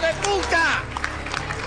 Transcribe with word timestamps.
de 0.00 0.12
puta! 0.22 0.82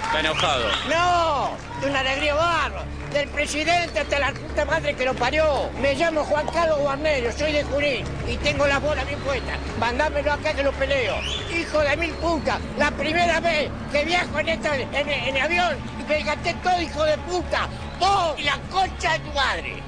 Está 0.06 0.20
enojado. 0.20 0.66
¡No! 0.90 1.52
De 1.82 1.90
una 1.90 2.00
alegría 2.00 2.36
barba. 2.36 2.84
Del 3.12 3.30
presidente 3.30 4.00
hasta 4.00 4.20
la 4.20 4.32
puta 4.32 4.66
madre 4.66 4.96
que 4.96 5.06
lo 5.06 5.14
parió. 5.14 5.70
Me 5.80 5.94
llamo 5.94 6.24
Juan 6.24 6.48
Carlos 6.48 6.80
Guarnero, 6.80 7.32
soy 7.32 7.52
de 7.52 7.64
Junín 7.64 8.06
y 8.28 8.38
tengo 8.38 8.66
las 8.66 8.82
bolas 8.82 9.06
bien 9.06 9.20
puestas. 9.20 9.60
Mandámelo 9.80 10.34
acá 10.34 10.54
que 10.54 10.64
lo 10.64 10.72
peleo. 10.72 11.16
Hijo 11.52 11.80
de 11.80 11.98
mil 11.98 12.12
putas, 12.14 12.60
la 12.78 12.90
primera 12.92 13.40
vez 13.40 13.70
que 13.92 14.04
viajo 14.06 14.40
en, 14.40 14.50
esta, 14.50 14.76
en, 14.76 15.10
en 15.10 15.38
avión 15.38 15.78
y 16.00 16.04
me 16.10 16.24
gasté 16.24 16.56
todo, 16.64 16.82
hijo 16.82 17.04
de 17.04 17.18
puta. 17.20 17.68
Vos 18.00 18.34
y 18.40 18.44
la 18.44 18.58
concha 18.72 19.14
de 19.14 19.20
tu 19.20 19.32
madre. 19.34 19.83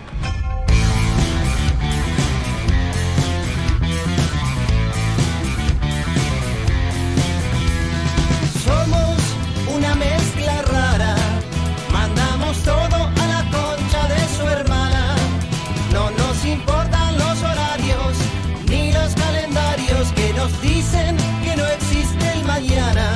Que 21.43 21.55
no 21.55 21.65
existe 21.77 22.25
el 22.33 22.43
mañana. 22.45 23.15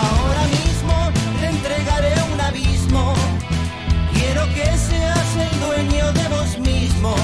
Ahora 0.00 0.44
mismo 0.58 0.94
te 1.40 1.46
entregaré 1.46 2.14
un 2.32 2.40
abismo. 2.40 3.14
Quiero 4.14 4.44
que 4.54 4.66
seas 4.88 5.30
el 5.46 5.60
dueño 5.66 6.12
de 6.12 6.28
vos 6.28 6.58
mismo. 6.58 7.14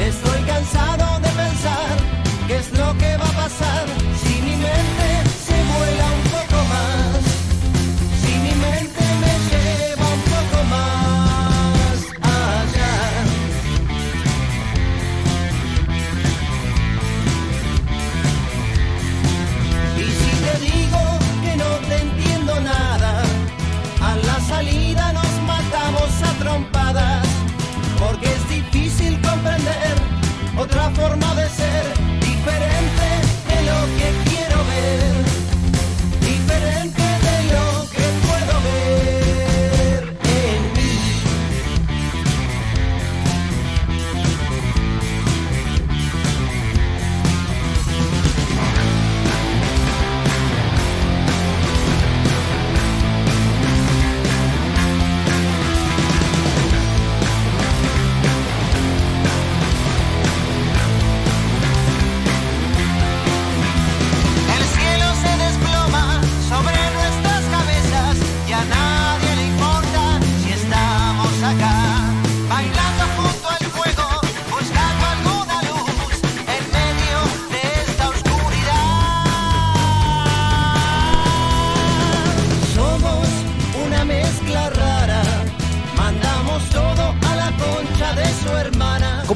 Estoy 0.00 0.40
cansado 0.42 1.20
de 1.20 1.28
pensar 1.28 1.94
qué 2.46 2.56
es 2.56 2.70
lo 2.78 2.96
que 2.98 3.16
va 3.16 3.28
a 3.28 3.36
pasar 3.44 4.01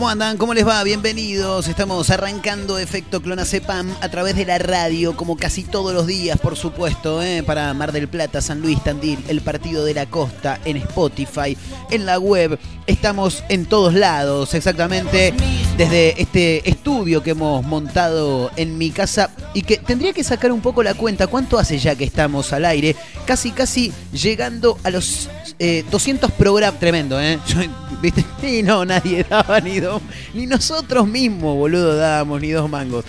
¿Cómo 0.06 0.12
andan? 0.12 0.37
¿Cómo 0.37 0.55
les 0.55 0.65
va? 0.65 0.84
Bienvenidos. 0.84 1.67
Estamos 1.67 2.11
arrancando 2.11 2.78
Efecto 2.78 3.21
Clonacepam 3.21 3.93
a 4.00 4.09
través 4.09 4.37
de 4.37 4.47
la 4.47 4.56
radio, 4.56 5.17
como 5.17 5.37
casi 5.37 5.65
todos 5.65 5.93
los 5.93 6.06
días, 6.06 6.39
por 6.39 6.55
supuesto, 6.55 7.21
¿eh? 7.25 7.43
para 7.43 7.75
Mar 7.75 7.91
del 7.91 8.06
Plata, 8.06 8.41
San 8.41 8.61
Luis, 8.61 8.81
Tandil, 8.84 9.19
el 9.27 9.41
Partido 9.41 9.84
de 9.84 9.95
la 9.95 10.06
Costa, 10.06 10.61
en 10.65 10.77
Spotify, 10.77 11.59
en 11.91 12.06
la 12.06 12.21
web. 12.21 12.56
Estamos 12.87 13.43
en 13.49 13.66
todos 13.66 13.95
lados, 13.95 14.55
exactamente, 14.55 15.34
desde 15.77 16.22
este 16.22 16.71
estudio 16.71 17.25
que 17.25 17.31
hemos 17.31 17.66
montado 17.66 18.53
en 18.55 18.78
mi 18.78 18.91
casa 18.91 19.31
y 19.55 19.62
que 19.62 19.78
tendría 19.78 20.12
que 20.12 20.22
sacar 20.22 20.53
un 20.53 20.61
poco 20.61 20.84
la 20.84 20.95
cuenta. 20.95 21.27
¿Cuánto 21.27 21.59
hace 21.59 21.81
ya 21.81 21.97
que 21.97 22.05
estamos 22.05 22.53
al 22.53 22.65
aire? 22.65 22.95
Casi, 23.27 23.50
casi 23.50 23.93
llegando 24.12 24.78
a 24.84 24.91
los 24.91 25.28
eh, 25.59 25.84
200 25.91 26.31
programas. 26.33 26.78
Tremendo, 26.78 27.21
¿eh? 27.21 27.41
¿Viste? 28.00 28.25
Y 28.43 28.62
no, 28.62 28.84
nadie 28.84 29.25
daba 29.28 29.61
ni 29.61 29.81
dos. 29.81 29.96
Ni 30.34 30.47
nosotros 30.47 31.07
mismos, 31.07 31.57
boludo, 31.57 31.97
dábamos 31.97 32.41
ni 32.41 32.51
dos 32.51 32.69
mangos. 32.69 33.05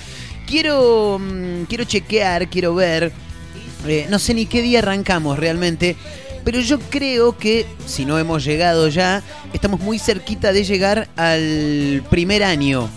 Quiero, 0.45 1.19
mm, 1.19 1.63
quiero 1.63 1.83
chequear, 1.83 2.49
quiero 2.49 2.73
ver. 2.75 3.11
eh, 3.87 4.07
no 4.09 4.19
sé 4.19 4.33
ni 4.33 4.45
qué 4.45 4.61
día 4.61 4.79
arrancamos 4.79 5.37
realmente. 5.37 5.95
Pero 6.43 6.61
yo 6.61 6.79
creo 6.79 7.37
que, 7.37 7.65
si 7.85 8.05
no 8.05 8.17
hemos 8.17 8.45
llegado 8.45 8.87
ya, 8.87 9.21
estamos 9.51 9.81
muy 9.81 9.99
cerquita 9.99 10.53
de 10.53 10.63
llegar 10.63 11.09
al 11.17 12.03
primer 12.09 12.41
año 12.41 12.89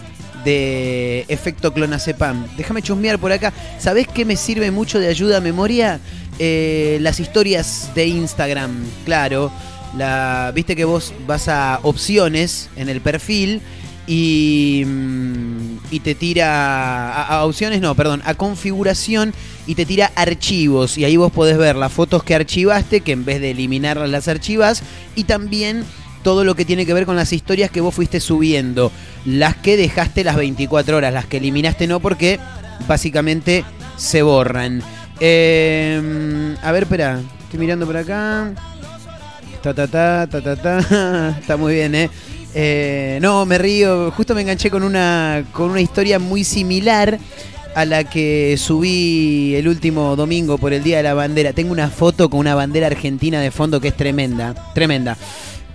de 0.45 1.25
efecto 1.27 1.72
clonazepam. 1.72 2.47
Déjame 2.57 2.81
chusmear 2.81 3.19
por 3.19 3.33
acá. 3.33 3.53
¿Sabés 3.78 4.07
qué 4.07 4.25
me 4.25 4.37
sirve 4.37 4.71
mucho 4.71 5.01
de 5.01 5.09
ayuda 5.09 5.39
a 5.39 5.41
memoria? 5.41 5.99
Eh, 6.39 6.99
las 7.01 7.19
historias 7.19 7.91
de 7.95 8.07
Instagram, 8.07 8.84
claro. 9.05 9.51
La, 9.97 10.53
Viste 10.55 10.77
que 10.77 10.84
vos 10.84 11.12
vas 11.27 11.49
a 11.49 11.81
opciones 11.83 12.71
en 12.77 12.89
el 12.89 13.01
perfil 13.01 13.61
y, 14.10 14.82
mm, 14.84 15.78
y 15.93 16.00
te 16.00 16.16
tira 16.16 17.22
a, 17.22 17.44
opciones, 17.44 17.81
no, 17.81 17.94
perdón, 17.94 18.22
a 18.25 18.34
configuración 18.34 19.32
y 19.69 19.76
te 19.76 19.87
tira 19.87 20.10
archivos 20.16 20.98
y 20.98 21.04
ahí 21.04 21.16
vos 21.16 21.31
podés 21.31 21.56
ver 21.56 21.76
las 21.76 21.93
fotos 21.93 22.25
que 22.25 22.34
archivaste, 22.34 23.03
que 23.03 23.12
en 23.12 23.25
vez 23.25 23.41
de 23.41 23.53
eliminarlas 23.53 24.10
las 24.10 24.26
archivas 24.26 24.82
y 25.15 25.25
también 25.25 25.84
todo 26.25 26.43
lo 26.43 26.56
que 26.56 26.65
tiene 26.65 26.87
que 26.87 26.93
ver 26.93 27.06
con 27.06 27.15
las 27.15 27.32
historias 27.32 27.71
que 27.71 27.81
vos 27.81 27.94
fuiste 27.94 28.19
subiendo, 28.19 28.91
las 29.25 29.54
que 29.54 29.76
dejaste 29.76 30.25
las 30.25 30.34
24 30.34 30.97
horas, 30.97 31.15
las 31.15 31.27
que 31.27 31.37
eliminaste 31.37 31.87
no 31.87 32.00
porque 32.00 32.41
básicamente 32.88 33.65
se 33.97 34.22
borran. 34.22 34.82
Eh, 35.21 36.56
a 36.60 36.72
ver, 36.72 36.82
espera, 36.82 37.21
estoy 37.44 37.60
mirando 37.60 37.87
por 37.87 37.97
acá. 37.97 38.54
Ta 39.62 39.75
ta 39.75 39.87
ta 39.87 40.26
ta 40.26 40.41
ta 40.41 40.56
ta. 40.56 41.37
Está 41.41 41.56
muy 41.56 41.75
bien, 41.75 41.94
¿eh? 41.94 42.10
Eh, 42.54 43.19
no, 43.21 43.44
me 43.44 43.59
río. 43.59 44.10
Justo 44.10 44.34
me 44.34 44.41
enganché 44.41 44.71
con 44.71 44.82
una, 44.82 45.44
con 45.53 45.71
una 45.71 45.81
historia 45.81 46.19
muy 46.19 46.44
similar 46.44 47.19
a 47.75 47.84
la 47.84 48.04
que 48.04 48.56
subí 48.59 49.54
el 49.54 49.69
último 49.69 50.16
domingo 50.16 50.59
por 50.59 50.72
el 50.72 50.82
Día 50.82 50.97
de 50.97 51.03
la 51.03 51.15
Bandera. 51.15 51.53
Tengo 51.53 51.72
una 51.72 51.91
foto 51.91 52.31
con 52.31 52.41
una 52.41 52.54
bandera 52.54 52.87
argentina 52.87 53.41
de 53.41 53.50
fondo 53.50 53.81
que 53.81 53.88
es 53.88 53.97
tremenda. 53.97 54.54
Tremenda. 54.75 55.16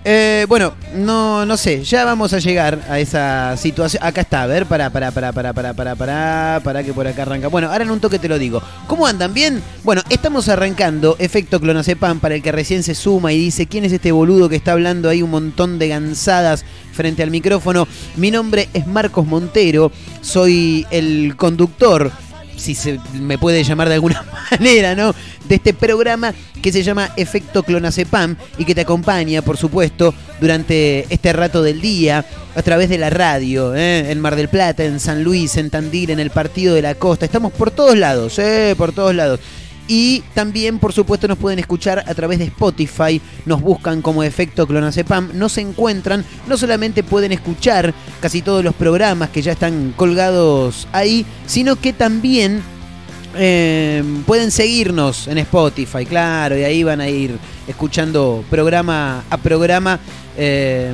Eh, 0.08 0.46
bueno, 0.48 0.76
no, 0.94 1.48
no 1.48 1.58
sé, 1.58 1.84
ya 1.84 2.06
vamos 2.06 2.32
a 2.32 2.38
llegar 2.38 2.80
a 2.88 3.00
esa 3.00 3.58
situación. 3.58 4.04
Acá 4.04 4.22
está, 4.22 4.44
a 4.44 4.46
ver, 4.46 4.68
para, 4.68 4.92
para, 4.92 5.10
para, 5.10 5.34
para, 5.34 5.52
para, 5.52 5.74
para, 5.74 5.96
para, 5.96 6.62
para 6.64 6.84
que 6.84 6.94
por 6.94 7.08
acá 7.08 7.24
arranca. 7.24 7.48
Bueno, 7.48 7.72
ahora 7.72 7.86
en 7.86 7.90
un 7.90 8.00
toque 8.00 8.20
te 8.20 8.30
lo 8.30 8.38
digo. 8.38 8.62
¿Cómo 8.86 9.08
andan? 9.08 9.34
¿Bien? 9.34 9.64
Bueno, 9.84 10.04
estamos 10.10 10.48
arrancando 10.48 11.16
Efecto 11.18 11.60
Clonazepam 11.60 12.20
para 12.20 12.36
el 12.36 12.44
que 12.44 12.52
recién 12.52 12.84
se 12.84 12.94
suma 12.94 13.34
y 13.34 13.40
dice 13.40 13.66
quién 13.66 13.84
es 13.84 13.94
este 13.94 14.12
boludo 14.12 14.48
que 14.48 14.58
está 14.58 14.74
hablando 14.74 15.10
ahí 15.10 15.24
un 15.24 15.32
montón 15.32 15.80
de 15.80 15.88
gansadas 15.88 16.66
frente 16.94 17.24
al 17.24 17.32
micrófono. 17.32 17.88
Mi 18.16 18.30
nombre 18.30 18.70
es 18.76 18.86
Marcos 18.86 19.26
Montero, 19.26 19.92
soy 20.22 20.86
el 20.92 21.36
conductor 21.36 22.12
si 22.58 22.76
se 22.76 23.00
me 23.14 23.38
puede 23.38 23.64
llamar 23.64 23.90
de 23.90 23.96
alguna 23.96 24.26
manera, 24.52 24.96
¿no? 24.96 25.14
De 25.48 25.56
este 25.56 25.74
programa 25.74 26.34
que 26.62 26.72
se 26.72 26.84
llama 26.84 27.12
Efecto 27.16 27.64
Clonazepam 27.64 28.36
y 28.58 28.66
que 28.66 28.74
te 28.74 28.82
acompaña, 28.82 29.42
por 29.42 29.58
supuesto, 29.58 30.14
durante 30.42 31.06
este 31.14 31.34
rato 31.34 31.62
del 31.62 31.82
día 31.82 32.26
a 32.56 32.62
través 32.62 32.90
de 32.90 32.98
la 32.98 33.10
radio, 33.10 33.76
¿eh? 33.76 34.12
en 34.12 34.20
Mar 34.20 34.36
del 34.36 34.50
Plata, 34.50 34.84
en 34.84 35.00
San 35.00 35.24
Luis, 35.24 35.58
en 35.58 35.70
Tandil, 35.70 36.10
en 36.10 36.20
el 36.20 36.32
Partido 36.32 36.74
de 36.74 36.82
la 36.82 36.96
Costa. 36.96 37.26
Estamos 37.26 37.52
por 37.54 37.72
todos 37.72 37.98
lados, 37.98 38.40
¿eh? 38.40 38.74
Por 38.78 38.94
todos 38.94 39.14
lados. 39.14 39.40
Y 39.88 40.22
también, 40.34 40.80
por 40.80 40.94
supuesto, 40.94 41.28
nos 41.28 41.38
pueden 41.38 41.60
escuchar 41.60 42.04
a 42.08 42.14
través 42.16 42.40
de 42.40 42.46
Spotify. 42.46 43.22
Nos 43.46 43.62
buscan 43.62 44.02
como 44.02 44.24
efecto 44.24 44.66
Clonazepam. 44.66 45.32
Nos 45.34 45.58
encuentran. 45.58 46.26
No 46.48 46.58
solamente 46.58 47.04
pueden 47.04 47.32
escuchar 47.32 47.94
casi 48.20 48.42
todos 48.42 48.64
los 48.64 48.74
programas 48.74 49.30
que 49.30 49.42
ya 49.42 49.52
están 49.52 49.94
colgados 49.96 50.88
ahí, 50.92 51.26
sino 51.46 51.76
que 51.76 51.94
también 51.94 52.64
eh, 53.38 54.04
pueden 54.26 54.50
seguirnos 54.50 55.28
en 55.28 55.38
Spotify, 55.40 56.06
claro, 56.06 56.58
y 56.58 56.64
ahí 56.64 56.84
van 56.84 57.02
a 57.02 57.10
ir 57.10 57.38
escuchando 57.68 58.46
programa 58.50 59.26
a 59.30 59.38
programa 59.38 60.00
eh, 60.38 60.94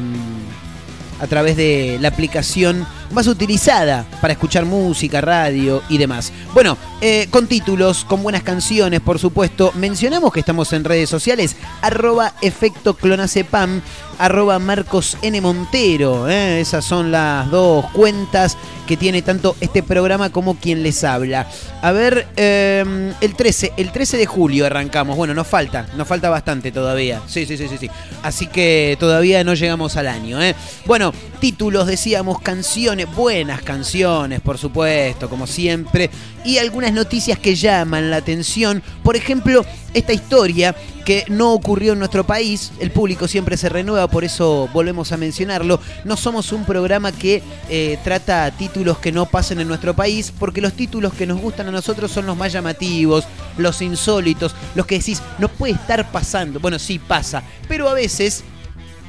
a 1.21 1.27
través 1.27 1.55
de 1.55 1.97
la 2.01 2.09
aplicación 2.09 2.85
más 3.11 3.27
utilizada 3.27 4.05
para 4.21 4.33
escuchar 4.33 4.65
música, 4.65 5.21
radio 5.21 5.83
y 5.87 5.97
demás. 5.97 6.33
Bueno, 6.53 6.77
eh, 6.99 7.27
con 7.29 7.47
títulos, 7.47 8.05
con 8.05 8.23
buenas 8.23 8.43
canciones, 8.43 9.01
por 9.01 9.19
supuesto. 9.19 9.71
Mencionamos 9.75 10.33
que 10.33 10.39
estamos 10.39 10.73
en 10.73 10.83
redes 10.83 11.09
sociales, 11.09 11.55
arroba 11.81 12.33
efecto 12.41 12.95
clonacepam, 12.95 13.81
arroba 14.21 14.59
Marcos 14.59 15.17
N. 15.21 15.41
Montero. 15.41 16.29
eh, 16.29 16.61
Esas 16.61 16.85
son 16.85 17.11
las 17.11 17.49
dos 17.49 17.85
cuentas 17.91 18.57
que 18.87 18.97
tiene 18.97 19.21
tanto 19.21 19.55
este 19.61 19.83
programa 19.83 20.31
como 20.31 20.55
quien 20.55 20.83
les 20.83 21.03
habla. 21.03 21.47
A 21.81 21.91
ver, 21.91 22.27
eh, 22.35 23.13
el 23.21 23.35
13, 23.35 23.73
el 23.77 23.91
13 23.91 24.17
de 24.17 24.25
julio 24.25 24.65
arrancamos. 24.65 25.15
Bueno, 25.17 25.33
nos 25.33 25.47
falta, 25.47 25.87
nos 25.95 26.07
falta 26.07 26.29
bastante 26.29 26.71
todavía. 26.71 27.21
Sí, 27.27 27.45
sí, 27.45 27.57
sí, 27.57 27.67
sí, 27.67 27.77
sí. 27.77 27.89
Así 28.21 28.47
que 28.47 28.97
todavía 28.99 29.43
no 29.43 29.53
llegamos 29.53 29.95
al 29.97 30.07
año. 30.07 30.41
¿eh? 30.41 30.55
Bueno, 30.85 31.13
títulos, 31.41 31.87
decíamos, 31.87 32.39
canciones, 32.39 33.13
buenas 33.13 33.63
canciones, 33.63 34.39
por 34.39 34.59
supuesto, 34.59 35.27
como 35.27 35.47
siempre. 35.47 36.09
Y 36.45 36.59
algunas 36.59 36.93
noticias 36.93 37.39
que 37.39 37.55
llaman 37.55 38.11
la 38.11 38.17
atención. 38.17 38.81
Por 39.03 39.15
ejemplo, 39.15 39.65
esta 39.93 40.13
historia 40.13 40.75
que 41.03 41.25
no 41.29 41.53
ocurrió 41.53 41.93
en 41.93 41.99
nuestro 41.99 42.25
país. 42.25 42.71
El 42.79 42.91
público 42.91 43.27
siempre 43.27 43.57
se 43.57 43.69
renueva, 43.69 44.07
por 44.07 44.23
eso 44.23 44.69
volvemos 44.71 45.11
a 45.11 45.17
mencionarlo. 45.17 45.79
No 46.05 46.15
somos 46.15 46.51
un 46.51 46.63
programa 46.63 47.11
que 47.11 47.41
eh, 47.69 47.97
trata 48.03 48.51
títulos 48.51 48.99
que 48.99 49.11
no 49.11 49.25
pasen 49.25 49.59
en 49.59 49.67
nuestro 49.67 49.95
país, 49.95 50.31
porque 50.37 50.61
los 50.61 50.73
títulos 50.73 51.13
que 51.13 51.25
nos 51.25 51.41
gustan 51.41 51.67
a 51.67 51.71
nosotros 51.71 52.11
son 52.11 52.27
los 52.27 52.37
más 52.37 52.53
llamativos, 52.53 53.25
los 53.57 53.81
insólitos, 53.81 54.55
los 54.75 54.85
que 54.85 54.99
decís, 54.99 55.21
no 55.39 55.47
puede 55.47 55.73
estar 55.73 56.11
pasando. 56.11 56.59
Bueno, 56.59 56.77
sí 56.77 56.99
pasa, 56.99 57.43
pero 57.67 57.89
a 57.89 57.93
veces 57.93 58.43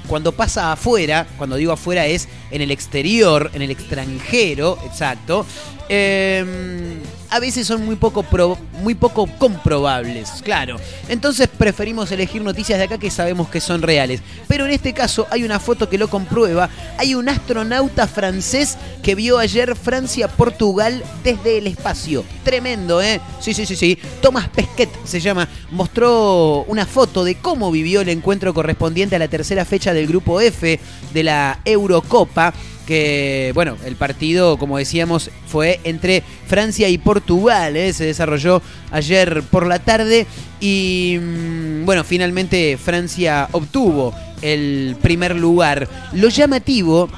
cuando 0.06 0.32
pasa 0.32 0.72
afuera, 0.72 1.26
cuando 1.38 1.56
digo 1.56 1.72
afuera 1.72 2.06
es 2.06 2.28
en 2.50 2.60
el 2.60 2.70
exterior, 2.70 3.50
en 3.54 3.62
el 3.62 3.70
extranjero, 3.70 4.78
exacto, 4.84 5.46
eh, 5.88 6.96
a 7.32 7.40
veces 7.40 7.66
son 7.66 7.84
muy 7.86 7.96
poco, 7.96 8.24
muy 8.82 8.94
poco 8.94 9.26
comprobables, 9.38 10.42
claro. 10.44 10.76
Entonces 11.08 11.48
preferimos 11.48 12.12
elegir 12.12 12.42
noticias 12.42 12.78
de 12.78 12.84
acá 12.84 12.98
que 12.98 13.10
sabemos 13.10 13.48
que 13.48 13.58
son 13.58 13.80
reales. 13.80 14.20
Pero 14.48 14.66
en 14.66 14.72
este 14.72 14.92
caso 14.92 15.26
hay 15.30 15.42
una 15.42 15.58
foto 15.58 15.88
que 15.88 15.96
lo 15.96 16.08
comprueba. 16.08 16.68
Hay 16.98 17.14
un 17.14 17.30
astronauta 17.30 18.06
francés 18.06 18.76
que 19.02 19.14
vio 19.14 19.38
ayer 19.38 19.74
Francia-Portugal 19.76 21.02
desde 21.24 21.56
el 21.56 21.68
espacio. 21.68 22.22
Tremendo, 22.44 23.00
¿eh? 23.00 23.18
Sí, 23.40 23.54
sí, 23.54 23.64
sí, 23.64 23.76
sí. 23.76 23.98
Thomas 24.20 24.48
Pesquet 24.50 24.90
se 25.04 25.18
llama. 25.18 25.48
Mostró 25.70 26.64
una 26.68 26.84
foto 26.84 27.24
de 27.24 27.36
cómo 27.36 27.70
vivió 27.70 28.02
el 28.02 28.10
encuentro 28.10 28.52
correspondiente 28.52 29.16
a 29.16 29.18
la 29.18 29.28
tercera 29.28 29.64
fecha 29.64 29.94
del 29.94 30.06
grupo 30.06 30.38
F 30.38 30.78
de 31.14 31.22
la 31.22 31.60
Eurocopa 31.64 32.52
que, 32.86 33.52
bueno, 33.54 33.76
el 33.84 33.96
partido, 33.96 34.56
como 34.58 34.78
decíamos, 34.78 35.30
fue 35.46 35.80
entre 35.84 36.22
Francia 36.46 36.88
y 36.88 36.98
Portugal, 36.98 37.76
¿eh? 37.76 37.92
se 37.92 38.04
desarrolló 38.04 38.62
ayer 38.90 39.42
por 39.50 39.66
la 39.66 39.78
tarde 39.78 40.26
y, 40.60 41.18
mm, 41.20 41.84
bueno, 41.84 42.04
finalmente 42.04 42.78
Francia 42.82 43.48
obtuvo 43.52 44.14
el 44.42 44.96
primer 45.00 45.36
lugar. 45.36 45.88
Lo 46.12 46.28
llamativo 46.28 47.08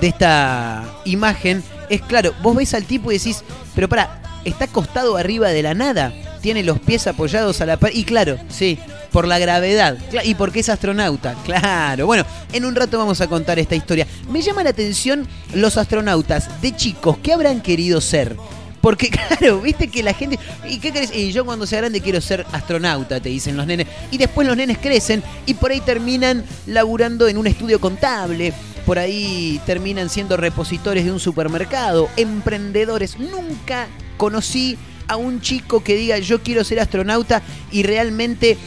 de 0.00 0.08
esta 0.08 0.84
imagen 1.04 1.62
es, 1.88 2.00
claro, 2.02 2.32
vos 2.42 2.56
ves 2.56 2.74
al 2.74 2.84
tipo 2.84 3.10
y 3.10 3.18
decís, 3.18 3.44
pero 3.74 3.88
para, 3.88 4.22
está 4.44 4.66
acostado 4.66 5.16
arriba 5.16 5.50
de 5.50 5.62
la 5.62 5.74
nada, 5.74 6.12
tiene 6.40 6.62
los 6.62 6.78
pies 6.78 7.06
apoyados 7.06 7.60
a 7.60 7.66
la 7.66 7.76
pared, 7.76 7.94
y 7.94 8.04
claro, 8.04 8.38
sí, 8.48 8.78
por 9.14 9.28
la 9.28 9.38
gravedad, 9.38 9.96
y 10.24 10.34
porque 10.34 10.58
es 10.58 10.68
astronauta, 10.68 11.36
claro. 11.44 12.04
Bueno, 12.04 12.26
en 12.52 12.64
un 12.64 12.74
rato 12.74 12.98
vamos 12.98 13.20
a 13.20 13.28
contar 13.28 13.60
esta 13.60 13.76
historia. 13.76 14.08
Me 14.28 14.42
llama 14.42 14.64
la 14.64 14.70
atención 14.70 15.28
los 15.54 15.76
astronautas 15.76 16.60
de 16.60 16.74
chicos, 16.74 17.18
¿qué 17.22 17.32
habrán 17.32 17.60
querido 17.60 18.00
ser? 18.00 18.36
Porque 18.80 19.10
claro, 19.38 19.60
viste 19.60 19.86
que 19.86 20.02
la 20.02 20.14
gente... 20.14 20.36
¿Y 20.68 20.80
qué 20.80 20.90
querés? 20.90 21.14
Y 21.14 21.30
yo 21.30 21.44
cuando 21.44 21.64
sea 21.64 21.78
grande 21.78 22.00
quiero 22.00 22.20
ser 22.20 22.44
astronauta, 22.50 23.20
te 23.20 23.28
dicen 23.28 23.56
los 23.56 23.68
nenes. 23.68 23.86
Y 24.10 24.18
después 24.18 24.48
los 24.48 24.56
nenes 24.56 24.78
crecen 24.78 25.22
y 25.46 25.54
por 25.54 25.70
ahí 25.70 25.80
terminan 25.80 26.44
laburando 26.66 27.28
en 27.28 27.38
un 27.38 27.46
estudio 27.46 27.80
contable. 27.80 28.52
Por 28.84 28.98
ahí 28.98 29.60
terminan 29.64 30.10
siendo 30.10 30.36
repositores 30.36 31.04
de 31.04 31.12
un 31.12 31.20
supermercado, 31.20 32.08
emprendedores. 32.16 33.16
Nunca 33.20 33.86
conocí 34.16 34.76
a 35.06 35.14
un 35.16 35.40
chico 35.40 35.84
que 35.84 35.94
diga 35.94 36.18
yo 36.18 36.42
quiero 36.42 36.64
ser 36.64 36.80
astronauta 36.80 37.42
y 37.70 37.82
realmente 37.82 38.58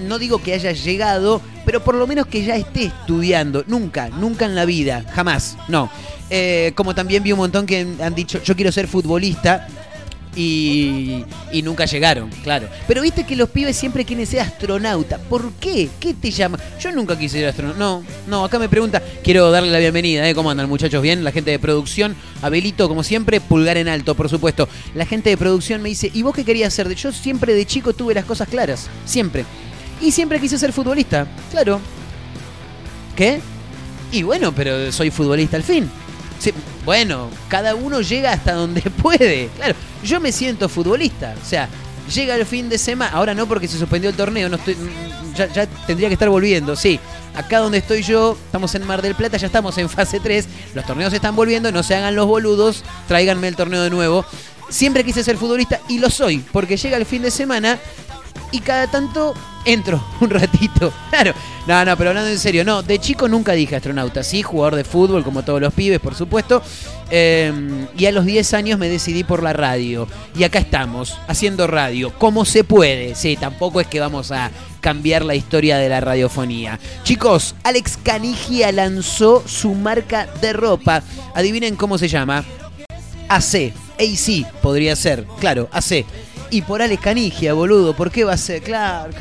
no 0.00 0.18
digo 0.18 0.42
que 0.42 0.54
haya 0.54 0.72
llegado, 0.72 1.40
pero 1.64 1.82
por 1.82 1.94
lo 1.94 2.06
menos 2.06 2.26
que 2.26 2.44
ya 2.44 2.56
esté 2.56 2.84
estudiando. 2.84 3.64
Nunca, 3.66 4.08
nunca 4.08 4.44
en 4.44 4.54
la 4.54 4.64
vida, 4.64 5.04
jamás, 5.12 5.56
no. 5.68 5.90
Eh, 6.28 6.72
como 6.76 6.94
también 6.94 7.22
vi 7.22 7.32
un 7.32 7.38
montón 7.38 7.66
que 7.66 7.86
han 8.00 8.14
dicho 8.14 8.40
yo 8.42 8.54
quiero 8.54 8.70
ser 8.72 8.86
futbolista. 8.86 9.66
Y, 10.36 11.24
y 11.50 11.60
nunca 11.62 11.86
llegaron, 11.86 12.30
claro. 12.44 12.68
Pero 12.86 13.02
viste 13.02 13.26
que 13.26 13.34
los 13.34 13.50
pibes 13.50 13.76
siempre 13.76 14.04
quieren 14.04 14.24
ser 14.26 14.38
astronauta. 14.38 15.18
¿Por 15.18 15.52
qué? 15.54 15.88
¿Qué 15.98 16.14
te 16.14 16.30
llama? 16.30 16.56
Yo 16.78 16.92
nunca 16.92 17.18
quise 17.18 17.38
ser 17.38 17.48
astronauta. 17.48 17.78
No, 17.80 18.04
no, 18.28 18.44
acá 18.44 18.60
me 18.60 18.68
pregunta. 18.68 19.02
Quiero 19.24 19.50
darle 19.50 19.72
la 19.72 19.80
bienvenida, 19.80 20.28
¿eh? 20.28 20.34
¿Cómo 20.34 20.48
andan, 20.48 20.68
muchachos? 20.68 21.02
Bien, 21.02 21.24
la 21.24 21.32
gente 21.32 21.50
de 21.50 21.58
producción. 21.58 22.14
Abelito, 22.42 22.86
como 22.86 23.02
siempre, 23.02 23.40
pulgar 23.40 23.76
en 23.76 23.88
alto, 23.88 24.14
por 24.14 24.28
supuesto. 24.28 24.68
La 24.94 25.04
gente 25.04 25.30
de 25.30 25.36
producción 25.36 25.82
me 25.82 25.88
dice, 25.88 26.12
¿y 26.14 26.22
vos 26.22 26.32
qué 26.32 26.44
querías 26.44 26.72
ser? 26.72 26.94
Yo 26.94 27.10
siempre 27.10 27.52
de 27.52 27.66
chico 27.66 27.92
tuve 27.92 28.14
las 28.14 28.24
cosas 28.24 28.48
claras. 28.48 28.88
Siempre. 29.04 29.44
Y 30.00 30.12
siempre 30.12 30.40
quise 30.40 30.58
ser 30.58 30.72
futbolista. 30.72 31.26
Claro. 31.50 31.80
¿Qué? 33.16 33.40
Y 34.12 34.22
bueno, 34.22 34.52
pero 34.52 34.90
soy 34.92 35.10
futbolista 35.10 35.56
al 35.56 35.62
fin. 35.62 35.90
Sí, 36.38 36.52
bueno, 36.84 37.28
cada 37.48 37.74
uno 37.74 38.00
llega 38.00 38.32
hasta 38.32 38.54
donde 38.54 38.80
puede. 39.02 39.48
Claro, 39.56 39.74
yo 40.02 40.20
me 40.20 40.32
siento 40.32 40.68
futbolista. 40.68 41.34
O 41.40 41.46
sea, 41.46 41.68
llega 42.12 42.34
el 42.34 42.46
fin 42.46 42.68
de 42.68 42.78
semana. 42.78 43.12
Ahora 43.12 43.34
no 43.34 43.46
porque 43.46 43.68
se 43.68 43.78
suspendió 43.78 44.08
el 44.10 44.16
torneo. 44.16 44.48
No 44.48 44.56
estoy, 44.56 44.74
mm, 44.74 45.34
ya, 45.34 45.46
ya 45.52 45.66
tendría 45.86 46.08
que 46.08 46.14
estar 46.14 46.30
volviendo. 46.30 46.74
Sí, 46.76 46.98
acá 47.34 47.58
donde 47.58 47.78
estoy 47.78 48.02
yo, 48.02 48.38
estamos 48.46 48.74
en 48.74 48.86
Mar 48.86 49.02
del 49.02 49.14
Plata, 49.14 49.36
ya 49.36 49.46
estamos 49.46 49.76
en 49.78 49.88
fase 49.90 50.18
3. 50.18 50.48
Los 50.74 50.86
torneos 50.86 51.12
están 51.12 51.36
volviendo. 51.36 51.70
No 51.70 51.82
se 51.82 51.94
hagan 51.94 52.16
los 52.16 52.26
boludos. 52.26 52.84
Tráiganme 53.06 53.48
el 53.48 53.56
torneo 53.56 53.82
de 53.82 53.90
nuevo. 53.90 54.24
Siempre 54.70 55.04
quise 55.04 55.22
ser 55.22 55.36
futbolista 55.36 55.80
y 55.88 55.98
lo 55.98 56.08
soy. 56.08 56.38
Porque 56.52 56.76
llega 56.78 56.96
el 56.96 57.04
fin 57.04 57.22
de 57.22 57.30
semana 57.30 57.78
y 58.52 58.60
cada 58.60 58.86
tanto 58.88 59.34
entro 59.64 60.02
un 60.20 60.30
ratito. 60.30 60.92
Claro. 61.10 61.34
No, 61.66 61.84
no, 61.84 61.96
pero 61.96 62.10
hablando 62.10 62.30
en 62.30 62.38
serio, 62.38 62.64
no, 62.64 62.82
de 62.82 62.98
chico 62.98 63.28
nunca 63.28 63.52
dije 63.52 63.76
astronauta. 63.76 64.24
Sí, 64.24 64.42
jugador 64.42 64.76
de 64.76 64.84
fútbol, 64.84 65.22
como 65.22 65.42
todos 65.42 65.60
los 65.60 65.72
pibes, 65.72 66.00
por 66.00 66.14
supuesto. 66.14 66.62
Eh, 67.10 67.86
y 67.96 68.06
a 68.06 68.12
los 68.12 68.24
10 68.24 68.54
años 68.54 68.78
me 68.78 68.88
decidí 68.88 69.24
por 69.24 69.42
la 69.42 69.52
radio. 69.52 70.08
Y 70.34 70.44
acá 70.44 70.58
estamos, 70.58 71.18
haciendo 71.28 71.66
radio, 71.66 72.12
como 72.18 72.44
se 72.44 72.64
puede. 72.64 73.14
Sí, 73.14 73.36
tampoco 73.36 73.80
es 73.80 73.86
que 73.86 74.00
vamos 74.00 74.32
a 74.32 74.50
cambiar 74.80 75.24
la 75.24 75.34
historia 75.34 75.76
de 75.76 75.88
la 75.88 76.00
radiofonía. 76.00 76.80
Chicos, 77.04 77.54
Alex 77.62 77.98
Canigia 78.02 78.72
lanzó 78.72 79.44
su 79.46 79.74
marca 79.74 80.26
de 80.40 80.52
ropa. 80.52 81.02
Adivinen 81.34 81.76
cómo 81.76 81.98
se 81.98 82.08
llama. 82.08 82.44
AC. 83.28 83.72
AC 83.98 84.46
podría 84.62 84.96
ser, 84.96 85.24
claro, 85.38 85.68
AC. 85.72 86.04
Y 86.52 86.62
por 86.62 86.82
Alex 86.82 87.00
Canigia, 87.00 87.52
boludo, 87.52 87.94
¿por 87.94 88.10
qué 88.10 88.24
va 88.24 88.32
a 88.32 88.36
ser? 88.36 88.62
Claro, 88.62 89.12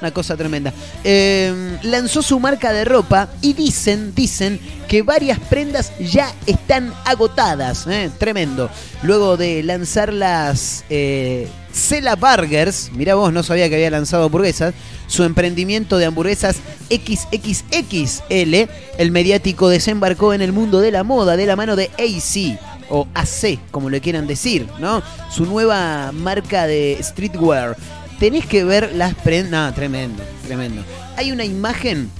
una 0.00 0.10
cosa 0.10 0.36
tremenda. 0.36 0.72
Eh, 1.04 1.78
lanzó 1.82 2.22
su 2.22 2.40
marca 2.40 2.72
de 2.72 2.84
ropa 2.86 3.28
y 3.42 3.52
dicen, 3.52 4.14
dicen 4.14 4.58
que 4.88 5.02
varias 5.02 5.38
prendas 5.38 5.92
ya 5.98 6.32
están 6.46 6.94
agotadas. 7.04 7.86
¿eh? 7.88 8.10
Tremendo. 8.18 8.70
Luego 9.02 9.36
de 9.36 9.62
lanzar 9.62 10.12
las 10.12 10.84
eh, 10.88 11.46
Cela 11.76 12.16
Burgers, 12.16 12.90
mira 12.94 13.14
vos, 13.16 13.30
no 13.34 13.42
sabía 13.42 13.68
que 13.68 13.74
había 13.74 13.90
lanzado 13.90 14.24
hamburguesas, 14.24 14.72
su 15.08 15.24
emprendimiento 15.24 15.98
de 15.98 16.06
hamburguesas 16.06 16.56
XXXL, 16.88 18.54
el 18.98 19.10
mediático 19.10 19.68
desembarcó 19.68 20.32
en 20.32 20.40
el 20.40 20.52
mundo 20.52 20.80
de 20.80 20.90
la 20.90 21.04
moda 21.04 21.36
de 21.36 21.44
la 21.44 21.54
mano 21.54 21.76
de 21.76 21.90
AC 21.98 22.58
o 22.88 23.06
AC, 23.12 23.58
como 23.70 23.90
le 23.90 24.00
quieran 24.00 24.26
decir, 24.26 24.66
¿no? 24.78 25.02
Su 25.30 25.44
nueva 25.44 26.12
marca 26.12 26.66
de 26.66 26.98
streetwear. 27.02 27.76
Tenés 28.18 28.46
que 28.46 28.64
ver 28.64 28.94
las 28.94 29.14
prendas. 29.14 29.68
No, 29.68 29.74
tremendo, 29.74 30.22
tremendo. 30.46 30.82
Hay 31.18 31.30
una 31.30 31.44
imagen 31.44 32.10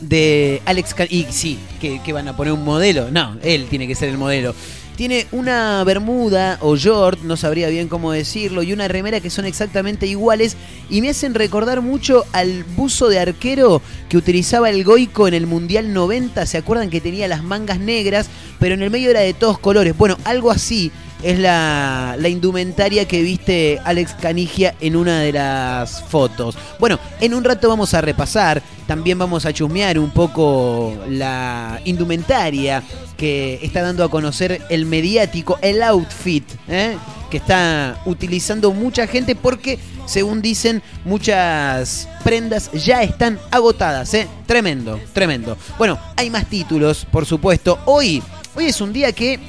de 0.00 0.60
Alex 0.66 0.92
Can 0.92 1.06
y 1.08 1.24
sí, 1.30 1.58
que 1.80 2.12
van 2.12 2.28
a 2.28 2.36
poner 2.36 2.52
un 2.52 2.62
modelo. 2.62 3.10
No, 3.10 3.38
él 3.42 3.68
tiene 3.70 3.88
que 3.88 3.94
ser 3.94 4.10
el 4.10 4.18
modelo. 4.18 4.54
Tiene 4.96 5.26
una 5.30 5.84
bermuda 5.84 6.56
o 6.62 6.74
short, 6.74 7.20
no 7.20 7.36
sabría 7.36 7.68
bien 7.68 7.86
cómo 7.86 8.12
decirlo, 8.12 8.62
y 8.62 8.72
una 8.72 8.88
remera 8.88 9.20
que 9.20 9.28
son 9.28 9.44
exactamente 9.44 10.06
iguales 10.06 10.56
y 10.88 11.02
me 11.02 11.10
hacen 11.10 11.34
recordar 11.34 11.82
mucho 11.82 12.24
al 12.32 12.64
buzo 12.64 13.08
de 13.08 13.18
arquero 13.18 13.82
que 14.08 14.16
utilizaba 14.16 14.70
el 14.70 14.84
Goico 14.84 15.28
en 15.28 15.34
el 15.34 15.46
Mundial 15.46 15.92
90. 15.92 16.46
¿Se 16.46 16.56
acuerdan 16.56 16.88
que 16.88 17.02
tenía 17.02 17.28
las 17.28 17.42
mangas 17.42 17.78
negras, 17.78 18.28
pero 18.58 18.74
en 18.74 18.82
el 18.82 18.90
medio 18.90 19.10
era 19.10 19.20
de 19.20 19.34
todos 19.34 19.58
colores? 19.58 19.94
Bueno, 19.98 20.16
algo 20.24 20.50
así 20.50 20.90
es 21.22 21.38
la, 21.38 22.16
la 22.18 22.28
indumentaria 22.28 23.06
que 23.06 23.22
viste 23.22 23.80
Alex 23.84 24.14
Canigia 24.14 24.74
en 24.80 24.96
una 24.96 25.20
de 25.20 25.32
las 25.32 26.02
fotos. 26.02 26.56
Bueno, 26.78 26.98
en 27.20 27.34
un 27.34 27.44
rato 27.44 27.68
vamos 27.68 27.94
a 27.94 28.00
repasar, 28.00 28.62
también 28.86 29.18
vamos 29.18 29.46
a 29.46 29.52
chusmear 29.52 29.98
un 29.98 30.10
poco 30.10 30.96
la 31.08 31.80
indumentaria 31.84 32.82
que 33.16 33.58
está 33.62 33.82
dando 33.82 34.04
a 34.04 34.10
conocer 34.10 34.62
el 34.68 34.86
mediático, 34.86 35.58
el 35.62 35.82
outfit, 35.82 36.44
¿eh? 36.68 36.96
que 37.30 37.38
está 37.38 38.00
utilizando 38.04 38.72
mucha 38.72 39.06
gente 39.06 39.34
porque, 39.34 39.78
según 40.06 40.42
dicen, 40.42 40.82
muchas 41.04 42.08
prendas 42.22 42.70
ya 42.72 43.02
están 43.02 43.38
agotadas. 43.50 44.12
¿eh? 44.14 44.28
Tremendo, 44.46 45.00
tremendo. 45.12 45.56
Bueno, 45.78 45.98
hay 46.16 46.30
más 46.30 46.46
títulos, 46.46 47.06
por 47.10 47.26
supuesto. 47.26 47.78
Hoy, 47.86 48.22
hoy 48.54 48.66
es 48.66 48.80
un 48.80 48.92
día 48.92 49.12
que 49.12 49.40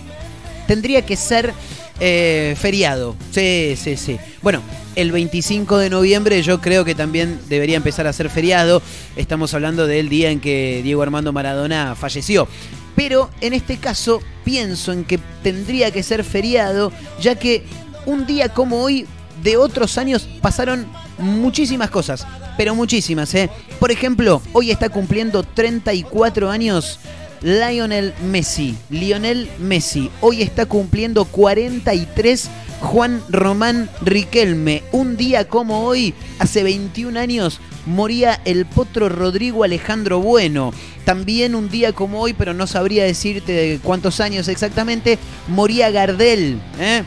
tendría 0.68 1.06
que 1.06 1.16
ser 1.16 1.54
eh, 2.00 2.56
feriado. 2.60 3.16
Sí, 3.32 3.76
sí, 3.76 3.98
sí. 3.98 4.20
Bueno, 4.42 4.62
el 4.96 5.12
25 5.12 5.78
de 5.78 5.90
noviembre 5.90 6.42
yo 6.44 6.62
creo 6.62 6.86
que 6.86 6.96
también 6.96 7.40
debería 7.50 7.78
empezar 7.78 8.08
a 8.08 8.14
ser 8.14 8.30
feriado. 8.30 8.82
Estamos 9.16 9.54
hablando 9.54 9.88
del 9.88 10.10
día 10.10 10.30
en 10.30 10.40
que 10.40 10.82
Diego 10.84 11.02
Armando 11.02 11.34
Maradona 11.34 11.96
falleció. 11.96 12.48
Pero 12.96 13.30
en 13.42 13.54
este 13.54 13.78
caso 13.78 14.22
pienso 14.44 14.92
en 14.92 15.06
que 15.06 15.20
tendría 15.44 15.92
que 15.92 16.04
ser 16.04 16.24
feriado, 16.24 16.92
ya 17.22 17.36
que 17.36 17.64
un 18.06 18.26
día 18.26 18.50
como 18.50 18.82
hoy 18.82 19.06
de 19.44 19.58
otros 19.58 19.98
años 19.98 20.28
pasaron 20.42 20.88
muchísimas 21.20 21.90
cosas, 21.92 22.26
pero 22.58 22.74
muchísimas, 22.74 23.34
¿eh? 23.36 23.50
Por 23.80 23.92
ejemplo, 23.92 24.42
hoy 24.54 24.72
está 24.72 24.90
cumpliendo 24.90 25.44
34 25.44 26.50
años 26.50 27.00
Lionel 27.42 28.14
Messi. 28.24 28.76
Lionel 28.90 29.50
Messi. 29.60 30.10
Hoy 30.22 30.42
está 30.42 30.66
cumpliendo 30.66 31.26
43 31.26 32.50
Juan 32.82 33.22
Román 33.30 33.90
Riquelme. 34.02 34.84
Un 34.92 35.18
día 35.18 35.48
como 35.48 35.84
hoy, 35.84 36.14
hace 36.40 36.64
21 36.64 37.20
años, 37.20 37.60
moría 37.86 38.42
el 38.46 38.66
potro 38.66 39.10
Rodrigo 39.10 39.64
Alejandro 39.64 40.20
Bueno. 40.20 40.74
También 41.06 41.56
un 41.56 41.70
día 41.70 41.94
como 41.94 42.22
hoy, 42.22 42.34
pero 42.34 42.54
no 42.54 42.68
sabría 42.68 43.06
decirte 43.06 43.80
cuántos 43.82 44.20
años 44.20 44.48
exactamente, 44.48 45.18
moría 45.48 45.90
Gardel. 45.90 46.60
¿eh? 46.80 47.04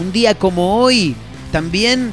Un 0.00 0.12
día 0.12 0.34
como 0.34 0.76
hoy, 0.76 1.14
también 1.50 2.12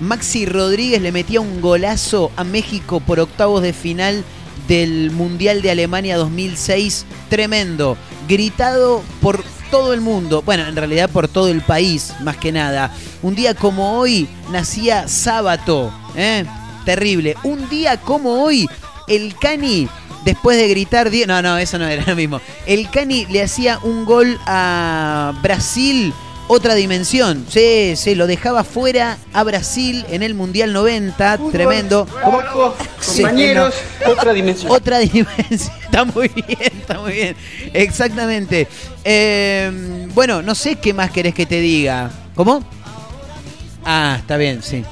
Maxi 0.00 0.46
Rodríguez 0.46 1.02
le 1.02 1.10
metía 1.10 1.40
un 1.40 1.60
golazo 1.60 2.30
a 2.36 2.44
México 2.44 3.00
por 3.00 3.18
octavos 3.18 3.62
de 3.62 3.72
final 3.72 4.24
del 4.68 5.10
Mundial 5.10 5.62
de 5.62 5.70
Alemania 5.70 6.16
2006. 6.16 7.06
Tremendo. 7.28 7.96
Gritado 8.28 9.02
por 9.20 9.44
todo 9.70 9.92
el 9.92 10.00
mundo, 10.00 10.42
bueno, 10.42 10.66
en 10.66 10.76
realidad 10.76 11.10
por 11.10 11.28
todo 11.28 11.48
el 11.48 11.60
país, 11.60 12.14
más 12.20 12.36
que 12.36 12.52
nada. 12.52 12.92
Un 13.22 13.34
día 13.34 13.54
como 13.54 13.98
hoy 13.98 14.28
nacía 14.50 15.08
Sábato, 15.08 15.92
¿eh? 16.16 16.44
terrible. 16.84 17.36
Un 17.42 17.68
día 17.68 17.96
como 17.98 18.42
hoy, 18.42 18.68
el 19.08 19.34
Cani, 19.36 19.88
después 20.24 20.56
de 20.56 20.68
gritar, 20.68 21.10
no, 21.26 21.42
no, 21.42 21.58
eso 21.58 21.78
no 21.78 21.86
era 21.86 22.04
lo 22.06 22.16
mismo. 22.16 22.40
El 22.66 22.88
Cani 22.90 23.26
le 23.26 23.42
hacía 23.42 23.78
un 23.82 24.04
gol 24.04 24.38
a 24.46 25.34
Brasil 25.42 26.14
otra 26.48 26.74
dimensión. 26.74 27.46
Sí, 27.48 27.94
sí, 27.96 28.14
lo 28.14 28.26
dejaba 28.26 28.64
fuera 28.64 29.18
a 29.32 29.42
Brasil 29.42 30.04
en 30.10 30.22
el 30.22 30.34
Mundial 30.34 30.72
90. 30.72 31.38
tremendo. 31.50 32.06
compañeros, 33.04 33.74
otra 34.06 34.32
dimensión. 34.32 34.70
Otra 34.70 34.98
dimensión. 34.98 35.76
Está 35.86 36.04
muy 36.04 36.28
bien, 36.28 36.72
está 36.80 36.98
muy 36.98 37.12
bien. 37.12 37.36
Exactamente. 37.72 38.68
Eh, 39.02 40.06
bueno, 40.14 40.42
no 40.42 40.54
sé 40.54 40.76
qué 40.76 40.92
más 40.92 41.10
querés 41.10 41.32
que 41.32 41.46
te 41.46 41.60
diga. 41.60 42.10
¿Cómo? 42.34 42.62
Ah, 43.84 44.16
está 44.18 44.36
bien, 44.36 44.62
sí. 44.62 44.84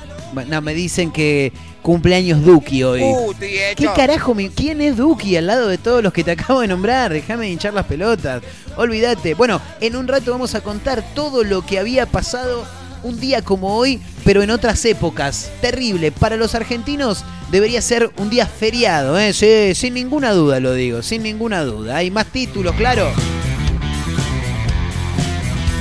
No, 0.48 0.62
me 0.62 0.72
dicen 0.72 1.10
que 1.10 1.52
cumpleaños 1.84 2.42
Duki 2.42 2.82
hoy. 2.82 3.02
¿Qué 3.38 3.86
carajo? 3.94 4.34
¿Quién 4.56 4.80
es 4.80 4.96
Duki 4.96 5.36
al 5.36 5.48
lado 5.48 5.68
de 5.68 5.76
todos 5.76 6.02
los 6.02 6.14
que 6.14 6.24
te 6.24 6.30
acabo 6.30 6.62
de 6.62 6.66
nombrar? 6.66 7.12
Déjame 7.12 7.50
hinchar 7.50 7.74
las 7.74 7.84
pelotas. 7.84 8.42
Olvídate. 8.76 9.34
Bueno, 9.34 9.60
en 9.82 9.94
un 9.94 10.08
rato 10.08 10.30
vamos 10.30 10.54
a 10.54 10.62
contar 10.62 11.04
todo 11.14 11.44
lo 11.44 11.60
que 11.60 11.78
había 11.78 12.06
pasado 12.06 12.64
un 13.02 13.20
día 13.20 13.42
como 13.42 13.76
hoy, 13.76 14.00
pero 14.24 14.42
en 14.42 14.50
otras 14.50 14.82
épocas. 14.86 15.50
Terrible. 15.60 16.10
Para 16.10 16.36
los 16.36 16.54
argentinos 16.54 17.22
debería 17.52 17.82
ser 17.82 18.10
un 18.16 18.30
día 18.30 18.46
feriado, 18.46 19.18
¿eh? 19.18 19.34
Sí, 19.34 19.74
sin 19.74 19.92
ninguna 19.92 20.32
duda 20.32 20.60
lo 20.60 20.72
digo, 20.72 21.02
sin 21.02 21.22
ninguna 21.22 21.64
duda. 21.64 21.96
Hay 21.96 22.10
más 22.10 22.26
títulos, 22.28 22.74
claro. 22.76 23.12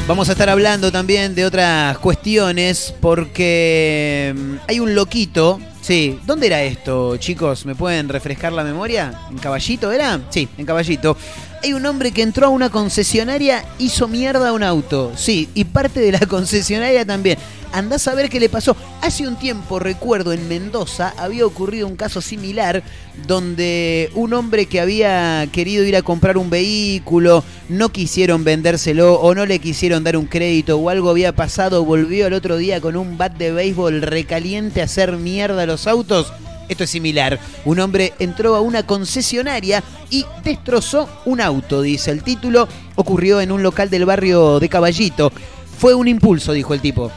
Vamos 0.06 0.28
a 0.28 0.34
estar 0.34 0.50
hablando 0.50 0.92
también 0.92 1.34
de 1.34 1.46
otras 1.46 1.98
cuestiones 2.00 2.94
porque 3.00 4.36
mm, 4.36 4.56
hay 4.68 4.82
un 4.82 4.96
loquito. 4.96 5.62
Sí, 5.84 6.18
¿dónde 6.26 6.48
era 6.48 6.64
esto, 6.64 7.18
chicos? 7.18 7.66
¿Me 7.66 7.76
pueden 7.76 8.08
refrescar 8.08 8.54
la 8.54 8.64
memoria? 8.64 9.20
¿En 9.30 9.38
Caballito 9.38 9.92
era? 9.92 10.18
Sí, 10.30 10.48
en 10.58 10.66
Caballito. 10.66 11.18
Hay 11.64 11.72
un 11.72 11.86
hombre 11.86 12.12
que 12.12 12.24
entró 12.24 12.48
a 12.48 12.50
una 12.50 12.70
concesionaria, 12.70 13.64
hizo 13.80 14.10
mierda 14.10 14.50
a 14.50 14.54
un 14.54 14.64
auto. 14.64 15.14
Sí, 15.16 15.48
y 15.54 15.64
parte 15.64 16.02
de 16.02 16.12
la 16.12 16.20
concesionaria 16.28 17.06
también 17.06 17.38
andás 17.74 18.08
a 18.08 18.16
ver 18.16 18.30
qué 18.30 18.40
le 18.40 18.50
pasó. 18.50 18.78
Hace 19.02 19.28
un 19.28 19.36
tiempo, 19.36 19.80
recuerdo, 19.80 20.32
en 20.32 20.48
Mendoza 20.48 21.14
había 21.18 21.46
ocurrido 21.46 21.88
un 21.88 21.96
caso 21.96 22.22
similar 22.22 22.84
donde 23.28 24.12
un 24.14 24.34
hombre 24.34 24.68
que 24.68 24.80
había 24.80 25.48
querido 25.52 25.84
ir 25.84 25.96
a 25.96 26.02
comprar 26.02 26.38
un 26.38 26.50
vehículo, 26.50 27.44
no 27.70 27.90
quisieron 27.90 28.44
vendérselo 28.44 29.16
o 29.16 29.34
no 29.34 29.46
le 29.46 29.60
quisieron 29.60 30.04
dar 30.04 30.18
un 30.18 30.26
crédito 30.26 30.78
o 30.78 30.90
algo 30.90 31.10
había 31.10 31.34
pasado, 31.34 31.84
volvió 31.84 32.28
al 32.28 32.34
otro 32.34 32.58
día 32.58 32.80
con 32.80 32.96
un 32.96 33.18
bat 33.18 33.36
de 33.38 33.52
béisbol 33.52 34.02
recaliente 34.02 34.82
a 34.82 34.86
hacer 34.86 35.18
mierda 35.18 35.64
a 35.64 35.66
los 35.66 35.88
autos. 35.88 36.32
Esto 36.70 36.84
es 36.84 36.90
similar. 36.90 37.40
Un 37.66 37.80
hombre 37.80 38.14
entró 38.20 38.56
a 38.56 38.62
una 38.62 38.84
concesionaria 38.84 39.84
y 40.10 40.26
destrozó 40.44 41.10
un 41.26 41.42
auto, 41.42 41.82
dice 41.82 42.12
el 42.12 42.24
título. 42.24 42.68
Ocurrió 42.96 43.42
en 43.42 43.52
un 43.52 43.64
local 43.64 43.90
del 43.90 44.06
barrio 44.06 44.60
de 44.60 44.70
Caballito. 44.70 45.32
Fue 45.78 45.94
un 45.94 46.08
impulso, 46.08 46.54
dijo 46.54 46.74
el 46.74 46.82
tipo 46.82 47.12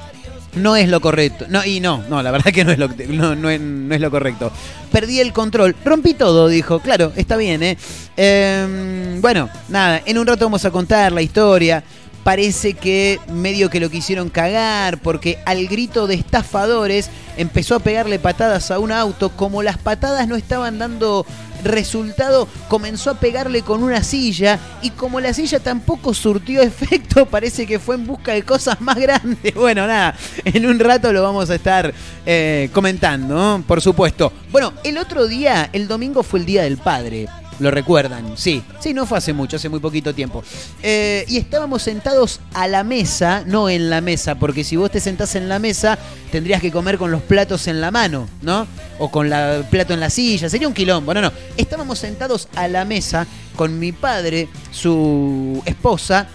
no 0.57 0.75
es 0.75 0.89
lo 0.89 1.01
correcto. 1.01 1.47
No, 1.49 1.65
y 1.65 1.81
no, 1.81 2.03
no, 2.09 2.23
la 2.23 2.31
verdad 2.31 2.53
que 2.53 2.65
no 2.65 2.73
es 2.73 2.79
lo, 2.79 2.89
no, 2.89 3.51
es, 3.51 4.01
lo 4.01 4.11
correcto. 4.11 4.51
Perdí 4.91 5.21
el 5.21 5.33
control, 5.33 5.77
rompí 5.85 6.15
todo, 6.15 6.49
dijo. 6.49 6.81
Claro, 6.81 7.13
está 7.15 7.37
bien, 7.37 7.63
¿eh? 7.63 7.77
eh 8.17 9.19
bueno, 9.21 9.49
nada, 9.69 10.03
en 10.05 10.19
un 10.19 10.27
rato 10.27 10.45
vamos 10.47 10.65
a 10.65 10.71
contar 10.71 11.13
la 11.13 11.23
historia 11.23 11.83
parece 12.27 12.75
que 12.75 13.21
medio 13.33 13.71
que 13.71 13.79
lo 13.79 13.89
quisieron 13.89 14.31
cagar 14.31 14.99
porque 14.99 15.39
al 15.45 15.69
grito 15.69 16.09
de 16.09 16.17
estafadores 16.17 17.09
empezó 17.37 17.77
a 17.77 17.79
pegarle 17.79 18.19
patadas 18.19 18.73
a 18.73 18.81
un 18.81 18.91
auto. 18.91 19.29
Como 19.29 19.63
las 19.63 19.79
patadas 19.79 20.27
no 20.27 20.35
estaban 20.35 20.81
dando 20.81 21.25
resultado, 21.63 22.49
comenzó 22.67 23.11
a 23.11 23.21
pegarle 23.21 23.63
con 23.63 23.85
una 23.85 24.03
silla 24.03 24.59
y 24.83 24.91
como 24.91 25.21
la 25.21 25.33
silla 25.35 25.61
tampoco 25.61 26.15
surtió 26.15 26.63
efecto, 26.63 27.27
parece 27.27 27.65
que 27.65 27.79
fue 27.79 27.95
en 27.95 28.09
busca 28.09 28.33
de 28.33 28.43
cosas 28.43 28.81
más 28.81 28.97
grandes. 28.97 29.55
Bueno, 29.67 29.87
nada, 29.87 30.17
en 30.45 30.67
un 30.67 30.81
rato 30.81 31.13
lo 31.13 31.23
vamos 31.23 31.49
a 31.51 31.55
estar 31.55 31.95
eh, 32.25 32.71
comentando, 32.73 33.63
por 33.69 33.81
supuesto. 33.81 34.33
Bueno, 34.51 34.73
el 34.83 34.99
otro 34.99 35.29
día, 35.29 35.71
el 35.73 35.87
domingo 35.87 36.25
fue 36.25 36.41
el 36.41 36.47
Día 36.47 36.65
del 36.65 36.77
Padre. 36.77 37.29
Lo 37.59 37.71
recuerdan, 37.71 38.37
sí. 38.37 38.63
Sí, 38.81 38.93
no 38.93 39.07
fue 39.07 39.19
hace 39.19 39.33
mucho, 39.33 39.57
hace 39.57 39.69
muy 39.69 39.81
poquito 39.81 40.15
tiempo. 40.15 40.45
Eh, 40.83 41.25
y 41.29 41.39
estábamos 41.39 41.83
sentados 41.83 42.41
a 42.53 42.69
la 42.69 42.85
mesa, 42.85 43.45
no 43.47 43.71
en 43.71 43.89
la 43.89 44.01
mesa, 44.01 44.35
porque 44.35 44.63
si 44.63 44.77
vos 44.77 44.91
te 44.91 45.01
sentás 45.01 45.35
en 45.37 45.49
la 45.49 45.59
mesa, 45.59 45.99
tendrías 46.31 46.61
que 46.61 46.71
comer 46.71 46.99
con 46.99 47.11
los 47.11 47.23
platos 47.23 47.67
en 47.67 47.81
la 47.81 47.91
mano, 47.91 48.29
¿no? 48.43 48.67
O 48.99 49.11
con 49.11 49.33
el 49.33 49.65
plato 49.65 49.95
en 49.95 50.01
la 50.01 50.11
silla, 50.11 50.51
sería 50.51 50.69
un 50.69 50.75
quilombo. 50.75 51.15
No, 51.15 51.23
no. 51.23 51.33
Estábamos 51.57 51.99
sentados 51.99 52.49
a 52.55 52.69
la 52.69 52.85
mesa 52.85 53.27
con 53.57 53.79
mi 53.79 53.93
padre, 53.93 54.49
su 54.71 55.63
esposa, 55.65 56.29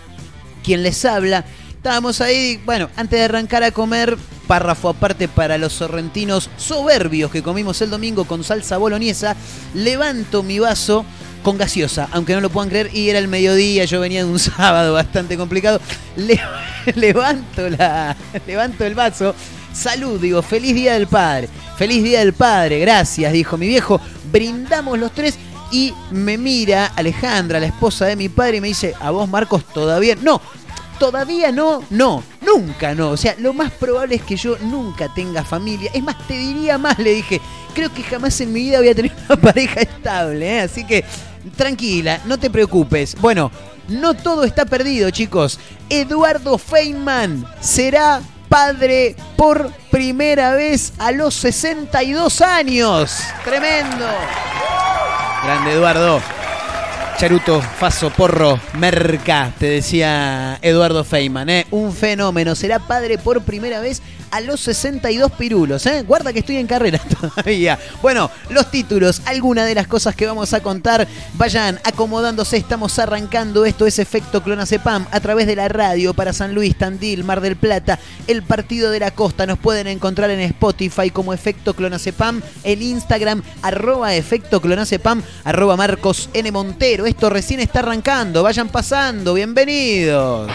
quien 0.64 0.82
les 0.82 1.06
habla. 1.06 1.46
Estábamos 1.82 2.22
ahí, 2.22 2.62
bueno, 2.64 2.92
antes 2.96 3.18
de 3.18 3.26
arrancar 3.26 3.64
a 3.64 3.72
comer, 3.72 4.16
párrafo 4.46 4.90
aparte 4.90 5.28
para 5.28 5.58
los 5.58 5.74
sorrentinos 5.74 6.48
soberbios 6.56 7.32
que 7.32 7.42
comimos 7.42 7.82
el 7.82 7.90
domingo 7.90 8.26
con 8.26 8.44
salsa 8.44 8.78
boloñesa, 8.78 9.36
levanto 9.74 10.44
mi 10.44 10.60
vaso 10.60 11.04
con 11.42 11.58
gaseosa, 11.58 12.08
aunque 12.12 12.36
no 12.36 12.42
lo 12.42 12.52
puedan 12.52 12.70
creer, 12.70 12.92
y 12.94 13.10
era 13.10 13.18
el 13.18 13.28
mediodía, 13.28 13.86
yo 13.86 14.00
venía 14.00 14.24
de 14.24 14.30
un 14.30 14.38
sábado 14.40 14.94
bastante 14.94 15.38
complicado. 15.38 15.82
levanto, 16.96 17.64
levanto 18.46 18.86
el 18.86 18.94
vaso, 18.94 19.34
salud, 19.74 20.22
digo, 20.22 20.44
feliz 20.44 20.76
día 20.76 20.94
del 20.94 21.08
padre, 21.08 21.50
feliz 21.80 22.04
día 22.04 22.20
del 22.20 22.34
padre, 22.34 22.78
gracias, 22.78 23.34
dijo 23.34 23.58
mi 23.58 23.68
viejo, 23.68 24.00
brindamos 24.32 25.00
los 25.00 25.12
tres 25.14 25.36
y 25.72 25.94
me 26.12 26.38
mira 26.38 26.88
Alejandra, 26.96 27.60
la 27.60 27.66
esposa 27.66 28.06
de 28.06 28.16
mi 28.16 28.30
padre, 28.30 28.58
y 28.58 28.62
me 28.62 28.68
dice, 28.68 28.94
a 29.00 29.10
vos 29.10 29.28
Marcos 29.28 29.66
todavía, 29.74 30.16
no, 30.22 30.42
todavía 31.02 31.52
no, 31.52 31.84
no, 31.90 32.24
nunca 32.42 32.94
no. 32.94 33.10
O 33.10 33.18
sea, 33.18 33.34
lo 33.40 33.54
más 33.54 33.72
probable 33.72 34.18
es 34.18 34.22
que 34.22 34.36
yo 34.36 34.56
nunca 34.60 35.12
tenga 35.12 35.44
familia. 35.44 35.90
Es 35.96 36.04
más, 36.04 36.16
te 36.28 36.36
diría 36.36 36.78
más, 36.78 37.00
le 37.00 37.16
dije, 37.16 37.42
creo 37.74 37.92
que 37.92 38.04
jamás 38.04 38.40
en 38.40 38.54
mi 38.54 38.60
vida 38.66 38.78
voy 38.78 38.90
a 38.90 38.94
tener 38.94 39.12
una 39.28 39.42
pareja 39.42 39.82
estable, 39.82 40.58
¿eh? 40.58 40.62
así 40.62 40.86
que 40.86 41.04
tranquila, 41.58 42.22
no 42.26 42.38
te 42.38 42.52
preocupes. 42.52 43.16
Bueno, 43.20 43.50
no 43.88 44.14
todo 44.14 44.44
está 44.44 44.66
perdido, 44.66 45.10
chicos. 45.10 45.60
Eduardo 45.90 46.60
Feynman 46.60 47.48
será 47.60 48.22
padre 48.48 49.16
por 49.38 49.72
primera 49.90 50.54
vez 50.54 50.94
a 51.00 51.12
los 51.12 51.34
62 51.34 52.42
años. 52.42 53.18
Tremendo. 53.44 54.06
Grande 55.44 55.72
Eduardo. 55.72 56.41
Charuto, 57.22 57.62
Faso, 57.62 58.10
Porro, 58.10 58.60
Merca, 58.80 59.54
te 59.60 59.68
decía 59.68 60.58
Eduardo 60.64 61.04
Feynman. 61.04 61.50
¿eh? 61.50 61.68
Un 61.70 61.94
fenómeno. 61.94 62.56
Será 62.56 62.80
padre 62.80 63.20
por 63.20 63.44
primera 63.44 63.80
vez 63.80 64.02
a 64.32 64.42
los 64.42 64.62
62 64.62 65.32
pirulos. 65.34 65.86
¿eh? 65.86 66.04
Guarda 66.04 66.34
que 66.34 66.40
estoy 66.40 66.58
en 66.58 66.68
carrera 66.68 67.00
todavía. 67.22 67.78
Bueno, 68.02 68.32
los 68.50 68.72
títulos, 68.72 69.22
algunas 69.26 69.68
de 69.68 69.76
las 69.76 69.88
cosas 69.88 70.16
que 70.16 70.26
vamos 70.26 70.54
a 70.54 70.62
contar. 70.62 71.08
Vayan 71.34 71.80
acomodándose, 71.84 72.58
estamos 72.58 72.98
arrancando. 72.98 73.66
Esto 73.66 73.86
es 73.86 74.00
Efecto 74.00 74.42
Clonacepam 74.42 75.06
a 75.12 75.20
través 75.20 75.48
de 75.48 75.56
la 75.56 75.68
radio 75.68 76.14
para 76.14 76.34
San 76.34 76.54
Luis, 76.54 76.78
Tandil, 76.78 77.24
Mar 77.24 77.42
del 77.42 77.56
Plata, 77.56 78.00
el 78.28 78.44
Partido 78.44 78.92
de 78.92 79.00
la 79.00 79.12
Costa. 79.12 79.46
Nos 79.46 79.60
pueden 79.60 79.88
encontrar 79.88 80.30
en 80.30 80.40
Spotify 80.40 81.10
como 81.10 81.34
Efecto 81.34 81.74
Clonacepam, 81.74 82.42
en 82.64 82.82
Instagram, 82.82 83.44
arroba 83.62 84.16
Efecto 84.16 84.62
Clonacepam, 84.62 85.22
arroba 85.44 85.76
Marcos 85.76 86.30
N. 86.34 86.52
Montero. 86.52 87.06
Esto 87.06 87.30
recién 87.30 87.60
está 87.60 87.80
arrancando. 87.80 88.44
Vayan 88.44 88.70
pasando. 88.70 89.34
Bienvenidos. 89.34 90.52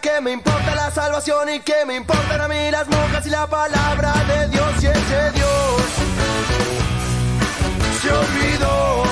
Que 0.00 0.20
me 0.20 0.32
importa 0.32 0.74
la 0.74 0.90
salvación 0.90 1.48
y 1.48 1.60
que 1.60 1.84
me 1.86 1.96
importan 1.96 2.40
a 2.40 2.48
mí 2.48 2.70
las 2.70 2.88
monjas 2.88 3.26
y 3.26 3.30
la 3.30 3.46
palabra 3.46 4.12
de 4.26 4.48
Dios 4.48 4.82
y 4.82 4.86
ese 4.86 5.32
Dios. 5.32 5.82
Se 8.02 8.10
olvidó. 8.10 9.04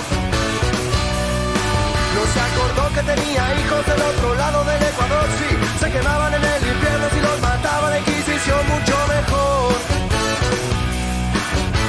No 2.14 2.22
se 2.32 2.40
acordó 2.40 2.94
que 2.94 3.02
tenía 3.02 3.54
hijos 3.60 3.86
del 3.86 4.02
otro 4.02 4.34
lado 4.34 4.64
del 4.64 4.82
Ecuador. 4.82 5.26
Sí, 5.38 5.56
se 5.80 5.90
quemaban 5.90 6.34
en 6.34 6.44
el 6.44 6.66
infierno 6.66 7.06
si 7.12 7.20
los 7.20 7.40
mataba 7.40 7.90
la 7.90 7.98
Inquisición 7.98 8.66
mucho 8.68 8.96
mejor 9.08 9.96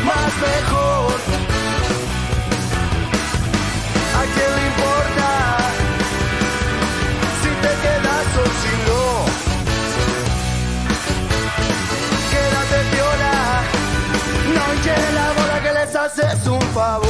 más 0.07 0.33
mejor. 0.41 0.66
Haces 16.19 16.47
un 16.47 16.61
favor. 16.73 17.07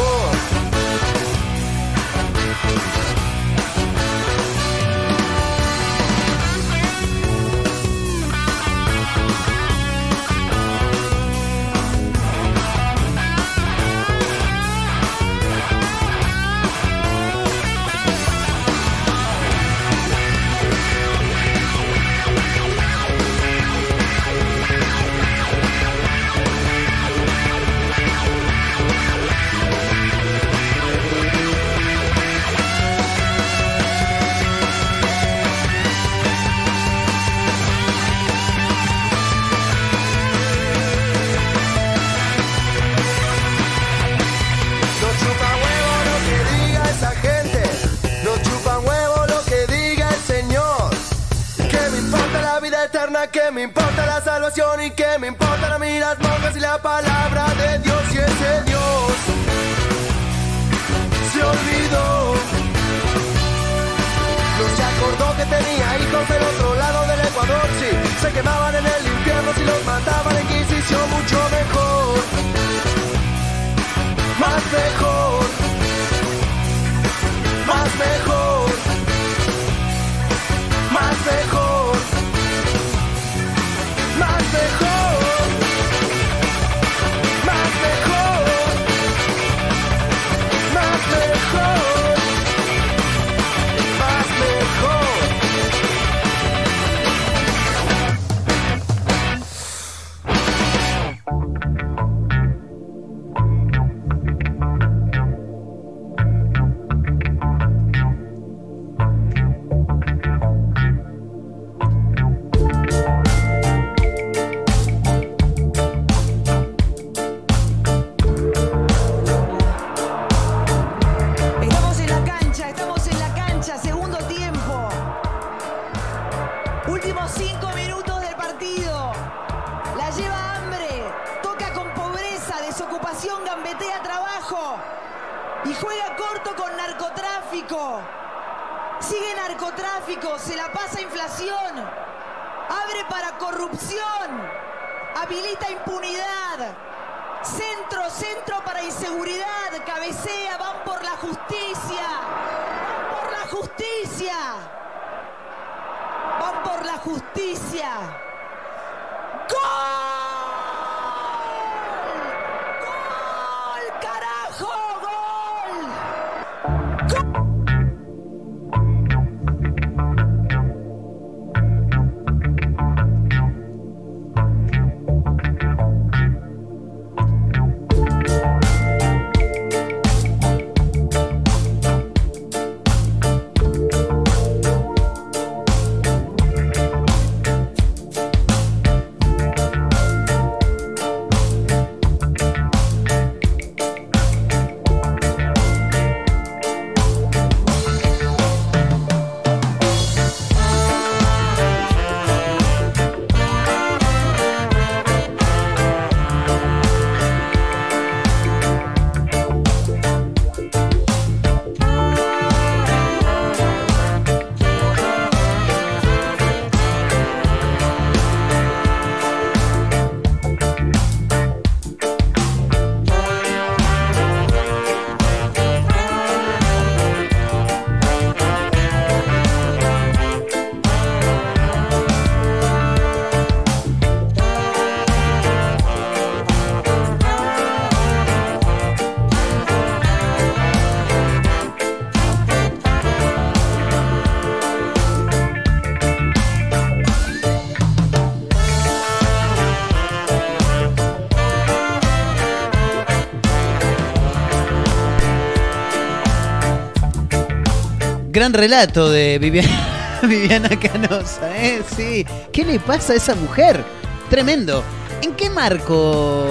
Relato 258.53 259.09
de 259.09 259.37
Viviana, 260.23 260.69
Canosa, 260.79 261.55
¿eh? 261.57 261.81
Sí. 261.95 262.25
¿Qué 262.51 262.65
le 262.65 262.79
pasa 262.79 263.13
a 263.13 263.15
esa 263.15 263.35
mujer? 263.35 263.83
Tremendo. 264.29 264.83
¿En 265.21 265.33
qué 265.33 265.49
marco 265.49 266.45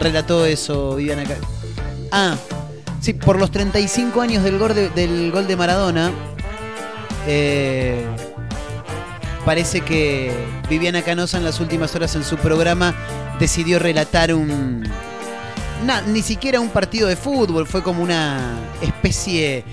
relató 0.00 0.44
eso 0.44 0.96
Viviana 0.96 1.24
Canosa? 1.24 1.48
Ah, 2.12 2.36
sí, 3.00 3.12
por 3.12 3.38
los 3.38 3.50
35 3.50 4.20
años 4.20 4.44
del 4.44 4.58
gol 4.58 4.74
de, 4.74 4.88
del 4.90 5.30
gol 5.32 5.46
de 5.46 5.56
Maradona, 5.56 6.12
eh, 7.26 8.04
parece 9.44 9.80
que 9.80 10.32
Viviana 10.68 11.02
Canosa 11.02 11.38
en 11.38 11.44
las 11.44 11.60
últimas 11.60 11.94
horas 11.94 12.14
en 12.14 12.24
su 12.24 12.36
programa 12.36 12.94
decidió 13.38 13.78
relatar 13.78 14.32
un... 14.32 14.88
ni 16.08 16.22
siquiera 16.22 16.60
un 16.60 16.70
partido 16.70 17.08
de 17.08 17.16
fútbol, 17.16 17.66
fue 17.66 17.82
como 17.82 18.02
una 18.02 18.58
especie 18.80 19.64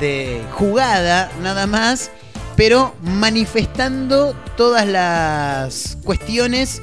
de 0.00 0.42
jugada 0.52 1.30
nada 1.42 1.66
más, 1.66 2.10
pero 2.56 2.94
manifestando 3.02 4.34
todas 4.56 4.86
las 4.86 5.96
cuestiones 6.04 6.82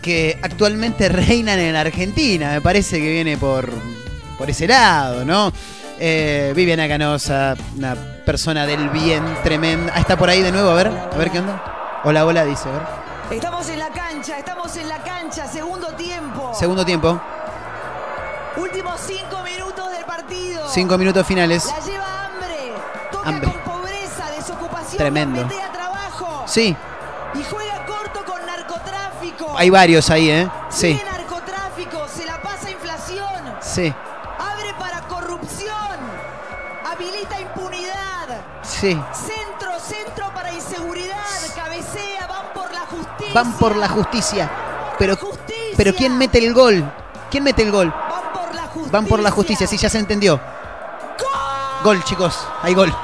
que 0.00 0.38
actualmente 0.42 1.08
reinan 1.10 1.58
en 1.58 1.76
Argentina. 1.76 2.50
Me 2.52 2.60
parece 2.60 2.98
que 3.00 3.10
viene 3.10 3.36
por, 3.36 3.68
por 4.38 4.50
ese 4.50 4.66
lado, 4.66 5.24
¿no? 5.24 5.52
Eh, 5.98 6.52
Viviana 6.56 6.88
Canosa, 6.88 7.54
una 7.76 7.94
persona 8.26 8.66
del 8.66 8.88
bien 8.88 9.22
tremenda. 9.44 9.92
Ah, 9.94 10.00
está 10.00 10.16
por 10.16 10.28
ahí 10.28 10.42
de 10.42 10.50
nuevo, 10.50 10.70
a 10.70 10.74
ver, 10.74 10.88
a 10.88 11.16
ver 11.16 11.30
qué 11.30 11.38
onda. 11.38 12.00
Hola, 12.04 12.24
hola, 12.26 12.44
dice, 12.44 12.68
a 12.68 12.72
ver. 12.72 12.82
Estamos 13.36 13.68
en 13.68 13.78
la 13.78 13.88
cancha, 13.90 14.36
estamos 14.38 14.76
en 14.76 14.88
la 14.88 14.98
cancha, 15.02 15.46
segundo 15.46 15.86
tiempo. 15.94 16.52
Segundo 16.58 16.84
tiempo, 16.84 17.20
Últimos 18.56 19.00
cinco 19.06 19.42
minutos 19.44 19.90
del 19.92 20.04
partido. 20.04 20.68
cinco 20.68 20.98
minutos 20.98 21.26
finales. 21.26 21.66
La 21.66 21.80
lleva 21.84 22.11
hambre. 23.24 23.48
Pobreza, 23.64 24.30
desocupación. 24.36 24.98
Tremendo. 24.98 25.46
trabajo. 25.72 26.42
Sí, 26.46 26.76
Y 27.34 27.42
juega 27.44 27.84
corto 27.86 28.24
con 28.24 28.44
narcotráfico. 28.46 29.54
hay 29.56 29.70
varios 29.70 30.10
ahí, 30.10 30.30
¿eh? 30.30 30.48
Sí, 30.68 31.00
narcotráfico, 31.10 32.06
se 32.08 32.26
la 32.26 32.40
pasa 32.42 32.70
inflación. 32.70 33.54
sí, 33.60 33.92
Abre 34.38 34.74
para 34.78 35.00
corrupción. 35.02 35.72
Habilita 36.90 37.40
impunidad. 37.40 38.28
sí. 38.62 39.00
Centro, 39.12 39.78
centro 39.80 40.26
para 40.34 40.52
inseguridad. 40.52 41.16
Cabecea, 41.54 42.26
van 42.26 42.52
por 42.54 42.72
la 42.72 42.80
justicia. 42.80 43.34
Van 43.34 43.52
por 43.54 43.76
la 43.76 43.88
justicia. 43.88 44.50
Pero, 44.98 45.16
Justicia. 45.16 45.74
pero 45.76 45.94
¿quién 45.94 46.18
mete 46.18 46.38
el 46.38 46.52
gol? 46.52 46.84
¿Quién 47.30 47.44
mete 47.44 47.62
el 47.62 47.72
gol? 47.72 47.88
Van 47.90 48.32
por 48.32 48.54
la 48.54 48.62
justicia. 48.62 48.92
Van 48.92 49.06
por 49.06 49.20
la 49.20 49.30
justicia, 49.30 49.66
sí, 49.66 49.76
ya 49.78 49.88
se 49.88 49.98
entendió. 49.98 50.38
Gol, 51.82 52.04
chicos, 52.04 52.46
hay 52.62 52.74
gol. 52.74 52.94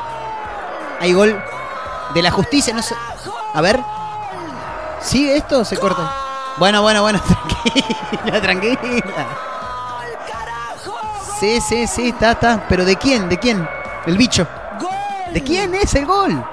Hay 1.00 1.12
gol 1.12 1.42
de 2.14 2.22
la 2.22 2.30
justicia, 2.30 2.74
no 2.74 2.82
sé. 2.82 2.94
A 3.54 3.60
ver. 3.60 3.80
¿Sigue 5.00 5.36
esto 5.36 5.64
se 5.64 5.76
corta? 5.76 6.12
Bueno, 6.56 6.82
bueno, 6.82 7.02
bueno, 7.02 7.20
tranquila, 8.42 8.42
tranquila. 8.42 9.26
Sí, 11.38 11.60
sí, 11.60 11.86
sí, 11.86 12.08
está, 12.08 12.32
está. 12.32 12.66
Pero 12.68 12.84
¿de 12.84 12.96
quién? 12.96 13.28
¿De 13.28 13.38
quién? 13.38 13.68
El 14.06 14.16
bicho. 14.16 14.46
¿De 15.32 15.42
quién 15.42 15.74
es 15.74 15.94
el 15.94 16.04
gol? 16.04 16.44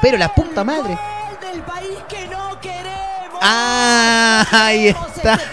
Pero 0.00 0.16
la 0.16 0.32
puta 0.34 0.64
madre. 0.64 0.98
Del 1.40 1.60
país 1.62 1.98
que 2.08 2.26
no 2.28 2.58
queremos. 2.60 3.40
Ah, 3.42 4.46
ahí 4.52 4.88
está. 4.88 5.38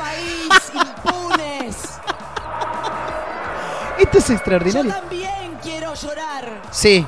Esto 3.99 4.17
es 4.17 4.27
Yo 4.27 4.33
extraordinario. 4.33 4.93
también 4.93 5.57
quiero 5.61 5.93
llorar. 5.93 6.61
Sí, 6.71 7.05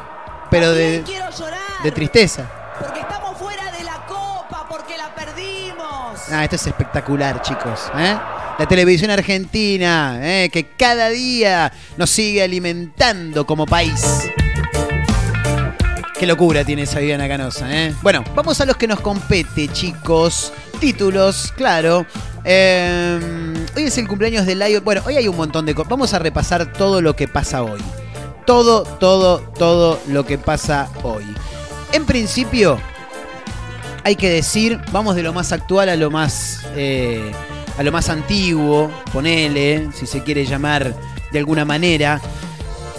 pero 0.55 0.73
de, 0.73 1.03
quiero 1.05 1.29
llorar. 1.31 1.83
de 1.83 1.91
tristeza. 1.91 2.49
Porque 2.79 3.01
estamos 3.01 3.37
fuera 3.37 3.71
de 3.71 3.83
la 3.83 4.05
copa, 4.05 4.65
porque 4.69 4.97
la 4.97 5.13
perdimos. 5.13 6.21
Ah, 6.31 6.45
esto 6.45 6.55
es 6.55 6.67
espectacular, 6.67 7.41
chicos. 7.41 7.91
¿eh? 7.97 8.17
La 8.57 8.65
televisión 8.65 9.11
argentina, 9.11 10.17
¿eh? 10.21 10.49
que 10.49 10.67
cada 10.77 11.09
día 11.09 11.73
nos 11.97 12.09
sigue 12.09 12.41
alimentando 12.41 13.45
como 13.45 13.65
país. 13.65 14.31
Qué 16.17 16.25
locura 16.25 16.63
tiene 16.63 16.83
esa 16.83 16.99
Viviana 16.99 17.27
Canosa, 17.27 17.67
¿eh? 17.69 17.93
Bueno, 18.01 18.23
vamos 18.33 18.61
a 18.61 18.65
los 18.65 18.77
que 18.77 18.87
nos 18.87 19.01
compete, 19.01 19.67
chicos. 19.67 20.53
Títulos, 20.79 21.51
claro. 21.57 22.05
Eh, 22.45 23.19
hoy 23.75 23.83
es 23.83 23.97
el 23.97 24.07
cumpleaños 24.07 24.45
de 24.45 24.55
Lion. 24.55 24.85
Bueno, 24.85 25.01
hoy 25.05 25.17
hay 25.17 25.27
un 25.27 25.35
montón 25.35 25.65
de 25.65 25.75
cosas. 25.75 25.89
Vamos 25.89 26.13
a 26.13 26.19
repasar 26.19 26.71
todo 26.71 27.01
lo 27.01 27.13
que 27.13 27.27
pasa 27.27 27.61
hoy. 27.61 27.81
Todo, 28.45 28.83
todo, 28.83 29.39
todo 29.39 29.99
lo 30.07 30.25
que 30.25 30.37
pasa 30.37 30.89
hoy. 31.03 31.25
En 31.91 32.05
principio, 32.05 32.79
hay 34.03 34.15
que 34.15 34.29
decir, 34.29 34.79
vamos 34.91 35.15
de 35.15 35.23
lo 35.23 35.33
más 35.33 35.51
actual 35.51 35.89
a 35.89 35.95
lo 35.95 36.11
más 36.11 36.65
eh, 36.75 37.31
a 37.77 37.83
lo 37.83 37.91
más 37.91 38.09
antiguo, 38.09 38.91
ponele, 39.11 39.89
si 39.93 40.05
se 40.05 40.23
quiere 40.23 40.45
llamar 40.45 40.95
de 41.31 41.39
alguna 41.39 41.65
manera. 41.65 42.21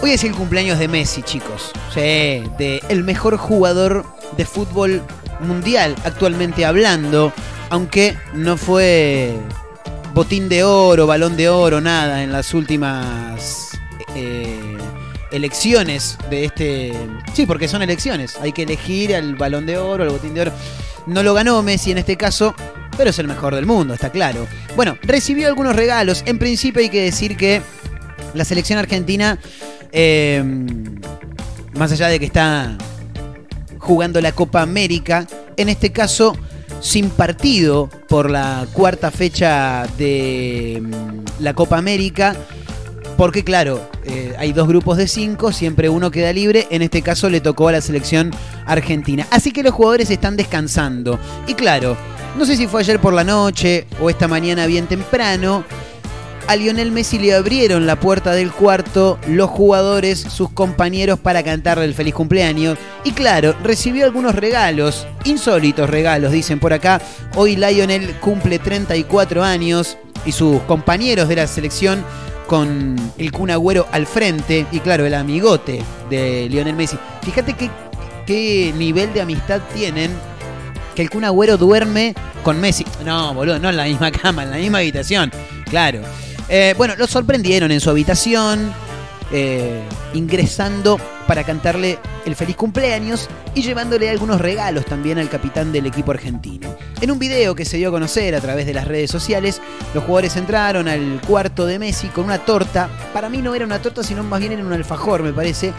Hoy 0.01 0.11
es 0.11 0.23
el 0.23 0.33
cumpleaños 0.33 0.77
de 0.79 0.87
Messi, 0.87 1.23
chicos. 1.23 1.71
De 1.95 2.81
el 2.89 3.03
mejor 3.03 3.37
jugador 3.37 4.05
de 4.35 4.45
fútbol 4.45 5.01
mundial 5.39 5.95
actualmente 6.03 6.65
hablando, 6.65 7.33
aunque 7.69 8.15
no 8.33 8.57
fue 8.57 9.35
botín 10.13 10.49
de 10.49 10.63
oro, 10.63 11.07
balón 11.07 11.35
de 11.37 11.49
oro, 11.49 11.81
nada 11.81 12.23
en 12.23 12.31
las 12.31 12.53
últimas 12.53 13.79
eh, 14.15 14.66
elecciones 15.31 16.17
de 16.29 16.45
este... 16.45 16.93
Sí, 17.33 17.45
porque 17.45 17.67
son 17.67 17.81
elecciones, 17.81 18.37
hay 18.41 18.51
que 18.51 18.63
elegir 18.63 19.15
al 19.15 19.35
balón 19.35 19.65
de 19.65 19.77
oro, 19.77 20.03
al 20.03 20.09
botín 20.09 20.33
de 20.33 20.41
oro. 20.41 20.51
No 21.05 21.23
lo 21.23 21.33
ganó 21.33 21.61
Messi 21.63 21.91
en 21.91 21.97
este 21.97 22.17
caso, 22.17 22.53
pero 22.97 23.09
es 23.09 23.19
el 23.19 23.27
mejor 23.27 23.55
del 23.55 23.65
mundo, 23.65 23.93
está 23.93 24.09
claro. 24.09 24.47
Bueno, 24.75 24.97
recibió 25.03 25.47
algunos 25.47 25.75
regalos. 25.75 26.23
En 26.25 26.39
principio 26.39 26.81
hay 26.81 26.89
que 26.89 27.03
decir 27.03 27.37
que 27.37 27.61
la 28.33 28.45
selección 28.45 28.79
argentina, 28.79 29.39
eh, 29.91 30.43
más 31.75 31.91
allá 31.91 32.07
de 32.07 32.19
que 32.19 32.25
está 32.25 32.77
jugando 33.79 34.19
la 34.19 34.33
Copa 34.33 34.61
América, 34.61 35.27
en 35.55 35.69
este 35.69 35.91
caso 35.91 36.35
sin 36.79 37.09
partido 37.09 37.89
por 38.07 38.29
la 38.29 38.67
cuarta 38.73 39.11
fecha 39.11 39.87
de 39.97 40.81
mm, 40.81 41.43
la 41.43 41.53
Copa 41.53 41.77
América. 41.77 42.35
Porque 43.17 43.43
claro, 43.43 43.89
eh, 44.05 44.35
hay 44.37 44.53
dos 44.53 44.67
grupos 44.67 44.97
de 44.97 45.07
cinco, 45.07 45.51
siempre 45.51 45.89
uno 45.89 46.11
queda 46.11 46.31
libre, 46.31 46.67
en 46.69 46.83
este 46.83 47.01
caso 47.01 47.29
le 47.29 47.41
tocó 47.41 47.67
a 47.67 47.71
la 47.71 47.81
selección 47.81 48.31
argentina. 48.65 49.25
Así 49.31 49.51
que 49.51 49.63
los 49.63 49.73
jugadores 49.73 50.11
están 50.11 50.37
descansando. 50.37 51.19
Y 51.47 51.55
claro, 51.55 51.97
no 52.37 52.45
sé 52.45 52.55
si 52.55 52.67
fue 52.67 52.81
ayer 52.81 52.99
por 52.99 53.13
la 53.13 53.23
noche 53.23 53.87
o 53.99 54.11
esta 54.11 54.27
mañana 54.27 54.67
bien 54.67 54.85
temprano, 54.85 55.63
a 56.47 56.55
Lionel 56.55 56.91
Messi 56.91 57.19
le 57.19 57.33
abrieron 57.33 57.85
la 57.85 57.99
puerta 57.99 58.31
del 58.31 58.51
cuarto 58.51 59.19
los 59.27 59.49
jugadores, 59.49 60.19
sus 60.19 60.49
compañeros, 60.49 61.19
para 61.19 61.43
cantarle 61.43 61.83
el 61.83 61.93
feliz 61.93 62.13
cumpleaños. 62.13 62.77
Y 63.03 63.11
claro, 63.11 63.53
recibió 63.63 64.05
algunos 64.05 64.33
regalos, 64.33 65.07
insólitos 65.25 65.89
regalos, 65.89 66.31
dicen 66.31 66.59
por 66.59 66.71
acá. 66.71 67.01
Hoy 67.35 67.57
Lionel 67.57 68.15
cumple 68.21 68.59
34 68.59 69.43
años 69.43 69.97
y 70.25 70.31
sus 70.31 70.61
compañeros 70.61 71.27
de 71.27 71.35
la 71.35 71.47
selección 71.47 72.05
con 72.47 72.95
el 73.17 73.31
Kun 73.31 73.51
Agüero 73.51 73.87
al 73.91 74.07
frente 74.07 74.65
y 74.71 74.79
claro, 74.79 75.05
el 75.05 75.13
amigote 75.13 75.83
de 76.09 76.47
Lionel 76.49 76.75
Messi. 76.75 76.97
Fíjate 77.21 77.53
qué, 77.53 77.69
qué 78.25 78.73
nivel 78.75 79.13
de 79.13 79.21
amistad 79.21 79.61
tienen 79.75 80.11
que 80.95 81.03
el 81.03 81.09
Kun 81.09 81.25
Agüero 81.25 81.57
duerme 81.57 82.15
con 82.43 82.59
Messi. 82.59 82.85
No, 83.05 83.33
boludo, 83.33 83.59
no 83.59 83.69
en 83.69 83.77
la 83.77 83.83
misma 83.83 84.11
cama, 84.23 84.43
en 84.43 84.51
la 84.51 84.57
misma 84.57 84.79
habitación. 84.79 85.31
Claro. 85.69 86.01
Eh, 86.49 86.73
bueno, 86.77 86.95
lo 86.95 87.07
sorprendieron 87.07 87.71
en 87.71 87.81
su 87.81 87.89
habitación, 87.89 88.73
eh, 89.31 89.81
ingresando 90.13 90.97
para 91.27 91.43
cantarle 91.43 91.99
el 92.25 92.35
feliz 92.35 92.55
cumpleaños 92.55 93.27
y 93.53 93.61
llevándole 93.61 94.09
algunos 94.09 94.39
regalos 94.39 94.85
también 94.85 95.17
al 95.17 95.29
capitán 95.29 95.71
del 95.71 95.85
equipo 95.85 96.11
argentino. 96.11 96.75
En 97.01 97.11
un 97.11 97.19
video 97.19 97.53
que 97.53 97.65
se 97.65 97.77
dio 97.77 97.89
a 97.89 97.91
conocer 97.91 98.35
a 98.35 98.41
través 98.41 98.65
de 98.65 98.73
las 98.73 98.87
redes 98.87 99.11
sociales, 99.11 99.61
los 99.93 100.03
jugadores 100.03 100.35
entraron 100.35 100.87
al 100.87 101.21
cuarto 101.27 101.65
de 101.65 101.79
Messi 101.79 102.07
con 102.07 102.25
una 102.25 102.39
torta. 102.39 102.89
Para 103.13 103.29
mí 103.29 103.41
no 103.41 103.53
era 103.53 103.65
una 103.65 103.81
torta, 103.81 104.03
sino 104.03 104.23
más 104.23 104.39
bien 104.39 104.53
era 104.53 104.63
un 104.63 104.73
alfajor, 104.73 105.21
me 105.23 105.33
parece. 105.33 105.73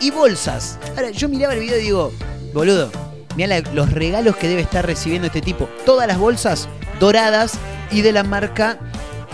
Y 0.00 0.10
bolsas. 0.10 0.78
Ahora, 0.96 1.10
yo 1.10 1.28
miraba 1.28 1.54
el 1.54 1.60
video 1.60 1.78
y 1.78 1.82
digo, 1.82 2.12
boludo, 2.54 2.90
mira 3.36 3.60
los 3.74 3.92
regalos 3.92 4.36
que 4.36 4.48
debe 4.48 4.62
estar 4.62 4.86
recibiendo 4.86 5.26
este 5.26 5.42
tipo. 5.42 5.68
Todas 5.84 6.06
las 6.06 6.18
bolsas 6.18 6.68
doradas 6.98 7.58
y 7.90 8.02
de 8.02 8.12
la 8.12 8.22
marca 8.22 8.78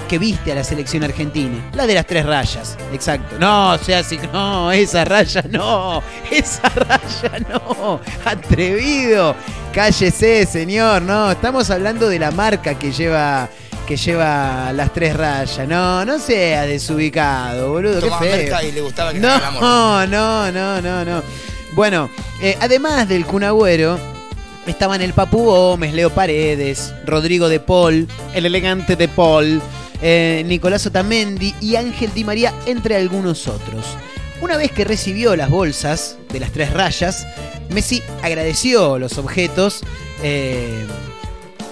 que 0.09 0.19
viste 0.19 0.53
a 0.53 0.55
la 0.55 0.65
selección 0.65 1.03
argentina. 1.03 1.71
La 1.75 1.87
de 1.87 1.95
las 1.95 2.07
tres 2.07 2.27
rayas, 2.27 2.77
exacto. 2.93 3.37
No, 3.39 3.73
o 3.73 3.79
sea, 3.79 4.03
si 4.03 4.19
no, 4.19 4.71
esa 4.73 5.05
raya 5.05 5.43
no, 5.51 6.03
esa 6.31 6.69
raya 6.69 7.39
no, 7.49 8.01
atrevido. 8.25 9.35
Cállese, 9.73 10.47
señor, 10.47 11.03
no, 11.03 11.33
estamos 11.33 11.71
hablando 11.71 12.09
de 12.09 12.19
la 12.19 12.31
marca 12.31 12.79
que 12.79 12.93
lleva 12.93 13.49
que 13.87 13.97
lleva 13.97 14.73
las 14.73 14.93
tres 14.93 15.17
rayas. 15.17 15.69
No, 15.69 16.05
no 16.05 16.19
sea 16.19 16.63
desubicado, 16.63 17.71
boludo. 17.73 18.01
Qué 18.01 18.11
feo. 18.11 18.69
y 18.69 18.73
le 18.73 18.81
gustaba 18.81 19.13
que 19.13 19.21
no, 19.21 19.29
hagamos. 19.29 19.61
no, 20.09 20.53
no, 20.53 20.81
no, 20.81 21.05
no. 21.05 21.23
Bueno, 21.75 22.09
eh, 22.41 22.57
además 22.61 23.09
del 23.09 23.27
Cunagüero, 23.27 23.99
estaban 24.67 25.03
el 25.03 25.13
Papu 25.13 25.45
Gómez, 25.45 25.93
Leo 25.93 26.11
Paredes, 26.11 26.95
Rodrigo 27.05 27.49
de 27.49 27.61
Paul, 27.61 28.09
el 28.35 28.47
elegante 28.47 28.97
de 28.97 29.09
Paul, 29.09 29.61
eh, 30.03 30.43
Nicolás 30.47 30.87
Otamendi 30.87 31.55
y 31.61 31.77
Ángel 31.77 32.11
Di 32.15 32.25
María, 32.25 32.53
entre 32.67 32.97
algunos 32.97 33.49
otros. 33.49 33.85
Una 34.41 34.57
vez 34.57 34.73
que 34.73 34.85
recibió 34.85 35.37
las 35.37 35.49
bolsas 35.51 36.17
de 36.33 36.41
las 36.41 36.51
tres 36.53 36.73
rayas, 36.73 37.27
Messi 37.71 38.03
agradeció 38.23 38.99
los 38.99 39.19
objetos. 39.19 39.81
eh, 40.23 40.87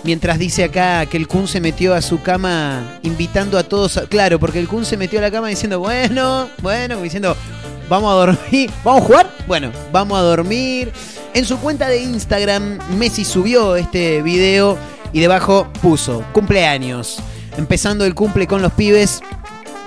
Mientras 0.04 0.36
dice 0.40 0.64
acá 0.64 1.06
que 1.06 1.16
el 1.16 1.28
Kun 1.28 1.46
se 1.46 1.60
metió 1.60 1.94
a 1.94 2.02
su 2.02 2.20
cama 2.22 2.98
invitando 3.04 3.56
a 3.56 3.62
todos. 3.62 3.96
a- 3.98 4.06
claro, 4.06 4.40
porque 4.40 4.58
el 4.58 4.66
Kun 4.66 4.84
se 4.84 4.96
metió 4.96 5.20
a 5.20 5.22
la 5.22 5.30
cama 5.30 5.46
diciendo, 5.46 5.78
bueno, 5.78 6.48
bueno, 6.60 7.00
diciendo, 7.00 7.36
vamos 7.88 8.10
a 8.10 8.14
dormir, 8.16 8.68
vamos 8.84 9.02
a 9.02 9.06
jugar. 9.06 9.30
Bueno, 9.46 9.70
vamos 9.92 10.18
a 10.18 10.22
dormir. 10.22 10.92
En 11.34 11.44
su 11.44 11.56
cuenta 11.58 11.88
de 11.88 12.02
Instagram, 12.02 12.78
Messi 12.98 13.24
subió 13.24 13.76
este 13.76 14.22
video 14.22 14.76
y 15.12 15.20
debajo 15.20 15.68
puso 15.80 16.24
cumpleaños. 16.32 17.20
Empezando 17.56 18.04
el 18.04 18.14
cumple 18.14 18.46
con 18.46 18.62
los 18.62 18.72
pibes 18.72 19.22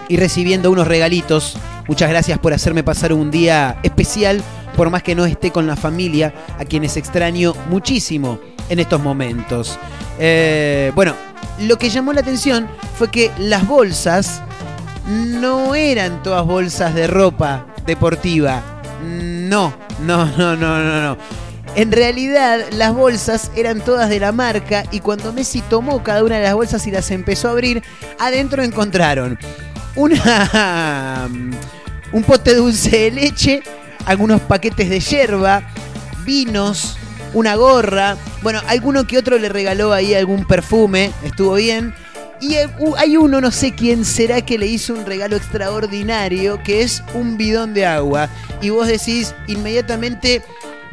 y 0.07 0.17
recibiendo 0.17 0.71
unos 0.71 0.87
regalitos. 0.87 1.57
Muchas 1.87 2.09
gracias 2.09 2.39
por 2.39 2.53
hacerme 2.53 2.83
pasar 2.83 3.13
un 3.13 3.31
día 3.31 3.77
especial, 3.83 4.41
por 4.75 4.89
más 4.89 5.03
que 5.03 5.15
no 5.15 5.25
esté 5.25 5.51
con 5.51 5.67
la 5.67 5.75
familia, 5.75 6.33
a 6.59 6.65
quienes 6.65 6.97
extraño 6.97 7.53
muchísimo 7.69 8.39
en 8.69 8.79
estos 8.79 9.01
momentos. 9.01 9.77
Eh, 10.19 10.91
bueno, 10.95 11.13
lo 11.59 11.77
que 11.77 11.89
llamó 11.89 12.13
la 12.13 12.21
atención 12.21 12.67
fue 12.97 13.09
que 13.09 13.31
las 13.37 13.67
bolsas 13.67 14.41
no 15.07 15.75
eran 15.75 16.23
todas 16.23 16.45
bolsas 16.45 16.93
de 16.95 17.07
ropa 17.07 17.67
deportiva. 17.85 18.61
No, 19.03 19.73
no, 20.01 20.25
no, 20.25 20.55
no, 20.55 20.83
no, 20.83 21.01
no. 21.01 21.17
En 21.75 21.91
realidad, 21.91 22.67
las 22.71 22.93
bolsas 22.93 23.51
eran 23.55 23.81
todas 23.81 24.09
de 24.09 24.21
la 24.21 24.31
marca 24.31 24.85
y 24.91 25.01
cuando 25.01 25.33
Messi 25.33 25.61
tomó 25.61 26.03
cada 26.03 26.23
una 26.23 26.37
de 26.37 26.43
las 26.43 26.53
bolsas 26.53 26.87
y 26.87 26.91
las 26.91 27.11
empezó 27.11 27.49
a 27.49 27.51
abrir, 27.51 27.83
adentro 28.17 28.63
encontraron 28.63 29.37
una 29.95 31.29
un 32.13 32.23
pote 32.23 32.55
dulce 32.55 32.97
de 32.97 33.11
leche, 33.11 33.61
algunos 34.05 34.39
paquetes 34.39 34.89
de 34.89 35.01
yerba, 35.01 35.69
vinos, 36.23 36.97
una 37.33 37.55
gorra, 37.55 38.15
bueno, 38.41 38.61
alguno 38.67 39.05
que 39.05 39.17
otro 39.17 39.37
le 39.37 39.49
regaló 39.49 39.91
ahí 39.91 40.13
algún 40.13 40.45
perfume, 40.45 41.11
estuvo 41.23 41.55
bien. 41.55 41.93
Y 42.39 42.55
hay 42.97 43.17
uno, 43.17 43.41
no 43.41 43.51
sé 43.51 43.73
quién 43.73 44.05
será, 44.05 44.41
que 44.45 44.57
le 44.57 44.67
hizo 44.67 44.93
un 44.93 45.05
regalo 45.05 45.35
extraordinario, 45.35 46.61
que 46.63 46.81
es 46.81 47.03
un 47.13 47.37
bidón 47.37 47.73
de 47.73 47.85
agua. 47.85 48.29
Y 48.61 48.69
vos 48.69 48.87
decís 48.87 49.33
inmediatamente, 49.47 50.41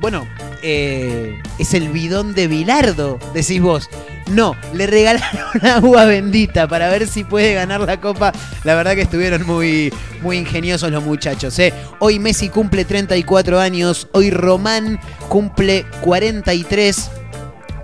bueno, 0.03 0.27
eh, 0.63 1.41
es 1.59 1.75
el 1.75 1.91
bidón 1.91 2.35
de 2.35 2.49
Bilardo, 2.49 3.21
decís 3.33 3.63
vos. 3.63 3.89
No, 4.33 4.57
le 4.75 4.89
regalaron 4.89 5.39
agua 5.65 6.07
bendita 6.07 6.67
para 6.67 6.89
ver 6.89 7.07
si 7.07 7.23
puede 7.23 7.55
ganar 7.55 7.83
la 7.83 8.01
copa. 8.01 8.33
La 8.65 8.75
verdad 8.75 8.97
que 8.97 9.03
estuvieron 9.03 9.47
muy, 9.47 9.95
muy 10.21 10.39
ingeniosos 10.39 10.91
los 10.91 11.05
muchachos. 11.05 11.57
¿eh? 11.61 11.73
Hoy 12.01 12.19
Messi 12.19 12.49
cumple 12.49 12.85
34 12.85 13.61
años, 13.61 14.09
hoy 14.11 14.33
Román 14.33 14.99
cumple 15.29 15.87
43. 16.01 17.11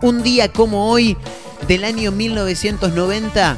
Un 0.02 0.24
día 0.24 0.50
como 0.50 0.90
hoy 0.90 1.16
del 1.68 1.84
año 1.84 2.10
1990 2.10 3.56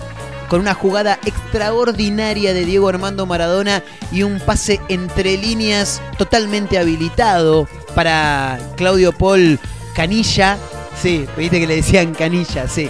con 0.51 0.61
una 0.61 0.75
jugada 0.75 1.19
extraordinaria 1.25 2.53
de 2.53 2.65
Diego 2.67 2.89
Armando 2.89 3.25
Maradona 3.25 3.85
y 4.11 4.25
un 4.25 4.39
pase 4.41 4.81
entre 4.89 5.39
líneas 5.39 6.03
totalmente 6.19 6.77
habilitado 6.77 7.69
para 7.91 8.59
Claudio 8.77 9.13
Paul 9.13 9.59
Canilla. 9.95 10.59
Sí, 11.01 11.27
viste 11.37 11.61
que 11.61 11.67
le 11.67 11.77
decían 11.77 12.15
Canilla, 12.15 12.69
sí. 12.69 12.89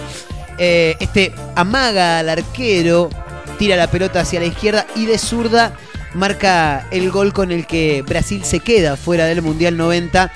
Eh, 0.57 0.95
este 0.99 1.33
amaga 1.55 2.19
al 2.19 2.29
arquero, 2.29 3.09
tira 3.57 3.75
la 3.75 3.89
pelota 3.89 4.21
hacia 4.21 4.39
la 4.39 4.45
izquierda 4.45 4.85
y 4.95 5.05
de 5.05 5.17
zurda 5.17 5.73
marca 6.13 6.87
el 6.91 7.09
gol 7.09 7.33
con 7.33 7.51
el 7.51 7.65
que 7.65 8.01
Brasil 8.01 8.43
se 8.43 8.59
queda 8.59 8.97
fuera 8.97 9.25
del 9.25 9.41
Mundial 9.41 9.77
90 9.77 10.31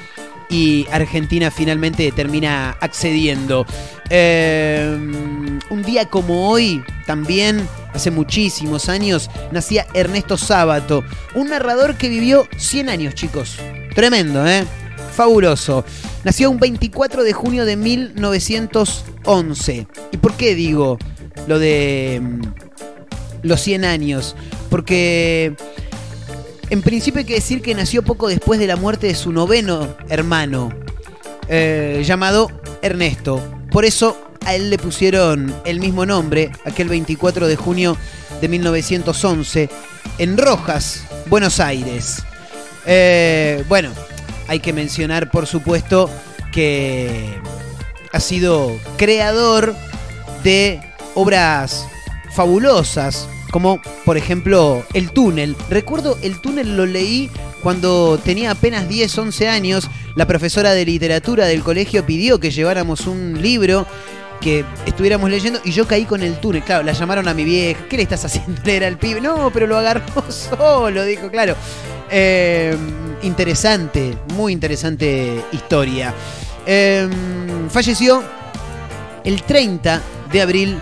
y 0.50 0.88
Argentina 0.92 1.52
finalmente 1.52 2.12
termina 2.12 2.78
accediendo. 2.80 3.66
Eh, 4.10 4.98
un 5.70 5.84
día 5.84 6.06
como 6.10 6.50
hoy, 6.50 6.84
también, 7.06 7.68
hace 7.94 8.12
muchísimos 8.12 8.90
años, 8.90 9.30
nacía 9.52 9.88
Ernesto 9.94 10.38
Sábato, 10.38 11.04
un 11.34 11.50
narrador 11.50 11.96
que 11.96 12.10
vivió 12.10 12.48
100 12.58 12.90
años, 12.90 13.16
chicos. 13.16 13.58
Tremendo, 13.96 14.46
¿eh? 14.46 14.64
Fabuloso. 15.14 15.84
Nació 16.26 16.52
un 16.52 16.60
24 16.60 17.24
de 17.24 17.32
junio 17.32 17.64
de 17.66 17.78
1911. 17.78 19.88
¿Y 20.12 20.18
por 20.18 20.34
qué 20.34 20.54
digo 20.54 20.98
lo 21.48 21.60
de 21.60 22.22
mm, 22.22 22.42
los 23.44 23.62
100 23.62 23.86
años? 23.86 24.36
Porque 24.70 25.56
en 26.70 26.82
principio 26.82 27.20
hay 27.20 27.26
que 27.26 27.36
decir 27.36 27.62
que 27.62 27.74
nació 27.74 28.04
poco 28.04 28.28
después 28.28 28.60
de 28.60 28.68
la 28.68 28.76
muerte 28.76 29.08
de 29.08 29.16
su 29.16 29.32
noveno 29.32 29.96
hermano, 30.10 30.74
eh, 31.48 32.04
llamado 32.06 32.52
Ernesto. 32.82 33.42
Por 33.72 33.86
eso 33.86 34.18
a 34.46 34.56
él 34.56 34.70
le 34.70 34.78
pusieron 34.78 35.56
el 35.64 35.80
mismo 35.80 36.06
nombre, 36.06 36.52
aquel 36.66 36.90
24 36.90 37.48
de 37.48 37.56
junio 37.56 37.96
de 38.42 38.50
1911, 38.50 39.70
en 40.18 40.38
Rojas, 40.38 41.06
Buenos 41.28 41.62
Aires. 41.62 42.26
Eh, 42.86 43.64
bueno, 43.68 43.92
hay 44.48 44.60
que 44.60 44.74
mencionar, 44.74 45.32
por 45.32 45.48
supuesto, 45.48 46.10
que 46.52 47.36
ha 48.12 48.20
sido 48.20 48.72
creador 48.98 49.76
de 50.44 50.80
obras 51.16 51.88
fabulosas, 52.34 53.28
como 53.52 53.82
por 54.04 54.18
ejemplo 54.18 54.86
El 54.94 55.12
túnel. 55.12 55.56
Recuerdo 55.70 56.18
el 56.22 56.40
túnel 56.40 56.78
lo 56.78 56.86
leí 56.86 57.30
cuando 57.64 58.20
tenía 58.24 58.52
apenas 58.52 58.88
10, 58.88 59.18
11 59.18 59.50
años, 59.50 59.90
la 60.16 60.28
profesora 60.28 60.74
de 60.74 60.86
literatura 60.86 61.46
del 61.46 61.64
colegio 61.64 62.06
pidió 62.06 62.40
que 62.40 62.52
lleváramos 62.52 63.08
un 63.08 63.42
libro 63.42 63.88
que 64.46 64.64
estuviéramos 64.86 65.28
leyendo 65.28 65.60
y 65.64 65.72
yo 65.72 65.88
caí 65.88 66.06
con 66.06 66.22
el 66.22 66.40
túnel. 66.40 66.62
Claro, 66.62 66.84
la 66.84 66.92
llamaron 66.92 67.28
a 67.28 67.34
mi 67.34 67.44
vieja. 67.44 67.84
¿Qué 67.90 67.98
le 67.98 68.04
estás 68.04 68.26
haciendo 68.26 68.62
leer 68.64 68.84
al 68.84 69.00
pibe? 69.00 69.20
No, 69.20 69.50
pero 69.52 69.66
lo 69.66 69.76
agarró 69.76 70.04
solo, 70.30 71.04
dijo, 71.04 71.32
claro. 71.32 71.56
Eh, 72.12 72.78
interesante, 73.24 74.16
muy 74.36 74.54
interesante 74.54 75.44
historia. 75.52 76.14
Eh, 76.64 77.10
falleció 77.72 78.24
el 79.24 79.42
30 79.42 80.00
de 80.32 80.42
abril 80.44 80.80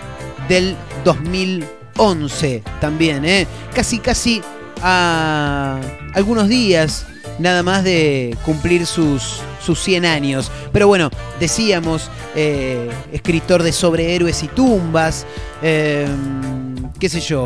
del 0.49 0.75
2011 1.05 2.63
también, 2.81 3.23
¿eh? 3.23 3.47
Casi, 3.73 3.99
casi 3.99 4.41
a 4.81 5.79
algunos 6.13 6.49
días 6.49 7.05
nada 7.39 7.63
más 7.63 7.83
de 7.83 8.37
cumplir 8.45 8.85
sus, 8.85 9.39
sus 9.63 9.79
100 9.81 10.05
años. 10.05 10.51
Pero 10.71 10.87
bueno, 10.87 11.09
decíamos, 11.39 12.09
eh, 12.35 12.89
escritor 13.11 13.63
de 13.63 13.71
sobrehéroes 13.71 14.43
y 14.43 14.47
tumbas, 14.47 15.25
eh, 15.61 16.07
qué 16.99 17.09
sé 17.09 17.19
yo, 17.21 17.45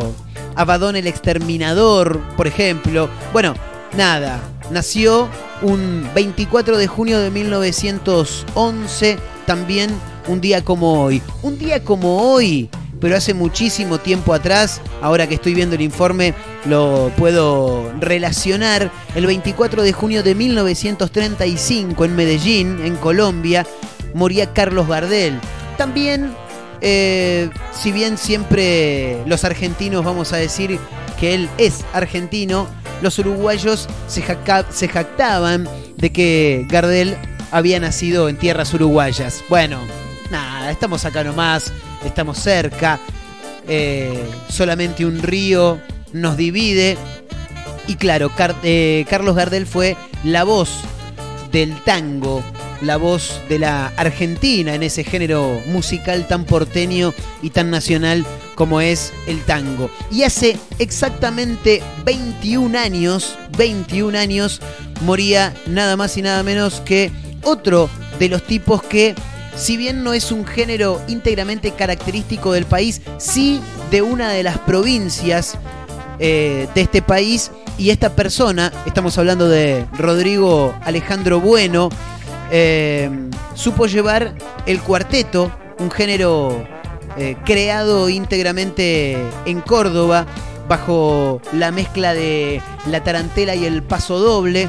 Abadón 0.56 0.96
el 0.96 1.08
Exterminador, 1.08 2.20
por 2.36 2.48
ejemplo. 2.48 3.10
Bueno, 3.32 3.54
nada, 3.96 4.42
nació 4.72 5.30
un 5.62 6.08
24 6.16 6.78
de 6.78 6.88
junio 6.88 7.20
de 7.20 7.30
1911, 7.30 9.18
también 9.46 9.92
un 10.28 10.42
día 10.42 10.64
como 10.64 11.04
hoy. 11.04 11.22
Un 11.44 11.58
día 11.58 11.84
como 11.84 12.22
hoy 12.22 12.70
pero 13.00 13.16
hace 13.16 13.34
muchísimo 13.34 14.00
tiempo 14.00 14.34
atrás, 14.34 14.82
ahora 15.02 15.28
que 15.28 15.36
estoy 15.36 15.54
viendo 15.54 15.76
el 15.76 15.82
informe, 15.82 16.34
lo 16.66 17.12
puedo 17.18 17.92
relacionar. 18.00 18.92
El 19.16 19.28
24 19.28 19.84
de 19.84 19.94
junio 19.94 20.24
de 20.24 20.36
1935 20.36 22.06
en 22.06 22.16
Medellín, 22.16 22.80
en 22.84 22.96
Colombia, 22.96 23.66
moría 24.14 24.54
Carlos 24.54 24.88
Gardel. 24.88 25.40
También, 25.78 26.34
eh, 26.82 27.50
si 27.72 27.92
bien 27.92 28.18
siempre 28.18 29.18
los 29.26 29.44
argentinos 29.44 30.04
vamos 30.04 30.34
a 30.34 30.38
decir 30.38 30.80
que 31.20 31.34
él 31.34 31.50
es 31.58 31.86
argentino, 31.94 32.68
los 33.02 33.20
uruguayos 33.20 33.88
se, 34.08 34.24
se 34.72 34.88
jactaban 34.88 35.68
de 35.98 36.12
que 36.12 36.66
Gardel 36.70 37.16
había 37.52 37.80
nacido 37.80 38.30
en 38.30 38.38
tierras 38.38 38.74
uruguayas. 38.74 39.44
Bueno, 39.50 39.80
nada, 40.32 40.72
estamos 40.72 41.06
acá 41.06 41.24
nomás 41.24 41.72
estamos 42.06 42.38
cerca, 42.40 43.00
eh, 43.68 44.24
solamente 44.50 45.06
un 45.06 45.22
río 45.22 45.80
nos 46.14 46.38
divide. 46.38 46.98
Y 47.88 47.96
claro, 47.96 48.32
eh, 48.64 49.06
Carlos 49.10 49.36
Gardel 49.36 49.66
fue 49.66 49.96
la 50.24 50.44
voz 50.44 50.82
del 51.52 51.76
tango, 51.84 52.44
la 52.82 52.98
voz 52.98 53.42
de 53.48 53.60
la 53.60 53.88
Argentina 53.96 54.76
en 54.76 54.84
ese 54.84 55.04
género 55.04 55.62
musical 55.68 56.28
tan 56.28 56.44
porteño 56.44 57.14
y 57.42 57.52
tan 57.52 57.72
nacional 57.72 58.26
como 58.56 58.82
es 58.82 59.14
el 59.26 59.42
tango. 59.44 59.90
Y 60.12 60.24
hace 60.24 60.58
exactamente 60.80 61.82
21 62.04 62.78
años, 62.78 63.38
21 63.58 64.18
años, 64.18 64.62
moría 65.02 65.54
nada 65.66 65.96
más 65.96 66.18
y 66.18 66.22
nada 66.22 66.44
menos 66.44 66.82
que 66.82 67.12
otro 67.44 67.90
de 68.20 68.28
los 68.28 68.44
tipos 68.44 68.84
que 68.84 69.16
si 69.58 69.76
bien 69.76 70.04
no 70.04 70.14
es 70.14 70.32
un 70.32 70.46
género 70.46 71.02
íntegramente 71.08 71.72
característico 71.72 72.54
del 72.54 72.66
país, 72.66 73.02
sí 73.18 73.60
de 73.92 74.02
una 74.02 74.32
de 74.32 74.44
las 74.44 74.58
provincias 74.60 75.58
eh, 76.20 76.68
de 76.74 76.82
este 76.82 77.02
país. 77.02 77.52
Y 77.78 77.90
esta 77.90 78.16
persona, 78.16 78.72
estamos 78.86 79.18
hablando 79.18 79.48
de 79.50 79.86
Rodrigo 79.98 80.74
Alejandro 80.84 81.40
Bueno, 81.40 81.90
eh, 82.52 83.10
supo 83.54 83.86
llevar 83.88 84.34
el 84.66 84.80
cuarteto, 84.82 85.52
un 85.80 85.92
género 85.92 86.66
eh, 87.18 87.36
creado 87.46 88.10
íntegramente 88.10 89.18
en 89.46 89.62
Córdoba, 89.62 90.26
bajo 90.68 91.42
la 91.54 91.72
mezcla 91.72 92.14
de 92.14 92.62
la 92.88 93.04
tarantela 93.04 93.56
y 93.56 93.66
el 93.66 93.84
paso 93.84 94.20
doble 94.20 94.68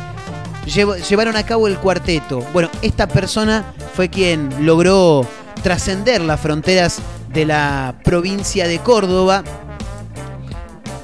llevaron 0.67 1.37
a 1.37 1.45
cabo 1.45 1.69
el 1.69 1.79
cuarteto. 1.79 2.41
Bueno, 2.53 2.71
esta 2.83 3.07
persona 3.09 3.73
fue 3.95 4.09
quien 4.09 4.67
logró 4.67 5.27
trascender 5.63 6.21
las 6.21 6.41
fronteras 6.41 7.01
de 7.33 7.45
la 7.45 7.95
provincia 8.05 8.69
de 8.69 8.79
Córdoba 8.79 9.45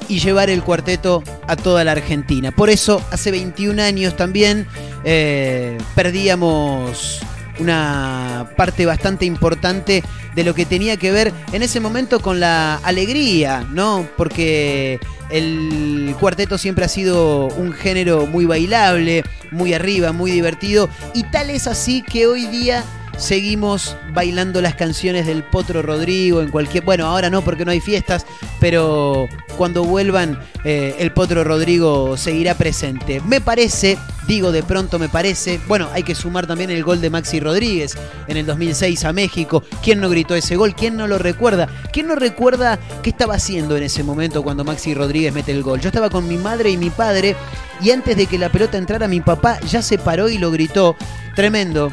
y 0.07 0.19
llevar 0.19 0.49
el 0.49 0.63
cuarteto 0.63 1.23
a 1.47 1.55
toda 1.55 1.83
la 1.83 1.93
Argentina. 1.93 2.51
Por 2.51 2.69
eso, 2.69 3.01
hace 3.11 3.31
21 3.31 3.81
años 3.81 4.15
también 4.15 4.67
eh, 5.03 5.77
perdíamos 5.95 7.21
una 7.59 8.51
parte 8.55 8.85
bastante 8.85 9.25
importante 9.25 10.03
de 10.35 10.43
lo 10.43 10.53
que 10.53 10.65
tenía 10.65 10.97
que 10.97 11.11
ver 11.11 11.33
en 11.53 11.63
ese 11.63 11.79
momento 11.79 12.19
con 12.19 12.39
la 12.39 12.75
alegría, 12.77 13.65
¿no? 13.71 14.07
Porque 14.17 14.99
el 15.29 16.15
cuarteto 16.19 16.57
siempre 16.57 16.85
ha 16.85 16.89
sido 16.89 17.47
un 17.47 17.71
género 17.71 18.25
muy 18.25 18.45
bailable, 18.45 19.23
muy 19.51 19.73
arriba, 19.73 20.11
muy 20.11 20.31
divertido, 20.31 20.89
y 21.13 21.23
tal 21.23 21.49
es 21.49 21.67
así 21.67 22.01
que 22.01 22.27
hoy 22.27 22.45
día 22.47 22.83
seguimos 23.17 23.95
bailando 24.13 24.61
las 24.61 24.75
canciones 24.75 25.25
del 25.25 25.43
Potro 25.43 25.81
Rodrigo 25.81 26.41
en 26.41 26.49
cualquier. 26.49 26.83
Bueno, 26.83 27.05
ahora 27.07 27.29
no 27.29 27.41
porque 27.41 27.65
no 27.65 27.71
hay 27.71 27.79
fiestas, 27.79 28.25
pero 28.59 29.27
cuando 29.57 29.83
vuelvan, 29.83 30.39
eh, 30.63 30.95
el 30.99 31.11
Potro 31.11 31.43
Rodrigo 31.43 32.17
seguirá 32.17 32.55
presente. 32.55 33.21
Me 33.21 33.41
parece, 33.41 33.97
digo 34.27 34.51
de 34.51 34.63
pronto 34.63 34.99
me 34.99 35.09
parece, 35.09 35.59
bueno, 35.67 35.89
hay 35.93 36.03
que 36.03 36.15
sumar 36.15 36.47
también 36.47 36.71
el 36.71 36.83
gol 36.83 37.01
de 37.01 37.09
Maxi 37.09 37.39
Rodríguez 37.39 37.97
en 38.27 38.37
el 38.37 38.45
2006 38.45 39.05
a 39.05 39.13
México. 39.13 39.63
¿Quién 39.83 39.99
no 39.99 40.09
gritó 40.09 40.35
ese 40.35 40.55
gol? 40.55 40.75
¿Quién 40.75 40.97
no 40.97 41.07
lo 41.07 41.17
recuerda? 41.17 41.67
¿Quién 41.91 42.07
no 42.07 42.15
recuerda 42.15 42.79
qué 43.03 43.09
estaba 43.09 43.35
haciendo 43.35 43.77
en 43.77 43.83
ese 43.83 44.03
momento 44.03 44.43
cuando 44.43 44.63
Maxi 44.63 44.93
Rodríguez 44.93 45.33
mete 45.33 45.51
el 45.51 45.63
gol? 45.63 45.79
Yo 45.79 45.89
estaba 45.89 46.09
con 46.09 46.27
mi 46.27 46.37
madre 46.37 46.69
y 46.69 46.77
mi 46.77 46.89
padre 46.89 47.35
y 47.81 47.91
antes 47.91 48.17
de 48.17 48.25
que 48.25 48.37
la 48.37 48.49
pelota 48.49 48.77
entrara 48.77 49.07
mi 49.07 49.21
papá 49.21 49.59
ya 49.61 49.81
se 49.81 49.97
paró 49.97 50.29
y 50.29 50.37
lo 50.37 50.51
gritó. 50.51 50.95
Tremendo 51.35 51.91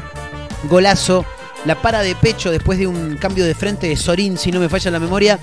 golazo. 0.69 1.25
La 1.65 1.81
para 1.81 2.01
de 2.01 2.13
pecho 2.15 2.51
después 2.51 2.77
de 2.77 2.87
un 2.87 3.15
cambio 3.15 3.45
de 3.45 3.55
frente 3.55 3.87
de 3.87 3.95
Sorín, 3.95 4.37
si 4.37 4.51
no 4.51 4.59
me 4.59 4.67
falla 4.67 4.91
la 4.91 4.99
memoria. 4.99 5.39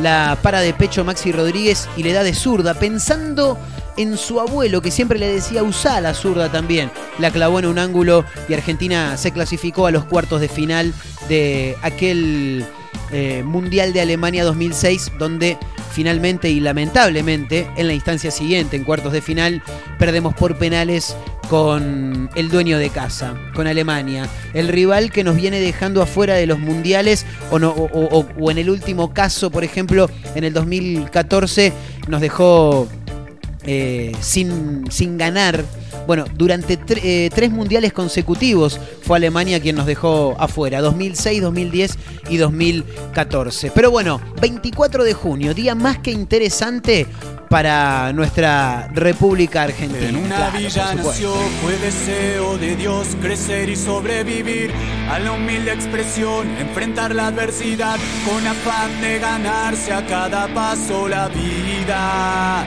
La 0.00 0.38
para 0.40 0.60
de 0.60 0.72
pecho 0.72 1.04
Maxi 1.04 1.32
Rodríguez 1.32 1.88
y 1.96 2.04
le 2.04 2.12
da 2.12 2.22
de 2.22 2.32
zurda, 2.32 2.74
pensando 2.74 3.58
en 3.96 4.16
su 4.16 4.40
abuelo 4.40 4.82
que 4.82 4.90
siempre 4.90 5.18
le 5.18 5.28
decía 5.28 5.62
usa 5.62 6.00
la 6.00 6.14
zurda 6.14 6.50
también. 6.50 6.90
La 7.18 7.30
clavó 7.30 7.58
en 7.58 7.66
un 7.66 7.78
ángulo 7.78 8.24
y 8.48 8.54
Argentina 8.54 9.16
se 9.16 9.32
clasificó 9.32 9.86
a 9.86 9.90
los 9.90 10.04
cuartos 10.04 10.40
de 10.40 10.48
final 10.48 10.92
de 11.28 11.76
aquel 11.82 12.64
eh, 13.12 13.42
Mundial 13.44 13.92
de 13.92 14.00
Alemania 14.00 14.44
2006, 14.44 15.12
donde 15.18 15.58
finalmente 15.92 16.50
y 16.50 16.58
lamentablemente 16.58 17.68
en 17.76 17.86
la 17.86 17.94
instancia 17.94 18.30
siguiente, 18.30 18.76
en 18.76 18.84
cuartos 18.84 19.12
de 19.12 19.20
final, 19.20 19.62
perdemos 19.98 20.34
por 20.34 20.56
penales 20.56 21.16
con 21.48 22.28
el 22.34 22.48
dueño 22.48 22.78
de 22.78 22.90
casa, 22.90 23.34
con 23.54 23.66
Alemania. 23.66 24.28
El 24.54 24.68
rival 24.68 25.12
que 25.12 25.22
nos 25.22 25.36
viene 25.36 25.60
dejando 25.60 26.02
afuera 26.02 26.34
de 26.34 26.46
los 26.46 26.58
mundiales 26.58 27.26
o, 27.50 27.58
no, 27.58 27.70
o, 27.70 28.50
en 28.50 28.58
el 28.58 28.70
último 28.70 29.14
caso, 29.14 29.50
por 29.50 29.62
ejemplo, 29.62 30.10
en 30.34 30.44
el 30.44 30.52
2014 30.52 31.72
nos 32.08 32.20
dejó 32.20 32.88
eh, 33.66 34.12
sin, 34.20 34.90
sin 34.90 35.18
ganar 35.18 35.64
bueno, 36.06 36.26
durante 36.34 36.78
eh, 36.88 37.30
tres 37.34 37.50
mundiales 37.50 37.92
consecutivos 37.92 38.78
fue 39.02 39.16
Alemania 39.16 39.60
quien 39.60 39.76
nos 39.76 39.86
dejó 39.86 40.36
afuera, 40.38 40.80
2006, 40.80 41.42
2010 41.42 41.98
y 42.28 42.36
2014. 42.36 43.72
Pero 43.74 43.90
bueno, 43.90 44.20
24 44.40 45.04
de 45.04 45.14
junio, 45.14 45.54
día 45.54 45.74
más 45.74 45.98
que 45.98 46.10
interesante 46.10 47.06
para 47.48 48.12
nuestra 48.12 48.88
República 48.92 49.62
Argentina. 49.62 50.08
En 50.08 50.16
una 50.16 50.50
villa 50.50 50.94
nació, 50.94 51.32
fue 51.62 51.76
deseo 51.78 52.58
de 52.58 52.76
Dios 52.76 53.06
crecer 53.20 53.68
y 53.68 53.76
sobrevivir 53.76 54.72
a 55.08 55.18
la 55.18 55.32
humilde 55.32 55.72
expresión, 55.72 56.48
enfrentar 56.58 57.14
la 57.14 57.28
adversidad 57.28 57.96
con 58.26 58.46
afán 58.46 59.00
de 59.00 59.18
ganarse 59.20 59.92
a 59.92 60.04
cada 60.04 60.52
paso 60.52 61.08
la 61.08 61.28
vida. 61.28 62.66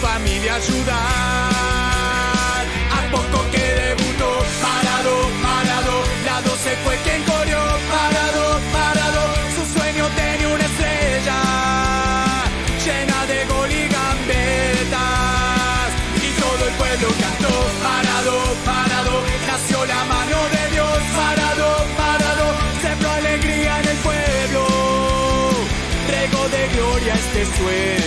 familia 0.00 0.54
ayudar. 0.54 0.98
A 2.98 3.00
poco 3.12 3.38
que 3.52 3.64
debutó, 3.84 4.30
parado, 4.64 5.14
parado, 5.44 5.94
la 6.24 6.40
12 6.42 6.76
fue 6.84 6.96
quien 7.04 7.22
corrió, 7.24 7.60
parado, 7.92 8.44
parado. 8.72 9.22
Su 9.56 9.62
sueño 9.74 10.04
tenía 10.16 10.48
una 10.48 10.64
estrella 10.64 11.40
llena 12.84 13.18
de 13.32 13.38
gol 13.52 13.70
y 13.70 13.84
gambetas. 13.96 15.88
Y 16.26 16.28
todo 16.42 16.62
el 16.68 16.74
pueblo 16.80 17.08
cantó, 17.24 17.54
parado, 17.84 18.36
parado, 18.64 19.14
nació 19.46 19.84
la 19.84 20.04
mano 20.04 20.38
de 20.56 20.62
Dios, 20.74 20.98
parado, 21.18 21.68
parado, 22.00 22.46
sembró 22.82 23.10
alegría 23.10 23.72
en 23.80 23.88
el 23.88 23.98
pueblo, 24.08 24.62
regó 26.08 26.42
de 26.48 26.62
gloria 26.74 27.14
este 27.14 27.44
suelo. 27.56 27.99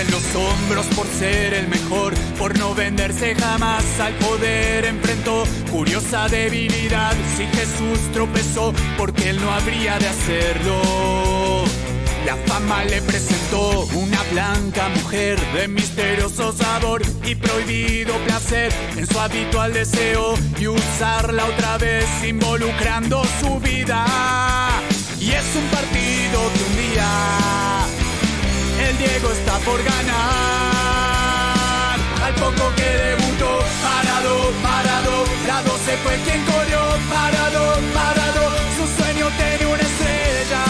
En 0.00 0.10
los 0.10 0.34
hombros 0.34 0.86
por 0.94 1.06
ser 1.06 1.54
el 1.54 1.68
mejor, 1.68 2.14
por 2.38 2.56
no 2.58 2.74
venderse 2.74 3.34
jamás 3.34 3.84
al 4.00 4.14
poder. 4.14 4.84
Enfrentó 4.84 5.44
curiosa 5.70 6.28
debilidad. 6.28 7.14
Si 7.36 7.44
Jesús 7.46 8.12
tropezó, 8.12 8.72
porque 8.96 9.30
él 9.30 9.40
no 9.40 9.50
habría 9.50 9.98
de 9.98 10.08
hacerlo. 10.08 11.64
La 12.24 12.36
fama 12.46 12.84
le 12.84 13.00
presentó 13.02 13.86
una 13.94 14.22
blanca 14.32 14.88
mujer 14.90 15.38
de 15.54 15.68
misterioso 15.68 16.52
sabor 16.52 17.02
y 17.24 17.34
prohibido 17.34 18.14
placer 18.26 18.72
en 18.96 19.06
su 19.06 19.18
habitual 19.18 19.72
deseo 19.72 20.34
y 20.60 20.66
usarla 20.66 21.46
otra 21.46 21.78
vez 21.78 22.06
involucrando 22.26 23.22
su 23.40 23.58
vida. 23.60 24.04
Y 25.20 25.30
es 25.30 25.56
un 25.56 25.64
partido 25.70 26.17
por 29.68 29.80
ganar. 29.82 31.56
Al 32.26 32.34
poco 32.34 32.64
que 32.78 32.90
debutó, 33.08 33.50
parado, 33.84 34.34
parado. 34.66 35.14
La 35.46 35.58
12 35.62 35.96
fue 36.04 36.14
quien 36.24 36.40
corrió, 36.52 36.80
parado, 37.14 37.62
parado. 37.98 38.42
Su 38.76 38.84
sueño 38.96 39.26
tenía 39.42 39.68
una 39.74 39.84
estrella 39.90 40.64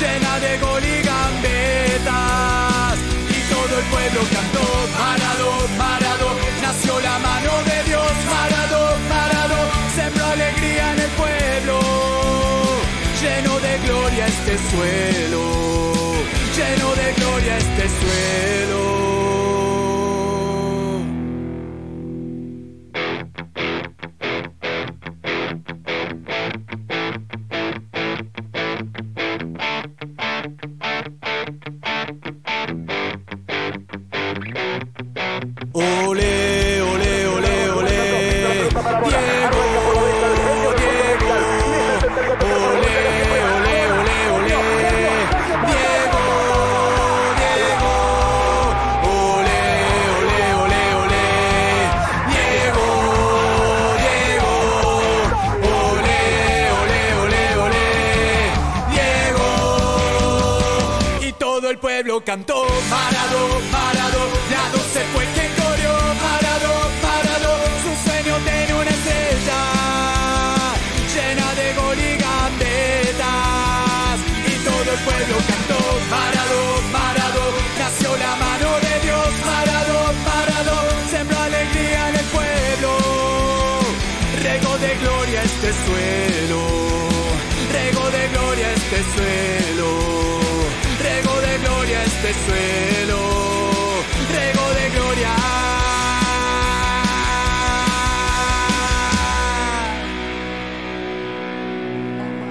llena 0.00 0.32
de 0.44 0.52
gol 0.64 0.84
y 0.94 0.96
gambetas. 1.10 2.96
Y 3.36 3.40
todo 3.54 3.72
el 3.80 3.86
pueblo 3.94 4.20
cantó, 4.36 4.66
parado, 5.00 5.48
parado. 5.82 6.28
Nació 6.66 6.92
la 7.08 7.16
mano 7.28 7.52
de 7.70 7.78
Dios, 7.90 8.10
parado, 8.34 8.80
parado. 9.12 9.58
Sembró 9.96 10.24
alegría 10.38 10.84
en 10.94 11.00
el 11.06 11.12
pueblo, 11.22 11.74
lleno 13.22 13.52
de 13.66 13.72
gloria 13.86 14.24
este 14.34 14.54
suelo 14.70 15.19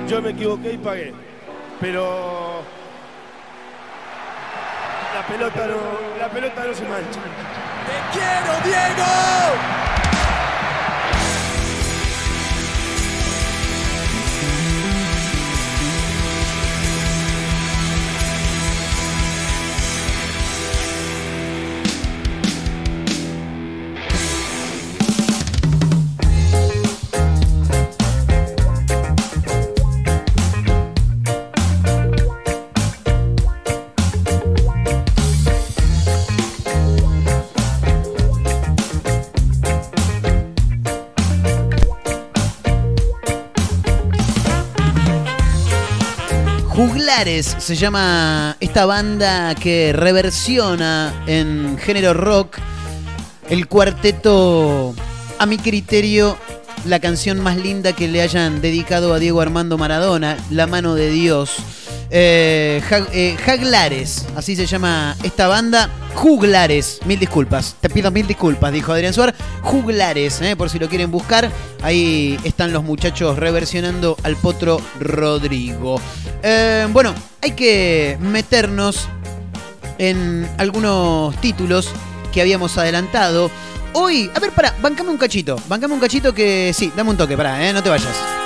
Yo 0.10 0.20
me 0.24 0.32
equivoqué 0.32 0.74
y 0.74 0.78
pagué. 0.78 1.14
Pero 1.80 2.64
la 5.14 5.28
pelota 5.28 5.68
no, 5.68 6.20
la 6.20 6.30
pelota 6.30 6.66
no 6.66 6.74
se 6.74 6.84
mancha. 6.84 7.20
¡Te 7.86 8.18
quiero, 8.18 8.60
Diego! 8.64 9.89
Se 47.20 47.76
llama 47.76 48.56
esta 48.62 48.86
banda 48.86 49.54
que 49.54 49.92
reversiona 49.92 51.26
en 51.28 51.78
género 51.78 52.14
rock 52.14 52.58
el 53.50 53.68
cuarteto, 53.68 54.96
a 55.38 55.46
mi 55.46 55.58
criterio, 55.58 56.38
la 56.86 57.02
canción 57.02 57.42
más 57.42 57.58
linda 57.58 57.92
que 57.92 58.08
le 58.08 58.22
hayan 58.22 58.62
dedicado 58.62 59.14
a 59.14 59.20
Diego 59.20 59.42
Armando 59.42 59.78
Maradona, 59.78 60.38
La 60.50 60.66
mano 60.66 60.96
de 60.96 61.10
Dios. 61.10 61.58
Eh, 62.10 62.82
eh, 63.12 63.38
Jaglares, 63.44 64.26
así 64.38 64.56
se 64.56 64.66
llama 64.66 65.18
esta 65.22 65.50
banda. 65.50 65.90
Juglares, 66.14 67.00
mil 67.06 67.20
disculpas, 67.20 67.76
te 67.80 67.90
pido 67.90 68.12
mil 68.12 68.28
disculpas, 68.28 68.72
dijo 68.74 68.92
Adrián 68.92 69.14
Suar. 69.14 69.34
Juglares, 69.62 70.42
eh, 70.42 70.56
por 70.56 70.70
si 70.70 70.80
lo 70.80 70.90
quieren 70.90 71.12
buscar. 71.12 71.52
Ahí 71.82 72.38
están 72.44 72.74
los 72.74 72.84
muchachos 72.84 73.38
reversionando 73.38 74.18
al 74.24 74.36
potro 74.36 74.82
Rodrigo. 75.00 76.02
Eh, 76.44 76.88
bueno, 76.92 77.14
hay 77.42 77.52
que 77.52 78.18
meternos 78.20 79.08
en 79.98 80.50
algunos 80.58 81.36
títulos 81.42 81.90
que 82.34 82.42
habíamos 82.42 82.78
adelantado. 82.78 83.50
Hoy, 83.94 84.30
a 84.36 84.40
ver, 84.40 84.52
pará, 84.52 84.76
bancame 84.82 85.10
un 85.10 85.18
cachito. 85.18 85.58
Bancame 85.68 85.94
un 85.94 86.00
cachito 86.00 86.34
que. 86.34 86.74
Sí, 86.74 86.92
dame 86.96 87.12
un 87.12 87.18
toque, 87.18 87.38
pará, 87.38 87.68
eh, 87.68 87.74
no 87.74 87.82
te 87.82 87.90
vayas. 87.90 88.39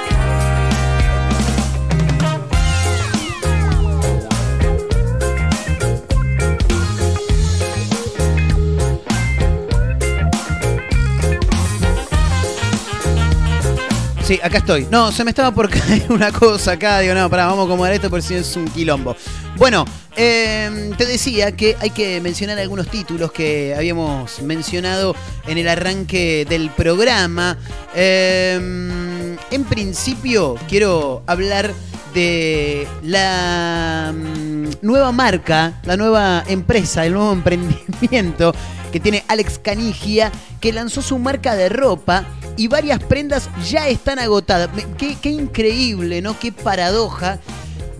Sí, 14.23 14.39
acá 14.41 14.59
estoy. 14.59 14.87
No, 14.89 15.11
se 15.11 15.25
me 15.25 15.31
estaba 15.31 15.51
por 15.51 15.69
caer 15.71 16.05
una 16.09 16.31
cosa 16.31 16.73
acá. 16.73 16.99
Digo, 16.99 17.13
no, 17.13 17.29
pará, 17.29 17.45
vamos 17.47 17.63
a 17.63 17.65
acomodar 17.65 17.91
esto 17.91 18.09
por 18.09 18.21
si 18.21 18.35
es 18.35 18.55
un 18.55 18.65
quilombo. 18.69 19.17
Bueno, 19.57 19.83
eh, 20.15 20.91
te 20.97 21.05
decía 21.05 21.51
que 21.57 21.75
hay 21.81 21.89
que 21.89 22.21
mencionar 22.21 22.57
algunos 22.57 22.87
títulos 22.87 23.33
que 23.33 23.75
habíamos 23.75 24.41
mencionado 24.41 25.13
en 25.45 25.57
el 25.57 25.67
arranque 25.67 26.45
del 26.47 26.69
programa. 26.69 27.57
Eh, 27.93 29.35
en 29.51 29.63
principio, 29.65 30.55
quiero 30.69 31.23
hablar 31.27 31.73
de 32.13 32.87
la 33.01 34.13
mm, 34.15 34.69
nueva 34.83 35.11
marca, 35.11 35.81
la 35.83 35.97
nueva 35.97 36.45
empresa, 36.47 37.05
el 37.05 37.13
nuevo 37.13 37.33
emprendimiento 37.33 38.53
que 38.93 38.99
tiene 38.99 39.25
Alex 39.27 39.57
Canigia, 39.57 40.31
que 40.61 40.71
lanzó 40.71 41.01
su 41.01 41.17
marca 41.17 41.55
de 41.55 41.67
ropa 41.67 42.25
y 42.57 42.67
varias 42.67 42.99
prendas 43.03 43.49
ya 43.67 43.87
están 43.87 44.19
agotadas. 44.19 44.69
Qué 44.97 45.29
increíble, 45.31 46.21
¿no? 46.21 46.37
Qué 46.39 46.51
paradoja 46.51 47.39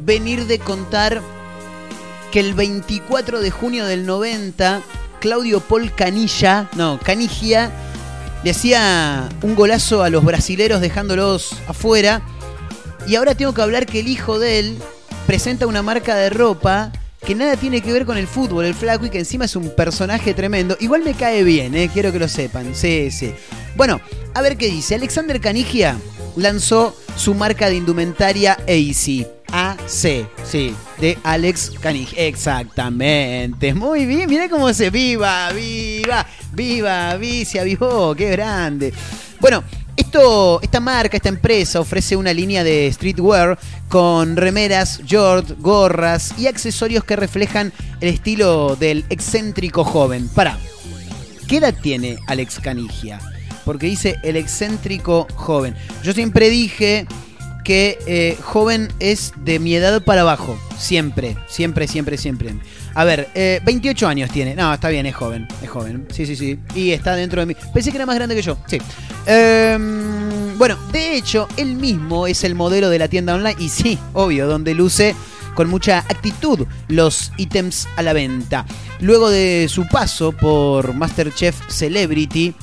venir 0.06 0.46
de 0.46 0.60
contar 0.60 1.24
que 2.32 2.40
el 2.40 2.54
24 2.54 3.42
de 3.42 3.50
junio 3.50 3.86
del 3.86 4.06
90, 4.06 4.82
Claudio 5.20 5.62
Paul 5.62 5.92
Canilla, 5.96 6.70
no, 6.76 7.00
Canigia, 7.00 7.72
le 8.44 8.52
hacía 8.52 9.30
un 9.42 9.56
golazo 9.56 10.04
a 10.04 10.12
los 10.12 10.24
brasileros 10.24 10.80
dejándolos 10.80 11.56
afuera. 11.68 12.22
Y 13.08 13.16
ahora 13.16 13.34
tengo 13.34 13.56
que 13.56 13.64
hablar 13.64 13.88
que 13.88 14.02
el 14.02 14.08
hijo 14.08 14.38
de 14.38 14.60
él 14.60 14.78
presenta 15.26 15.66
una 15.66 15.82
marca 15.82 16.16
de 16.16 16.30
ropa 16.30 16.92
que 17.24 17.36
nada 17.36 17.56
tiene 17.56 17.82
que 17.82 17.92
ver 17.92 18.06
con 18.06 18.18
el 18.18 18.28
fútbol, 18.28 18.66
el 18.66 18.74
flaco, 18.74 19.06
y 19.06 19.10
que 19.10 19.20
encima 19.20 19.46
es 19.46 19.56
un 19.56 19.70
personaje 19.76 20.34
tremendo. 20.34 20.78
Igual 20.80 21.04
me 21.04 21.14
cae 21.14 21.44
bien, 21.44 21.76
eh, 21.76 21.90
quiero 21.92 22.12
que 22.12 22.20
lo 22.20 22.28
sepan. 22.28 22.76
Sí, 22.76 23.10
sí. 23.12 23.34
Bueno, 23.76 24.02
a 24.34 24.42
ver 24.42 24.58
qué 24.58 24.68
dice. 24.68 24.96
Alexander 24.96 25.40
Canigia 25.40 25.98
lanzó 26.36 26.96
su 27.16 27.34
marca 27.34 27.70
de 27.70 27.76
indumentaria 27.76 28.54
AC. 28.54 29.28
AC, 29.52 30.28
sí, 30.44 30.76
de 31.00 31.18
Alex 31.24 31.74
Canigia. 31.80 32.26
Exactamente. 32.26 33.74
Muy 33.74 34.06
bien, 34.06 34.28
mirá 34.28 34.50
cómo 34.50 34.74
se 34.74 34.90
viva, 34.90 35.52
viva, 35.52 36.26
viva, 36.54 37.16
vi, 37.18 37.46
se 37.46 37.78
qué 38.18 38.30
grande. 38.32 38.92
Bueno, 39.40 39.64
esto, 39.96 40.62
esta 40.62 40.80
marca, 40.80 41.18
esta 41.18 41.30
empresa 41.30 41.80
ofrece 41.80 42.16
una 42.16 42.34
línea 42.34 42.64
de 42.64 42.92
streetwear 42.92 43.58
con 43.90 44.36
remeras, 44.36 45.02
shorts, 45.06 45.56
gorras 45.60 46.34
y 46.38 46.48
accesorios 46.48 47.04
que 47.04 47.16
reflejan 47.16 47.72
el 48.02 48.10
estilo 48.10 48.76
del 48.76 49.06
excéntrico 49.10 49.84
joven. 49.84 50.28
Para, 50.30 50.58
¿qué 51.48 51.58
edad 51.58 51.76
tiene 51.82 52.18
Alex 52.28 52.60
Canigia? 52.60 53.20
Porque 53.66 53.88
dice 53.88 54.18
el 54.24 54.36
excéntrico 54.36 55.28
joven. 55.36 55.76
Yo 56.04 56.14
siempre 56.14 56.50
dije 56.50 57.08
que 57.64 57.98
eh, 58.08 58.38
joven 58.42 58.92
es 59.00 59.34
de 59.38 59.60
mi 59.60 59.76
edad 59.76 60.04
para 60.04 60.22
abajo. 60.22 60.60
Siempre, 60.78 61.38
siempre, 61.48 61.88
siempre, 61.88 62.18
siempre. 62.18 62.56
A 62.96 63.04
ver, 63.04 63.30
eh, 63.34 63.60
28 63.64 64.08
años 64.08 64.30
tiene. 64.30 64.56
No, 64.56 64.74
está 64.74 64.90
bien, 64.90 65.06
es 65.06 65.16
joven. 65.16 65.48
Es 65.62 65.70
joven. 65.70 66.08
Sí, 66.12 66.26
sí, 66.26 66.36
sí. 66.36 66.60
Y 66.76 66.92
está 66.92 67.16
dentro 67.16 67.42
de 67.42 67.48
mí. 67.48 67.56
Pensé 67.74 67.92
que 67.92 67.98
era 67.98 68.06
más 68.06 68.16
grande 68.16 68.36
que 68.36 68.42
yo. 68.42 68.58
Sí. 68.68 68.78
Em, 69.26 70.58
bueno, 70.58 70.78
de 70.92 71.16
hecho, 71.16 71.48
él 71.58 71.76
mismo 71.76 72.28
es 72.28 72.44
el 72.44 72.56
modelo 72.56 72.90
de 72.90 73.00
la 73.00 73.08
tienda 73.08 73.34
online. 73.34 73.56
Y 73.60 73.70
sí, 73.70 73.98
obvio, 74.14 74.48
donde 74.48 74.74
luce 74.74 75.16
con 75.56 75.70
mucha 75.70 76.00
actitud 76.00 76.68
los 76.88 77.32
ítems 77.38 77.88
a 77.96 78.04
la 78.04 78.14
venta. 78.14 78.66
Luego 79.00 79.30
de 79.30 79.68
su 79.70 79.88
paso 79.88 80.32
por 80.32 80.94
Masterchef 80.94 81.56
Celebrity, 81.68 82.54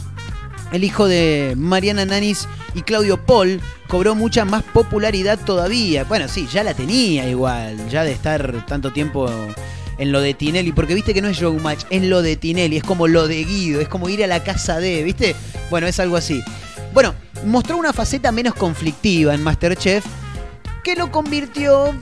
el 0.72 0.85
hijo 0.85 1.09
de 1.09 1.55
Mariana 1.57 2.05
Nanis 2.05 2.47
y 2.74 2.83
Claudio 2.83 3.24
Paul 3.24 3.61
cobró 3.89 4.14
mucha 4.14 4.45
más 4.45 4.62
popularidad 4.62 5.39
todavía. 5.45 6.05
Bueno, 6.05 6.28
sí, 6.28 6.49
ya 6.53 6.62
la 6.62 6.74
tenía 6.74 7.28
igual, 7.28 7.89
ya 7.89 8.05
de 8.05 8.12
estar 8.12 8.64
tanto 8.66 8.93
tiempo 8.93 9.28
en 10.01 10.12
lo 10.12 10.22
de 10.22 10.32
Tinelli, 10.32 10.72
porque 10.72 10.94
viste 10.94 11.12
que 11.12 11.20
no 11.20 11.28
es 11.28 11.36
showmatch, 11.36 11.84
es 11.90 12.03
lo 12.03 12.22
de 12.22 12.34
Tinelli, 12.34 12.78
es 12.78 12.82
como 12.82 13.07
lo 13.07 13.28
de 13.28 13.44
Guido, 13.44 13.80
es 13.82 13.88
como 13.88 14.09
ir 14.09 14.24
a 14.24 14.26
la 14.26 14.42
casa 14.42 14.80
de, 14.80 15.05
¿viste? 15.05 15.36
Bueno, 15.68 15.86
es 15.86 16.01
algo 16.01 16.16
así. 16.16 16.42
Bueno, 16.94 17.14
mostró 17.44 17.76
una 17.76 17.92
faceta 17.92 18.32
menos 18.32 18.55
conflictiva 18.55 19.34
en 19.34 19.42
Masterchef 19.42 20.05
que 20.82 20.96
lo 20.96 21.12
convirtió 21.12 21.94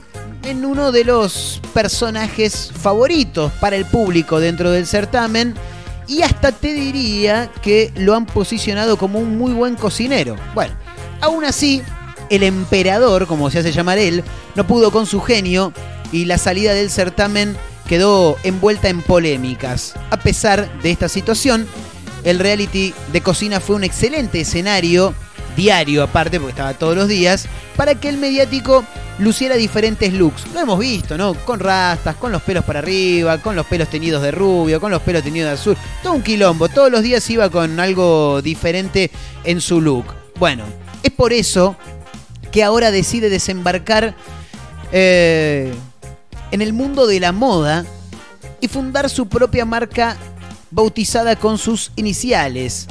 en 0.45 0.65
uno 0.65 0.93
de 0.93 1.05
los 1.05 1.61
personajes 1.75 2.71
favoritos 2.73 3.51
para 3.61 3.75
el 3.75 3.85
público 3.85 4.39
dentro 4.39 4.71
del 4.71 4.87
certamen 4.87 5.55
y 6.07 6.23
hasta 6.23 6.53
te 6.53 6.73
diría 6.75 7.51
que 7.63 7.93
lo 7.97 8.15
han 8.15 8.27
posicionado 8.27 8.97
como 8.97 9.19
un 9.19 9.37
muy 9.37 9.53
buen 9.53 9.75
cocinero. 9.75 10.37
Bueno, 10.55 10.73
aún 11.21 11.45
así, 11.45 11.83
el 12.31 12.45
emperador, 12.45 13.27
como 13.27 13.51
se 13.51 13.59
hace 13.59 13.73
llamar 13.73 13.99
él, 13.99 14.23
no 14.55 14.65
pudo 14.69 14.93
con 14.93 15.05
su 15.05 15.21
genio 15.21 15.73
y 16.13 16.27
la 16.27 16.39
salida 16.39 16.73
del 16.73 16.91
certamen 16.91 17.57
quedó 17.89 18.37
envuelta 18.45 18.89
en 18.89 19.03
polémicas. 19.03 19.95
A 20.11 20.19
pesar 20.19 20.71
de 20.83 20.91
esta 20.91 21.09
situación, 21.09 21.67
el 22.23 22.39
reality 22.39 22.95
de 23.13 23.21
cocina 23.21 23.59
fue 23.59 23.77
un 23.77 23.85
excelente 23.85 24.41
escenario, 24.41 25.15
diario 25.57 26.03
aparte, 26.03 26.39
porque 26.39 26.53
estaba 26.53 26.75
todos 26.75 26.95
los 26.95 27.09
días, 27.09 27.47
para 27.77 27.95
que 27.95 28.09
el 28.09 28.19
mediático 28.19 28.85
luciera 29.19 29.57
diferentes 29.57 30.13
looks. 30.13 30.47
Lo 30.53 30.61
hemos 30.61 30.79
visto, 30.79 31.17
¿no? 31.17 31.35
Con 31.35 31.59
rastas, 31.59 32.17
con 32.17 32.31
los 32.31 32.43
pelos 32.43 32.65
para 32.65 32.81
arriba, 32.81 33.39
con 33.39 33.57
los 33.57 33.67
pelos 33.67 33.89
teñidos 33.89 34.23
de 34.23 34.31
rubio, 34.31 34.81
con 34.81 34.91
los 34.91 35.03
pelos 35.03 35.23
teñidos 35.23 35.49
de 35.49 35.55
azul. 35.55 35.77
Todo 36.03 36.13
un 36.13 36.23
quilombo. 36.23 36.69
Todos 36.69 36.91
los 36.91 37.03
días 37.03 37.29
iba 37.31 37.51
con 37.51 37.81
algo 37.81 38.43
diferente 38.43 39.11
en 39.45 39.61
su 39.61 39.81
look. 39.81 40.07
Bueno, 40.39 40.65
es 41.03 41.11
por 41.11 41.33
eso 41.33 41.77
que 42.53 42.63
ahora 42.63 42.91
decide 42.91 43.29
desembarcar 43.29 44.15
eh, 44.93 45.73
en 46.51 46.63
el 46.63 46.73
mundo 46.73 47.07
de 47.07 47.21
la 47.21 47.33
moda 47.33 47.85
y 48.61 48.69
fundar 48.69 49.11
su 49.11 49.29
propia 49.29 49.65
marca 49.65 50.17
bautizada 50.71 51.37
con 51.37 51.59
sus 51.59 51.93
iniciales. 51.97 52.87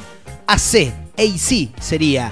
AC, 0.48 0.94
AC 1.18 1.70
sería. 1.80 2.32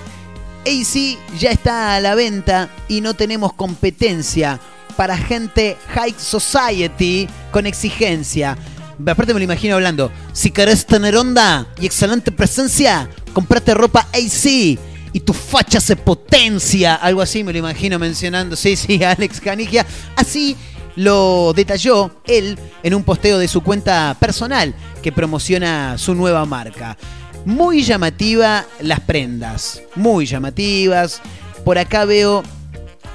AC 0.65 1.17
ya 1.37 1.51
está 1.51 1.95
a 1.95 1.99
la 1.99 2.15
venta 2.15 2.69
y 2.87 3.01
no 3.01 3.13
tenemos 3.13 3.53
competencia 3.53 4.59
para 4.95 5.17
gente 5.17 5.77
high 5.93 6.15
society 6.17 7.27
con 7.51 7.65
exigencia. 7.65 8.57
Aparte 9.05 9.33
me 9.33 9.39
lo 9.39 9.43
imagino 9.43 9.75
hablando, 9.75 10.11
si 10.31 10.51
querés 10.51 10.85
tener 10.85 11.17
onda 11.17 11.67
y 11.79 11.85
excelente 11.85 12.31
presencia, 12.31 13.09
comprate 13.33 13.73
ropa 13.73 14.07
AC 14.13 14.45
y 14.45 15.19
tu 15.19 15.33
facha 15.33 15.79
se 15.81 15.95
potencia. 15.95 16.95
Algo 16.95 17.21
así 17.21 17.43
me 17.43 17.51
lo 17.51 17.59
imagino 17.59 17.99
mencionando, 17.99 18.55
sí, 18.55 18.75
sí, 18.75 19.03
Alex 19.03 19.41
Canigia. 19.41 19.85
Así 20.15 20.55
lo 20.95 21.53
detalló 21.55 22.11
él 22.25 22.57
en 22.83 22.93
un 22.93 23.03
posteo 23.03 23.37
de 23.37 23.47
su 23.47 23.61
cuenta 23.61 24.15
personal 24.19 24.73
que 25.01 25.11
promociona 25.11 25.97
su 25.97 26.15
nueva 26.15 26.45
marca. 26.45 26.97
Muy 27.45 27.83
llamativa 27.83 28.65
las 28.79 29.01
prendas, 29.01 29.81
muy 29.95 30.25
llamativas. 30.25 31.21
Por 31.63 31.77
acá 31.77 32.05
veo 32.05 32.43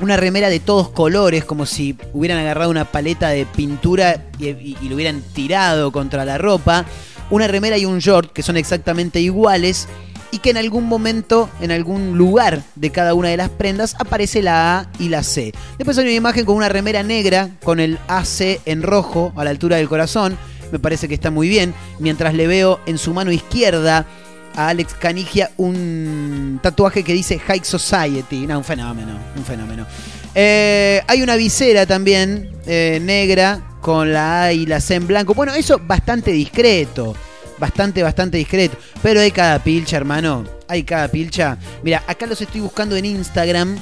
una 0.01 0.16
remera 0.16 0.49
de 0.49 0.61
todos 0.61 0.91
colores, 0.91 1.45
como 1.45 1.66
si 1.66 1.97
hubieran 2.12 2.39
agarrado 2.39 2.70
una 2.70 2.85
paleta 2.85 3.28
de 3.31 3.45
pintura 3.47 4.28
y, 4.39 4.49
y- 4.49 4.76
y 4.81 4.89
lo 4.89 4.95
hubieran 4.95 5.20
tirado 5.35 5.91
contra 5.93 6.24
la 6.24 6.39
ropa. 6.39 6.85
Una 7.31 7.47
remera 7.49 7.76
y 7.78 7.85
un 7.85 7.99
short 7.99 8.33
que 8.33 8.43
son 8.43 8.57
exactamente 8.57 9.20
iguales 9.20 9.89
y 10.33 10.39
que 10.39 10.51
en 10.51 10.57
algún 10.57 10.87
momento, 10.87 11.49
en 11.61 11.70
algún 11.70 12.16
lugar 12.16 12.62
de 12.74 12.91
cada 12.91 13.14
una 13.14 13.28
de 13.28 13.37
las 13.37 13.51
prendas, 13.51 13.97
aparece 13.99 14.43
la 14.43 14.78
A 14.78 14.87
y 14.99 15.09
la 15.09 15.22
C. 15.22 15.53
Después 15.78 15.99
hay 15.99 16.05
una 16.05 16.14
imagen 16.14 16.45
con 16.45 16.57
una 16.57 16.68
remera 16.68 17.03
negra 17.03 17.51
con 17.62 17.81
el 17.81 17.99
AC 18.09 18.61
en 18.64 18.83
rojo 18.83 19.33
a 19.37 19.45
la 19.45 19.51
altura 19.51 19.76
del 19.76 19.89
corazón. 19.89 20.37
Me 20.72 20.78
parece 20.78 21.09
que 21.09 21.14
está 21.14 21.31
muy 21.31 21.49
bien. 21.49 21.74
Mientras 21.99 22.35
le 22.35 22.47
veo 22.47 22.81
en 22.87 22.99
su 22.99 23.12
mano 23.12 23.33
izquierda 23.33 24.07
a 24.55 24.68
Alex 24.68 24.95
Canigia 24.95 25.51
un 25.57 26.61
tatuaje 26.62 27.03
que 27.03 27.12
dice 27.12 27.39
High 27.39 27.64
Society. 27.64 28.47
No, 28.47 28.59
un 28.59 28.64
fenómeno, 28.64 29.18
un 29.37 29.45
fenómeno. 29.45 29.87
Eh, 30.35 31.03
hay 31.09 31.22
una 31.22 31.37
visera 31.37 31.87
también 31.87 32.51
eh, 32.66 33.01
negra 33.03 33.61
con 33.81 34.12
la 34.12 34.45
A 34.45 34.53
y 34.53 34.66
la 34.66 34.81
C 34.81 34.95
en 34.95 35.07
blanco. 35.07 35.35
Bueno, 35.35 35.55
eso 35.55 35.81
bastante 35.83 36.31
discreto. 36.31 37.14
Bastante, 37.61 38.02
bastante 38.02 38.38
discreto. 38.38 38.76
Pero 39.02 39.20
hay 39.20 39.30
cada 39.30 39.62
pilcha, 39.62 39.98
hermano. 39.98 40.44
Hay 40.66 40.82
cada 40.82 41.08
pilcha. 41.08 41.58
Mira, 41.82 42.02
acá 42.06 42.26
los 42.26 42.40
estoy 42.40 42.62
buscando 42.62 42.96
en 42.96 43.04
Instagram. 43.04 43.76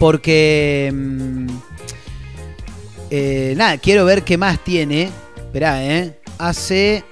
Porque... 0.00 0.90
mm, 0.92 1.46
eh, 3.10 3.54
nada, 3.56 3.78
quiero 3.78 4.04
ver 4.04 4.24
qué 4.24 4.36
más 4.36 4.58
tiene. 4.64 5.10
Esperá, 5.36 5.84
¿eh? 5.84 6.18
Hace... 6.38 7.04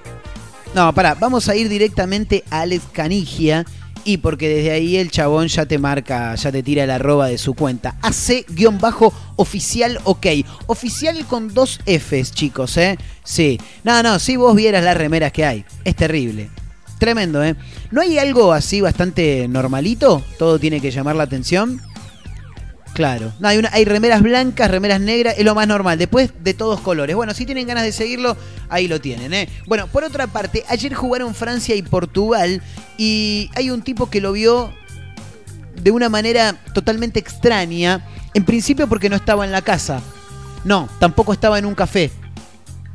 No, 0.73 0.93
pará, 0.93 1.13
vamos 1.15 1.47
a 1.47 1.55
ir 1.55 1.69
directamente 1.69 2.43
a 2.49 2.61
Alex 2.61 2.83
Canigia. 2.91 3.63
Y 4.07 4.17
porque 4.17 4.47
desde 4.47 4.71
ahí 4.71 4.97
el 4.97 5.09
chabón 5.09 5.47
ya 5.47 5.65
te 5.65 5.79
marca, 5.79 6.35
ya 6.35 6.51
te 6.51 6.61
tira 6.61 6.83
el 6.83 6.91
arroba 6.91 7.27
de 7.27 7.39
su 7.39 7.55
cuenta. 7.55 7.95
AC-oficial 8.03 9.99
ok. 10.03 10.27
Oficial 10.67 11.25
con 11.25 11.53
dos 11.53 11.79
Fs, 11.85 12.31
chicos, 12.31 12.77
¿eh? 12.77 12.97
Sí. 13.23 13.59
No, 13.83 14.03
no, 14.03 14.19
si 14.19 14.37
vos 14.37 14.55
vieras 14.55 14.83
las 14.83 14.95
remeras 14.95 15.31
que 15.31 15.43
hay. 15.43 15.65
Es 15.83 15.95
terrible. 15.95 16.49
Tremendo, 16.99 17.43
¿eh? 17.43 17.55
¿No 17.89 18.01
hay 18.01 18.19
algo 18.19 18.53
así 18.53 18.79
bastante 18.79 19.47
normalito? 19.47 20.23
Todo 20.37 20.59
tiene 20.59 20.79
que 20.79 20.91
llamar 20.91 21.15
la 21.15 21.23
atención. 21.23 21.81
Claro. 22.95 23.33
No, 23.39 23.49
hay, 23.49 23.57
una, 23.57 23.69
hay 23.73 23.83
remeras 23.83 24.21
blancas, 24.21 24.71
remeras 24.71 25.01
negras, 25.01 25.35
es 25.37 25.43
lo 25.43 25.53
más 25.53 25.67
normal. 25.67 25.97
Después 25.97 26.31
de 26.39 26.53
todos 26.53 26.79
colores. 26.79 27.13
Bueno, 27.13 27.33
si 27.33 27.45
tienen 27.45 27.67
ganas 27.67 27.83
de 27.83 27.91
seguirlo, 27.91 28.37
ahí 28.69 28.87
lo 28.87 29.01
tienen. 29.01 29.33
¿eh? 29.33 29.49
Bueno, 29.67 29.87
por 29.87 30.05
otra 30.05 30.27
parte, 30.27 30.63
ayer 30.69 30.93
jugaron 30.93 31.35
Francia 31.35 31.75
y 31.75 31.81
Portugal 31.81 32.61
y 32.97 33.51
hay 33.53 33.69
un 33.69 33.81
tipo 33.81 34.09
que 34.09 34.21
lo 34.21 34.31
vio 34.31 34.71
de 35.75 35.91
una 35.91 36.07
manera 36.07 36.55
totalmente 36.73 37.19
extraña. 37.19 38.07
En 38.33 38.45
principio 38.45 38.87
porque 38.87 39.09
no 39.09 39.17
estaba 39.17 39.43
en 39.43 39.51
la 39.51 39.61
casa. 39.61 40.01
No, 40.63 40.87
tampoco 40.97 41.33
estaba 41.33 41.59
en 41.59 41.65
un 41.65 41.75
café. 41.75 42.11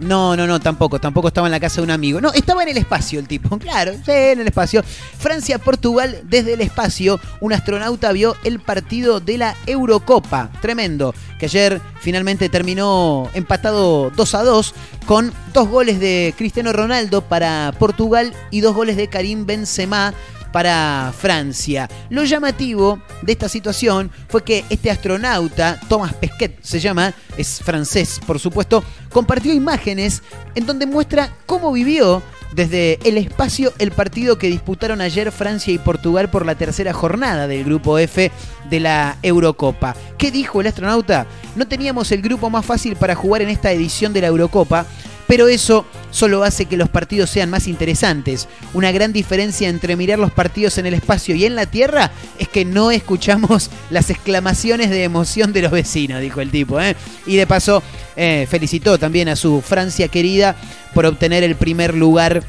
No, 0.00 0.34
no, 0.34 0.46
no, 0.46 0.60
tampoco, 0.60 0.98
tampoco 0.98 1.28
estaba 1.28 1.46
en 1.46 1.50
la 1.52 1.60
casa 1.60 1.76
de 1.76 1.82
un 1.82 1.90
amigo. 1.90 2.20
No, 2.20 2.32
estaba 2.32 2.62
en 2.62 2.70
el 2.70 2.78
espacio 2.78 3.20
el 3.20 3.28
tipo, 3.28 3.58
claro, 3.58 3.92
sí, 3.92 4.10
en 4.12 4.40
el 4.40 4.46
espacio. 4.46 4.82
Francia-Portugal, 4.82 6.22
desde 6.24 6.54
el 6.54 6.62
espacio, 6.62 7.20
un 7.40 7.52
astronauta 7.52 8.10
vio 8.12 8.34
el 8.42 8.60
partido 8.60 9.20
de 9.20 9.38
la 9.38 9.54
Eurocopa, 9.66 10.50
tremendo, 10.62 11.14
que 11.38 11.46
ayer 11.46 11.80
finalmente 12.00 12.48
terminó 12.48 13.28
empatado 13.34 14.10
2 14.10 14.34
a 14.34 14.42
2 14.42 14.74
con 15.06 15.32
dos 15.52 15.68
goles 15.68 16.00
de 16.00 16.34
Cristiano 16.36 16.72
Ronaldo 16.72 17.22
para 17.22 17.74
Portugal 17.78 18.32
y 18.50 18.60
dos 18.60 18.74
goles 18.74 18.96
de 18.96 19.08
Karim 19.08 19.44
Benzema 19.44 20.14
para 20.52 21.12
Francia. 21.16 21.88
Lo 22.08 22.24
llamativo 22.24 23.00
de 23.22 23.32
esta 23.32 23.48
situación 23.48 24.10
fue 24.28 24.42
que 24.42 24.64
este 24.70 24.90
astronauta, 24.90 25.78
Thomas 25.88 26.14
Pesquet 26.14 26.58
se 26.62 26.80
llama, 26.80 27.12
es 27.36 27.60
francés 27.62 28.20
por 28.26 28.38
supuesto, 28.38 28.82
compartió 29.10 29.52
imágenes 29.52 30.22
en 30.54 30.66
donde 30.66 30.86
muestra 30.86 31.32
cómo 31.46 31.72
vivió 31.72 32.22
desde 32.52 32.98
el 33.04 33.16
espacio 33.16 33.72
el 33.78 33.92
partido 33.92 34.38
que 34.38 34.48
disputaron 34.48 35.00
ayer 35.00 35.30
Francia 35.32 35.72
y 35.72 35.78
Portugal 35.78 36.30
por 36.30 36.46
la 36.46 36.54
tercera 36.54 36.92
jornada 36.92 37.46
del 37.46 37.64
grupo 37.64 37.98
F 37.98 38.30
de 38.68 38.80
la 38.80 39.18
Eurocopa. 39.22 39.94
¿Qué 40.18 40.30
dijo 40.30 40.60
el 40.60 40.66
astronauta? 40.66 41.26
No 41.56 41.68
teníamos 41.68 42.10
el 42.12 42.22
grupo 42.22 42.50
más 42.50 42.66
fácil 42.66 42.96
para 42.96 43.14
jugar 43.14 43.42
en 43.42 43.50
esta 43.50 43.70
edición 43.72 44.12
de 44.12 44.22
la 44.22 44.28
Eurocopa, 44.28 44.86
pero 45.30 45.46
eso 45.46 45.86
solo 46.10 46.42
hace 46.42 46.64
que 46.64 46.76
los 46.76 46.88
partidos 46.88 47.30
sean 47.30 47.50
más 47.50 47.68
interesantes. 47.68 48.48
Una 48.74 48.90
gran 48.90 49.12
diferencia 49.12 49.68
entre 49.68 49.94
mirar 49.94 50.18
los 50.18 50.32
partidos 50.32 50.76
en 50.78 50.86
el 50.86 50.94
espacio 50.94 51.36
y 51.36 51.44
en 51.44 51.54
la 51.54 51.66
Tierra 51.66 52.10
es 52.40 52.48
que 52.48 52.64
no 52.64 52.90
escuchamos 52.90 53.70
las 53.90 54.10
exclamaciones 54.10 54.90
de 54.90 55.04
emoción 55.04 55.52
de 55.52 55.62
los 55.62 55.70
vecinos, 55.70 56.20
dijo 56.20 56.40
el 56.40 56.50
tipo. 56.50 56.80
¿eh? 56.80 56.96
Y 57.26 57.36
de 57.36 57.46
paso 57.46 57.80
eh, 58.16 58.48
felicitó 58.50 58.98
también 58.98 59.28
a 59.28 59.36
su 59.36 59.60
Francia 59.60 60.08
querida 60.08 60.56
por 60.94 61.06
obtener 61.06 61.44
el 61.44 61.54
primer 61.54 61.94
lugar 61.94 62.42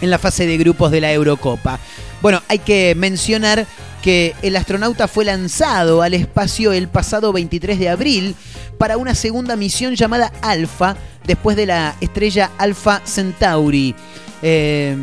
en 0.00 0.08
la 0.08 0.18
fase 0.18 0.46
de 0.46 0.56
grupos 0.56 0.90
de 0.90 1.02
la 1.02 1.12
Eurocopa. 1.12 1.78
Bueno, 2.26 2.42
hay 2.48 2.58
que 2.58 2.96
mencionar 2.96 3.68
que 4.02 4.34
el 4.42 4.56
astronauta 4.56 5.06
fue 5.06 5.24
lanzado 5.24 6.02
al 6.02 6.12
espacio 6.12 6.72
el 6.72 6.88
pasado 6.88 7.32
23 7.32 7.78
de 7.78 7.88
abril 7.88 8.34
para 8.78 8.96
una 8.96 9.14
segunda 9.14 9.54
misión 9.54 9.94
llamada 9.94 10.32
Alpha, 10.42 10.96
después 11.24 11.56
de 11.56 11.66
la 11.66 11.94
estrella 12.00 12.50
Alpha 12.58 13.00
Centauri. 13.04 13.94
Eh, 14.42 14.96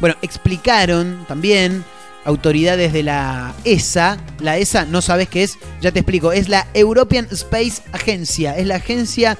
bueno, 0.00 0.16
explicaron 0.22 1.26
también 1.28 1.84
autoridades 2.24 2.94
de 2.94 3.02
la 3.02 3.52
ESA. 3.64 4.16
La 4.40 4.56
ESA, 4.56 4.86
no 4.86 5.02
sabes 5.02 5.28
qué 5.28 5.42
es, 5.42 5.58
ya 5.82 5.92
te 5.92 5.98
explico. 5.98 6.32
Es 6.32 6.48
la 6.48 6.66
European 6.72 7.28
Space 7.32 7.82
Agencia. 7.92 8.56
Es 8.56 8.66
la 8.66 8.76
agencia 8.76 9.36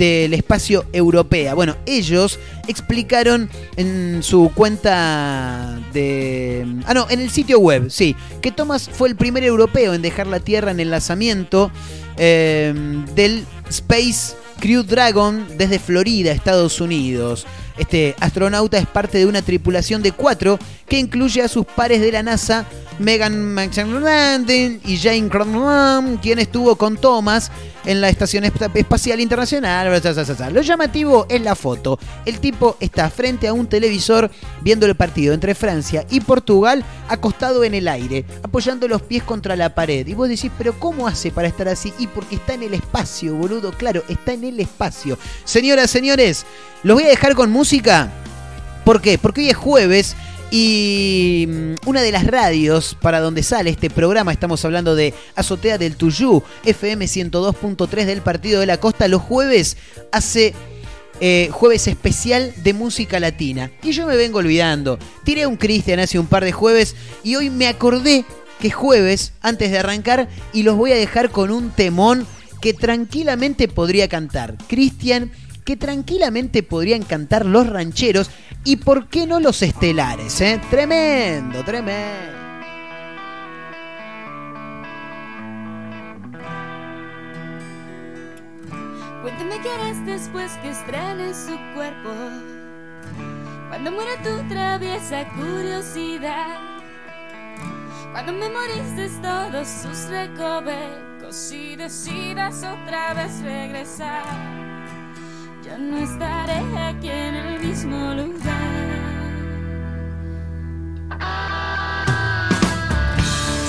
del 0.00 0.32
espacio 0.32 0.86
europea. 0.94 1.52
Bueno, 1.52 1.76
ellos 1.84 2.38
explicaron 2.66 3.50
en 3.76 4.22
su 4.22 4.50
cuenta 4.54 5.78
de... 5.92 6.66
Ah, 6.86 6.94
no, 6.94 7.06
en 7.10 7.20
el 7.20 7.28
sitio 7.28 7.58
web, 7.58 7.90
sí, 7.90 8.16
que 8.40 8.50
Thomas 8.50 8.88
fue 8.90 9.10
el 9.10 9.16
primer 9.16 9.44
europeo 9.44 9.92
en 9.92 10.00
dejar 10.00 10.26
la 10.26 10.40
Tierra 10.40 10.70
en 10.70 10.80
el 10.80 10.90
lanzamiento 10.90 11.70
eh, 12.16 12.72
del 13.14 13.44
Space 13.68 14.34
Crew 14.58 14.84
Dragon 14.84 15.46
desde 15.58 15.78
Florida, 15.78 16.32
Estados 16.32 16.80
Unidos. 16.80 17.46
Este 17.80 18.14
astronauta 18.20 18.76
es 18.76 18.86
parte 18.86 19.16
de 19.16 19.24
una 19.24 19.40
tripulación 19.40 20.02
de 20.02 20.12
cuatro 20.12 20.58
que 20.86 20.98
incluye 20.98 21.40
a 21.40 21.48
sus 21.48 21.64
pares 21.64 22.02
de 22.02 22.12
la 22.12 22.22
NASA, 22.22 22.66
Megan 22.98 23.54
McChandler 23.54 24.80
y 24.84 24.98
Jane 24.98 25.30
Cronenberg, 25.30 26.20
quien 26.20 26.38
estuvo 26.40 26.76
con 26.76 26.98
Thomas 26.98 27.50
en 27.86 28.02
la 28.02 28.10
Estación 28.10 28.44
Espacial 28.44 29.20
Internacional. 29.20 30.02
Lo 30.52 30.60
llamativo 30.60 31.24
es 31.30 31.40
la 31.40 31.54
foto. 31.54 31.98
El 32.26 32.38
tipo 32.38 32.76
está 32.80 33.08
frente 33.08 33.48
a 33.48 33.54
un 33.54 33.66
televisor 33.66 34.30
viendo 34.60 34.84
el 34.84 34.94
partido 34.94 35.32
entre 35.32 35.54
Francia 35.54 36.04
y 36.10 36.20
Portugal 36.20 36.84
acostado 37.08 37.64
en 37.64 37.72
el 37.72 37.88
aire, 37.88 38.26
apoyando 38.42 38.88
los 38.88 39.00
pies 39.00 39.22
contra 39.22 39.56
la 39.56 39.74
pared. 39.74 40.06
Y 40.06 40.12
vos 40.12 40.28
decís, 40.28 40.50
pero 40.58 40.78
¿cómo 40.78 41.08
hace 41.08 41.30
para 41.30 41.48
estar 41.48 41.68
así? 41.68 41.94
Y 41.98 42.08
porque 42.08 42.34
está 42.34 42.52
en 42.52 42.64
el 42.64 42.74
espacio, 42.74 43.34
boludo. 43.34 43.72
Claro, 43.72 44.02
está 44.06 44.34
en 44.34 44.44
el 44.44 44.60
espacio. 44.60 45.16
Señoras, 45.44 45.90
señores, 45.90 46.44
los 46.82 46.94
voy 46.94 47.04
a 47.04 47.08
dejar 47.08 47.34
con 47.34 47.50
música. 47.50 48.10
¿Por 48.84 49.00
qué? 49.00 49.18
Porque 49.18 49.42
hoy 49.42 49.48
es 49.50 49.56
jueves 49.56 50.16
y 50.50 51.46
mm, 51.48 51.88
una 51.88 52.02
de 52.02 52.12
las 52.12 52.26
radios 52.26 52.96
para 53.00 53.20
donde 53.20 53.42
sale 53.42 53.70
este 53.70 53.90
programa, 53.90 54.32
estamos 54.32 54.64
hablando 54.64 54.94
de 54.96 55.14
Azotea 55.36 55.78
del 55.78 55.96
Tuyú, 55.96 56.42
FM 56.64 57.04
102.3 57.04 58.04
del 58.04 58.22
Partido 58.22 58.60
de 58.60 58.66
la 58.66 58.78
Costa, 58.78 59.08
los 59.08 59.22
jueves 59.22 59.76
hace 60.10 60.54
eh, 61.20 61.50
jueves 61.52 61.86
especial 61.86 62.52
de 62.56 62.72
música 62.72 63.20
latina. 63.20 63.70
Y 63.82 63.92
yo 63.92 64.06
me 64.06 64.16
vengo 64.16 64.38
olvidando. 64.38 64.98
Tiré 65.24 65.46
un 65.46 65.56
Cristian 65.56 66.00
hace 66.00 66.18
un 66.18 66.26
par 66.26 66.44
de 66.44 66.52
jueves 66.52 66.96
y 67.22 67.36
hoy 67.36 67.50
me 67.50 67.68
acordé 67.68 68.24
que 68.58 68.68
es 68.68 68.74
jueves 68.74 69.32
antes 69.40 69.70
de 69.70 69.78
arrancar 69.78 70.28
y 70.52 70.62
los 70.62 70.76
voy 70.76 70.92
a 70.92 70.96
dejar 70.96 71.30
con 71.30 71.50
un 71.50 71.70
temón 71.70 72.26
que 72.60 72.74
tranquilamente 72.74 73.68
podría 73.68 74.08
cantar. 74.08 74.56
Cristian 74.66 75.30
que 75.70 75.76
tranquilamente 75.76 76.64
podrían 76.64 77.04
cantar 77.04 77.46
los 77.46 77.64
rancheros 77.68 78.28
y 78.64 78.78
por 78.78 79.06
qué 79.06 79.28
no 79.28 79.38
los 79.38 79.62
estelares, 79.62 80.40
¿eh? 80.40 80.60
Tremendo, 80.68 81.62
tremendo. 81.62 82.32
Cuéntame 89.22 89.60
qué 89.62 89.70
harás 89.70 90.04
después 90.04 90.50
que 90.60 90.70
estrenes 90.70 91.36
su 91.36 91.56
cuerpo. 91.76 92.10
Cuando 93.68 93.92
muera 93.92 94.20
tu 94.24 94.48
traviesa 94.48 95.24
curiosidad. 95.36 96.58
Cuando 98.10 98.32
memorices 98.32 99.12
todos 99.22 99.68
sus 99.68 100.08
recovecos 100.08 101.52
y 101.52 101.76
decidas 101.76 102.64
otra 102.64 103.14
vez 103.14 103.40
regresar. 103.42 104.69
No 105.78 105.98
estaré 105.98 106.60
aquí 106.88 107.08
en 107.08 107.34
el 107.34 107.60
mismo 107.60 108.14
lugar. 108.14 108.40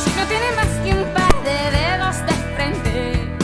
Si 0.04 0.10
no 0.18 0.26
tiene 0.26 0.52
más 0.56 0.68
que 0.84 0.94
un 0.94 1.14
par 1.14 1.44
de 1.44 1.58
dedos 1.78 2.18
de 2.26 2.34
frente, 2.56 3.38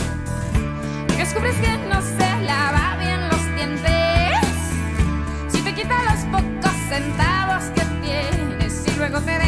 descubres 1.16 1.56
que 1.56 1.78
no 1.88 2.02
se 2.02 2.42
lava 2.42 2.96
bien 2.98 3.28
los 3.28 3.44
dientes. 3.54 4.48
Si 5.48 5.62
te 5.62 5.74
quita 5.74 5.94
los 6.04 6.24
pocos 6.26 6.76
centavos 6.88 7.64
que 7.74 7.84
tienes 8.02 8.86
y 8.86 8.98
luego 8.98 9.20
te 9.20 9.47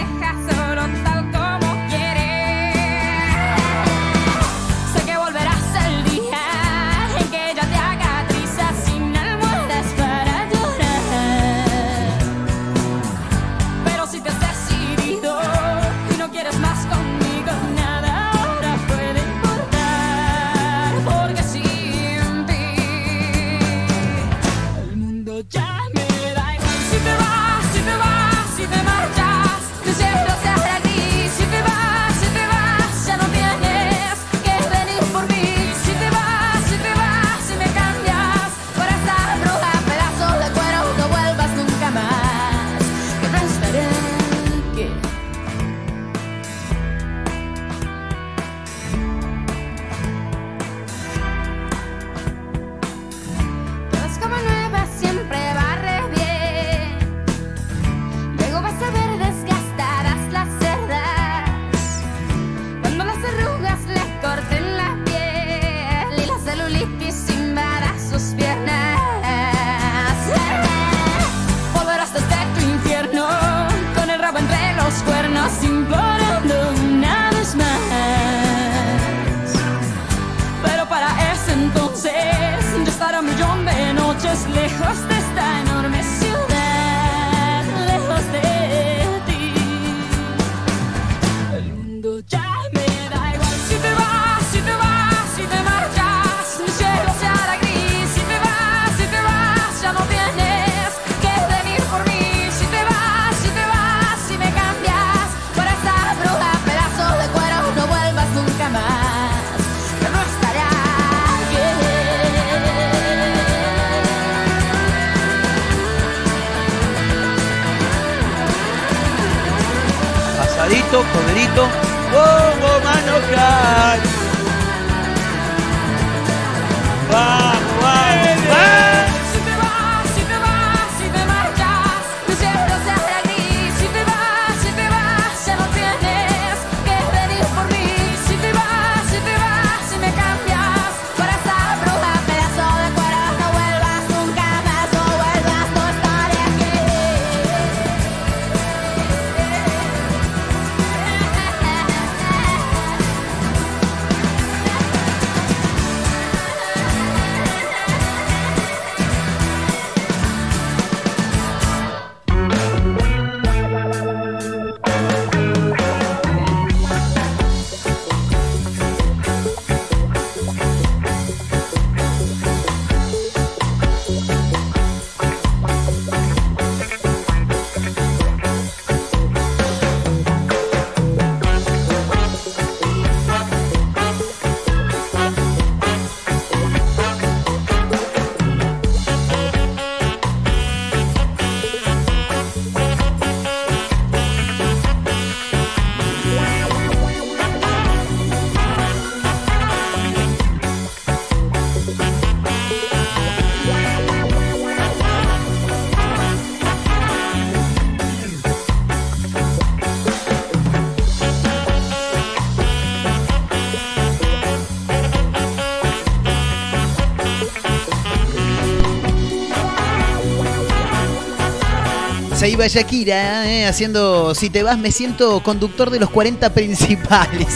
iba 222.60 222.66
Shakira 222.66 223.50
eh, 223.50 223.66
haciendo 223.66 224.34
Si 224.34 224.50
te 224.50 224.62
vas 224.62 224.76
me 224.76 224.92
siento 224.92 225.42
conductor 225.42 225.88
de 225.88 225.98
los 225.98 226.10
40 226.10 226.52
principales. 226.52 227.48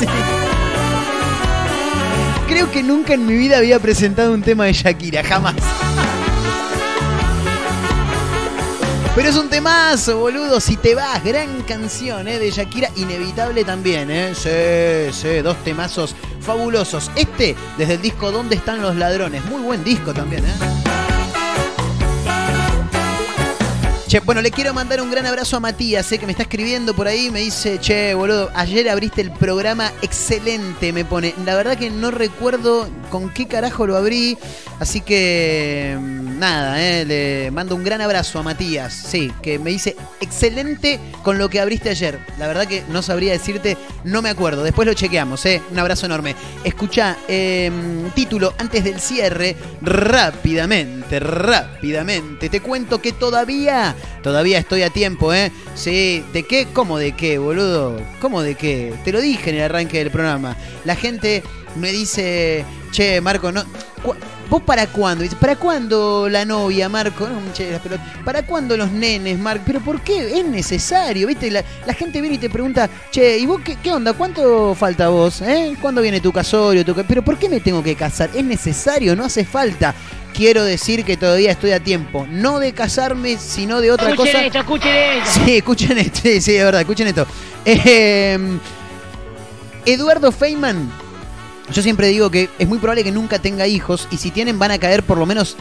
Creo 2.48 2.70
que 2.70 2.82
nunca 2.82 3.12
en 3.12 3.26
mi 3.26 3.34
vida 3.34 3.58
había 3.58 3.78
presentado 3.78 4.32
un 4.32 4.42
tema 4.42 4.64
de 4.64 4.72
Shakira, 4.72 5.22
jamás. 5.22 5.56
Pero 9.14 9.28
es 9.28 9.36
un 9.36 9.50
temazo, 9.50 10.20
boludo. 10.20 10.60
Si 10.60 10.76
te 10.76 10.94
vas, 10.94 11.22
gran 11.22 11.62
canción 11.62 12.26
eh, 12.26 12.38
de 12.38 12.50
Shakira, 12.50 12.88
inevitable 12.96 13.64
también, 13.64 14.10
¿eh? 14.10 14.32
Sí, 14.34 15.12
sí, 15.12 15.42
dos 15.42 15.56
temazos 15.64 16.14
fabulosos. 16.40 17.10
Este, 17.14 17.54
desde 17.76 17.94
el 17.94 18.02
disco 18.02 18.32
¿Dónde 18.32 18.56
están 18.56 18.80
los 18.80 18.96
ladrones? 18.96 19.44
Muy 19.46 19.62
buen 19.62 19.84
disco 19.84 20.14
también, 20.14 20.44
¿eh? 20.44 20.83
Bueno, 24.22 24.42
le 24.42 24.52
quiero 24.52 24.72
mandar 24.72 25.02
un 25.02 25.10
gran 25.10 25.26
abrazo 25.26 25.56
a 25.56 25.60
Matías, 25.60 26.06
sé 26.06 26.18
que 26.18 26.26
me 26.26 26.32
está 26.32 26.44
escribiendo 26.44 26.94
por 26.94 27.08
ahí, 27.08 27.30
me 27.30 27.40
dice, 27.40 27.78
che, 27.80 28.14
boludo, 28.14 28.48
ayer 28.54 28.88
abriste 28.88 29.20
el 29.20 29.32
programa 29.32 29.92
excelente, 30.02 30.92
me 30.92 31.04
pone. 31.04 31.34
La 31.44 31.56
verdad 31.56 31.76
que 31.76 31.90
no 31.90 32.12
recuerdo 32.12 32.88
con 33.14 33.30
qué 33.30 33.46
carajo 33.46 33.86
lo 33.86 33.96
abrí, 33.96 34.36
así 34.80 35.00
que 35.00 35.96
mm, 35.96 36.36
nada, 36.36 36.82
eh, 36.82 37.04
le 37.04 37.52
mando 37.52 37.76
un 37.76 37.84
gran 37.84 38.00
abrazo 38.00 38.40
a 38.40 38.42
Matías, 38.42 38.92
sí, 38.92 39.30
que 39.40 39.56
me 39.60 39.70
dice 39.70 39.94
excelente 40.20 40.98
con 41.22 41.38
lo 41.38 41.48
que 41.48 41.60
abriste 41.60 41.90
ayer. 41.90 42.18
La 42.40 42.48
verdad 42.48 42.66
que 42.66 42.82
no 42.88 43.02
sabría 43.02 43.30
decirte, 43.30 43.76
no 44.02 44.20
me 44.20 44.30
acuerdo, 44.30 44.64
después 44.64 44.88
lo 44.88 44.94
chequeamos, 44.94 45.46
eh. 45.46 45.62
Un 45.70 45.78
abrazo 45.78 46.06
enorme. 46.06 46.34
Escucha, 46.64 47.16
eh, 47.28 47.70
título 48.16 48.52
antes 48.58 48.82
del 48.82 48.98
cierre, 48.98 49.54
rápidamente, 49.80 51.20
rápidamente, 51.20 52.48
te 52.48 52.60
cuento 52.60 53.00
que 53.00 53.12
todavía 53.12 53.94
Todavía 54.24 54.58
estoy 54.58 54.82
a 54.82 54.88
tiempo, 54.88 55.34
¿eh? 55.34 55.52
Sí, 55.74 56.24
¿de 56.32 56.44
qué? 56.44 56.66
¿Cómo 56.72 56.96
de 56.96 57.12
qué, 57.12 57.36
boludo? 57.36 58.00
¿Cómo 58.22 58.40
de 58.40 58.54
qué? 58.54 58.94
Te 59.04 59.12
lo 59.12 59.20
dije 59.20 59.50
en 59.50 59.56
el 59.56 59.64
arranque 59.64 59.98
del 59.98 60.10
programa. 60.10 60.56
La 60.86 60.96
gente 60.96 61.42
me 61.76 61.92
dice, 61.92 62.64
che, 62.90 63.20
Marco, 63.20 63.50
no. 63.52 63.64
¿Vos 64.50 64.60
para 64.62 64.86
cuándo? 64.88 65.22
Dice, 65.22 65.36
¿para 65.36 65.56
cuándo 65.56 66.28
la 66.28 66.44
novia, 66.44 66.88
Marco? 66.90 67.26
No, 67.26 67.40
che, 67.54 67.70
las 67.70 67.80
pelotas. 67.80 68.06
¿Para 68.24 68.44
cuándo 68.44 68.76
los 68.76 68.90
nenes, 68.90 69.38
Marco? 69.38 69.64
¿Pero 69.66 69.80
por 69.80 70.02
qué? 70.02 70.38
Es 70.38 70.44
necesario, 70.44 71.26
¿viste? 71.26 71.50
La, 71.50 71.64
la 71.86 71.94
gente 71.94 72.20
viene 72.20 72.36
y 72.36 72.38
te 72.38 72.50
pregunta, 72.50 72.88
che, 73.10 73.38
¿y 73.38 73.46
vos 73.46 73.62
qué, 73.64 73.76
qué 73.82 73.90
onda? 73.90 74.12
¿Cuánto 74.12 74.74
falta 74.74 75.08
vos? 75.08 75.40
¿Eh? 75.40 75.74
¿Cuándo 75.80 76.02
viene 76.02 76.20
tu 76.20 76.30
casorio? 76.30 76.84
Tu 76.84 76.94
¿Pero 76.94 77.22
por 77.24 77.38
qué 77.38 77.48
me 77.48 77.60
tengo 77.60 77.82
que 77.82 77.94
casar? 77.96 78.28
¿Es 78.34 78.44
necesario? 78.44 79.16
¿No 79.16 79.24
hace 79.24 79.44
falta? 79.46 79.94
Quiero 80.34 80.62
decir 80.64 81.04
que 81.04 81.16
todavía 81.16 81.52
estoy 81.52 81.72
a 81.72 81.80
tiempo. 81.80 82.26
No 82.28 82.58
de 82.58 82.72
casarme, 82.72 83.38
sino 83.38 83.80
de 83.80 83.92
otra 83.92 84.10
Escuchen 84.10 84.32
cosa. 84.34 84.44
esto, 84.46 84.58
escuchen 84.58 84.94
esto. 84.94 85.40
Sí, 85.46 85.56
escuchen 85.56 85.98
esto, 85.98 86.20
sí, 86.22 86.40
sí, 86.42 86.54
es 86.56 86.64
verdad, 86.64 86.80
escuchen 86.82 87.06
esto. 87.06 87.26
Eh, 87.64 88.38
Eduardo 89.86 90.32
Feynman, 90.32 90.90
yo 91.72 91.82
siempre 91.82 92.08
digo 92.08 92.30
que 92.30 92.48
es 92.58 92.68
muy 92.68 92.78
probable 92.78 93.04
que 93.04 93.12
nunca 93.12 93.38
tenga 93.38 93.66
hijos 93.66 94.08
y 94.10 94.18
si 94.18 94.30
tienen 94.30 94.58
van 94.58 94.70
a 94.70 94.78
caer 94.78 95.02
por 95.02 95.18
lo 95.18 95.26
menos 95.26 95.56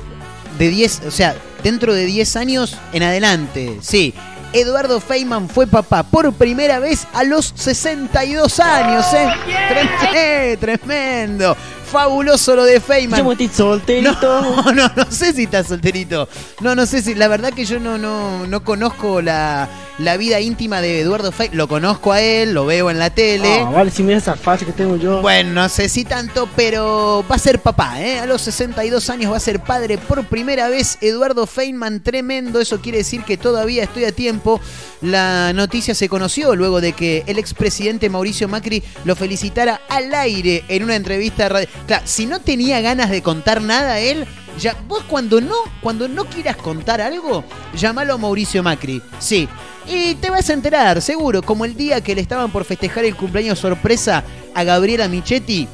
de 0.57 0.69
10, 0.69 1.03
o 1.07 1.11
sea, 1.11 1.35
dentro 1.63 1.93
de 1.93 2.05
10 2.05 2.35
años 2.35 2.77
en 2.91 3.03
adelante, 3.03 3.77
sí. 3.81 4.13
Eduardo 4.53 4.99
Feynman 4.99 5.49
fue 5.49 5.65
papá 5.65 6.03
por 6.03 6.31
primera 6.33 6.77
vez 6.77 7.07
a 7.13 7.23
los 7.23 7.53
62 7.55 8.59
años, 8.59 9.05
¿eh? 9.13 9.27
Tremendo, 9.67 10.59
tremendo. 10.59 11.57
Fabuloso 11.93 12.55
lo 12.55 12.65
de 12.65 12.79
Feynman. 12.81 13.19
solterito. 13.53 14.41
No, 14.65 14.71
no, 14.73 14.91
no 14.95 15.11
sé 15.11 15.31
si 15.33 15.43
está 15.43 15.63
solterito. 15.63 16.27
No, 16.61 16.73
no 16.75 16.85
sé 16.87 17.01
si. 17.01 17.13
La 17.13 17.27
verdad 17.27 17.53
que 17.53 17.65
yo 17.65 17.79
no, 17.79 17.97
no, 17.97 18.47
no 18.47 18.63
conozco 18.63 19.21
la, 19.21 19.69
la 19.99 20.17
vida 20.17 20.39
íntima 20.39 20.81
de 20.81 20.99
Eduardo 21.01 21.31
Feynman. 21.31 21.57
Lo 21.57 21.67
conozco 21.67 22.11
a 22.11 22.19
él, 22.21 22.53
lo 22.53 22.65
veo 22.65 22.89
en 22.89 22.97
la 22.97 23.11
tele. 23.11 23.59
Ah, 23.61 23.69
vale, 23.69 23.91
si 23.91 24.01
mira 24.03 24.17
esa 24.17 24.35
facha 24.35 24.65
que 24.65 24.71
tengo 24.71 24.95
yo. 24.97 25.21
Bueno, 25.21 25.51
no 25.53 25.69
sé 25.69 25.87
si 25.87 26.03
tanto, 26.03 26.49
pero 26.55 27.23
va 27.31 27.35
a 27.35 27.39
ser 27.39 27.59
papá, 27.59 28.01
¿eh? 28.01 28.19
A 28.19 28.25
los 28.25 28.41
62 28.41 29.09
años 29.11 29.31
va 29.31 29.37
a 29.37 29.39
ser 29.39 29.59
padre 29.59 29.97
por 29.99 30.25
primera 30.25 30.67
vez. 30.69 30.97
Eduardo 31.01 31.45
Feynman, 31.45 32.01
tremendo. 32.01 32.59
Eso 32.59 32.81
quiere 32.81 32.97
decir 32.99 33.23
que 33.23 33.37
todavía 33.37 33.83
estoy 33.83 34.05
a 34.05 34.11
tiempo. 34.11 34.59
La 35.01 35.51
noticia 35.53 35.93
se 35.93 36.09
conoció 36.09 36.55
luego 36.55 36.81
de 36.81 36.93
que 36.93 37.23
el 37.27 37.37
expresidente 37.37 38.09
Mauricio 38.09 38.47
Macri 38.47 38.81
lo 39.05 39.15
felicitara 39.15 39.81
al 39.89 40.13
aire 40.15 40.63
en 40.69 40.83
una 40.83 40.95
entrevista. 40.95 41.49
radi- 41.49 41.67
Claro, 41.87 42.03
si 42.07 42.25
no 42.25 42.39
tenía 42.39 42.79
ganas 42.81 43.09
de 43.09 43.21
contar 43.21 43.61
nada 43.61 43.99
él, 43.99 44.25
ya 44.59 44.75
vos 44.87 45.03
cuando 45.09 45.41
no, 45.41 45.55
cuando 45.81 46.07
no 46.07 46.25
quieras 46.25 46.55
contar 46.57 47.01
algo, 47.01 47.43
llamalo 47.75 48.13
a 48.13 48.17
Mauricio 48.17 48.63
Macri. 48.63 49.01
Sí. 49.19 49.47
Y 49.87 50.15
te 50.15 50.29
vas 50.29 50.49
a 50.49 50.53
enterar, 50.53 51.01
seguro, 51.01 51.41
como 51.41 51.65
el 51.65 51.75
día 51.75 51.99
que 52.01 52.15
le 52.15 52.21
estaban 52.21 52.51
por 52.51 52.63
festejar 52.63 53.03
el 53.03 53.15
cumpleaños 53.17 53.59
sorpresa 53.59 54.23
a 54.55 54.63
Gabriela 54.63 55.09
Michetti 55.09 55.67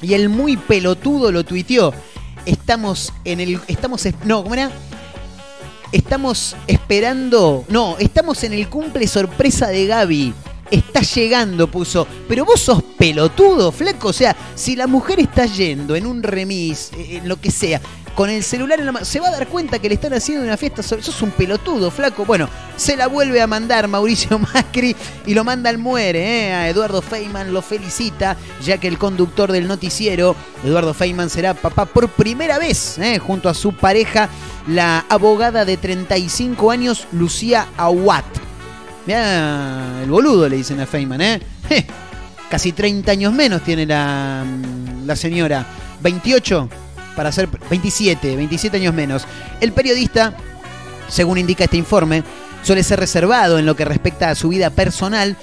y 0.00 0.14
el 0.14 0.28
muy 0.28 0.56
pelotudo 0.56 1.32
lo 1.32 1.42
tuiteó. 1.44 1.92
estamos 2.46 3.12
en 3.24 3.40
el. 3.40 3.60
Estamos. 3.68 4.04
es- 4.06 4.14
No, 4.24 4.42
¿cómo 4.44 4.54
era? 4.54 4.70
Estamos 5.90 6.56
esperando. 6.66 7.64
No, 7.68 7.96
estamos 7.98 8.42
en 8.44 8.52
el 8.52 8.68
cumple 8.68 9.06
sorpresa 9.06 9.68
de 9.68 9.86
Gaby. 9.86 10.34
Está 10.72 11.02
llegando, 11.02 11.70
puso. 11.70 12.08
Pero 12.26 12.46
vos 12.46 12.58
sos 12.58 12.82
pelotudo, 12.82 13.70
flaco. 13.72 14.08
O 14.08 14.12
sea, 14.14 14.34
si 14.54 14.74
la 14.74 14.86
mujer 14.86 15.20
está 15.20 15.44
yendo 15.44 15.94
en 15.94 16.06
un 16.06 16.22
remis, 16.22 16.90
eh, 16.96 17.18
en 17.18 17.28
lo 17.28 17.38
que 17.38 17.50
sea, 17.50 17.78
con 18.14 18.30
el 18.30 18.42
celular 18.42 18.80
en 18.80 18.86
la 18.86 18.92
mano, 18.92 19.04
se 19.04 19.20
va 19.20 19.28
a 19.28 19.32
dar 19.32 19.48
cuenta 19.48 19.78
que 19.78 19.90
le 19.90 19.96
están 19.96 20.14
haciendo 20.14 20.42
una 20.44 20.56
fiesta. 20.56 20.82
Sos 20.82 21.20
un 21.20 21.30
pelotudo, 21.32 21.90
flaco. 21.90 22.24
Bueno, 22.24 22.48
se 22.76 22.96
la 22.96 23.06
vuelve 23.06 23.42
a 23.42 23.46
mandar 23.46 23.86
Mauricio 23.86 24.38
Macri 24.54 24.96
y 25.26 25.34
lo 25.34 25.44
manda 25.44 25.68
al 25.68 25.76
muere. 25.76 26.46
¿eh? 26.46 26.52
A 26.54 26.68
Eduardo 26.70 27.02
Feynman 27.02 27.52
lo 27.52 27.60
felicita, 27.60 28.38
ya 28.64 28.78
que 28.78 28.88
el 28.88 28.96
conductor 28.96 29.52
del 29.52 29.68
noticiero, 29.68 30.34
Eduardo 30.64 30.94
Feynman, 30.94 31.28
será 31.28 31.52
papá 31.52 31.84
por 31.84 32.08
primera 32.08 32.58
vez, 32.58 32.96
¿eh? 32.98 33.18
junto 33.18 33.50
a 33.50 33.54
su 33.54 33.74
pareja, 33.74 34.30
la 34.66 35.04
abogada 35.10 35.66
de 35.66 35.76
35 35.76 36.70
años, 36.70 37.06
Lucía 37.12 37.68
Aguat. 37.76 38.51
Mirá, 39.06 40.02
el 40.02 40.10
boludo 40.10 40.48
le 40.48 40.56
dicen 40.56 40.80
a 40.80 40.86
Feynman, 40.86 41.20
¿eh? 41.20 41.40
Casi 42.50 42.72
30 42.72 43.10
años 43.10 43.32
menos 43.32 43.62
tiene 43.62 43.86
la, 43.86 44.44
mm, 44.46 45.06
la 45.06 45.16
señora. 45.16 45.66
28 46.00 46.68
para 47.16 47.32
ser 47.32 47.48
27, 47.70 48.36
27 48.36 48.76
años 48.76 48.94
menos. 48.94 49.24
El 49.60 49.72
periodista, 49.72 50.36
según 51.08 51.38
indica 51.38 51.64
este 51.64 51.76
informe, 51.76 52.22
suele 52.62 52.82
ser 52.82 53.00
reservado 53.00 53.58
en 53.58 53.66
lo 53.66 53.76
que 53.76 53.84
respecta 53.84 54.30
a 54.30 54.34
su 54.34 54.48
vida 54.48 54.70
personal, 54.70 55.36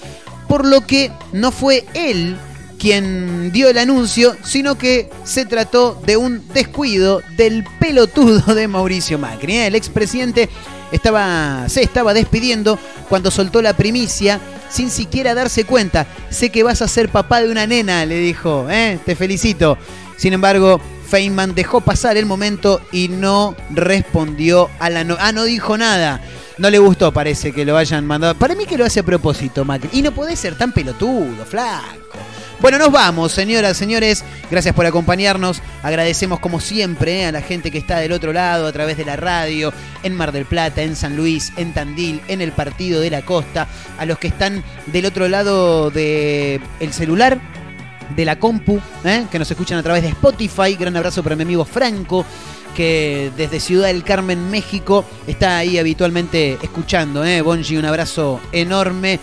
por 0.48 0.66
lo 0.66 0.86
que 0.86 1.12
no 1.32 1.52
fue 1.52 1.86
él 1.94 2.38
quien 2.80 3.52
dio 3.52 3.70
el 3.70 3.78
anuncio, 3.78 4.36
sino 4.44 4.78
que 4.78 5.10
se 5.26 5.46
trató 5.46 6.02
de 6.06 6.18
un 6.18 6.48
descuido 6.54 7.22
del 7.36 7.66
pelotudo 7.80 8.56
de 8.56 8.68
Mauricio 8.68 9.20
Macri. 9.20 9.58
¿eh? 9.58 9.68
El 9.68 9.76
expresidente 9.76 10.50
estaba, 10.92 11.68
se 11.70 11.84
estaba 11.84 12.14
despidiendo 12.14 12.80
cuando 13.08 13.32
soltó 13.32 13.62
la 13.62 13.74
primicia 13.74 14.40
sin 14.70 14.90
siquiera 14.90 15.34
darse 15.34 15.66
cuenta. 15.66 16.08
Sé 16.30 16.50
que 16.50 16.64
vas 16.64 16.82
a 16.82 16.88
ser 16.88 17.10
papá 17.10 17.42
de 17.42 17.52
una 17.52 17.68
nena, 17.68 18.06
le 18.06 18.18
dijo. 18.20 18.68
¿eh? 18.70 19.00
Te 19.06 19.16
felicito. 19.16 19.78
Sin 20.18 20.34
embargo, 20.34 20.80
Feynman 21.08 21.56
dejó 21.56 21.82
pasar 21.82 22.18
el 22.18 22.26
momento 22.26 22.82
y 22.92 23.08
no 23.08 23.56
respondió 23.72 24.70
a 24.80 24.90
la... 24.90 25.04
No 25.04 25.18
ah, 25.20 25.32
no 25.32 25.44
dijo 25.44 25.78
nada. 25.78 26.22
No 26.58 26.70
le 26.70 26.78
gustó, 26.78 27.12
parece, 27.14 27.54
que 27.54 27.66
lo 27.66 27.78
hayan 27.78 28.06
mandado. 28.06 28.36
Para 28.36 28.54
mí 28.54 28.66
que 28.66 28.78
lo 28.78 28.86
hace 28.86 29.00
a 29.00 29.04
propósito, 29.04 29.64
Macri. 29.64 29.90
Y 29.94 30.02
no 30.02 30.12
podés 30.12 30.40
ser 30.40 30.56
tan 30.56 30.74
pelotudo, 30.74 31.46
flaco. 31.46 32.20
Bueno, 32.62 32.78
nos 32.78 32.92
vamos, 32.92 33.32
señoras, 33.32 33.78
señores. 33.78 34.26
Gracias 34.52 34.76
por 34.76 34.86
acompañarnos. 34.86 35.62
Agradecemos 35.82 36.42
como 36.42 36.60
siempre 36.60 37.22
eh, 37.22 37.26
a 37.26 37.32
la 37.32 37.42
gente 37.42 37.72
que 37.72 37.78
está 37.78 38.00
del 38.00 38.12
otro 38.12 38.34
lado 38.34 38.68
a 38.68 38.72
través 38.74 38.98
de 38.98 39.06
la 39.06 39.16
radio, 39.16 39.72
en 40.04 40.14
Mar 40.14 40.34
del 40.34 40.44
Plata, 40.44 40.82
en 40.82 40.98
San 40.98 41.16
Luis, 41.16 41.54
en 41.56 41.74
Tandil, 41.74 42.20
en 42.28 42.42
el 42.42 42.52
Partido 42.52 43.00
de 43.00 43.12
la 43.12 43.22
Costa, 43.22 43.66
a 43.98 44.06
los 44.06 44.20
que 44.20 44.28
están 44.28 44.62
del 44.88 45.06
otro 45.06 45.30
lado 45.30 45.90
del 45.90 46.60
el 46.82 46.92
celular, 46.92 47.40
de 48.14 48.26
la 48.26 48.38
compu, 48.38 48.82
eh, 49.06 49.26
que 49.32 49.40
nos 49.40 49.50
escuchan 49.50 49.78
a 49.78 49.84
través 49.84 50.04
de 50.04 50.10
Spotify. 50.10 50.76
Gran 50.78 50.98
abrazo 50.98 51.24
para 51.24 51.38
mi 51.38 51.44
amigo 51.44 51.64
Franco, 51.64 52.26
que 52.76 53.32
desde 53.38 53.62
Ciudad 53.62 53.88
del 53.88 54.04
Carmen, 54.04 54.52
México, 54.52 55.06
está 55.28 55.60
ahí 55.60 55.78
habitualmente 55.78 56.58
escuchando. 56.62 57.24
Eh. 57.24 57.40
Bonji, 57.40 57.78
un 57.78 57.86
abrazo 57.86 58.42
enorme. 58.52 59.22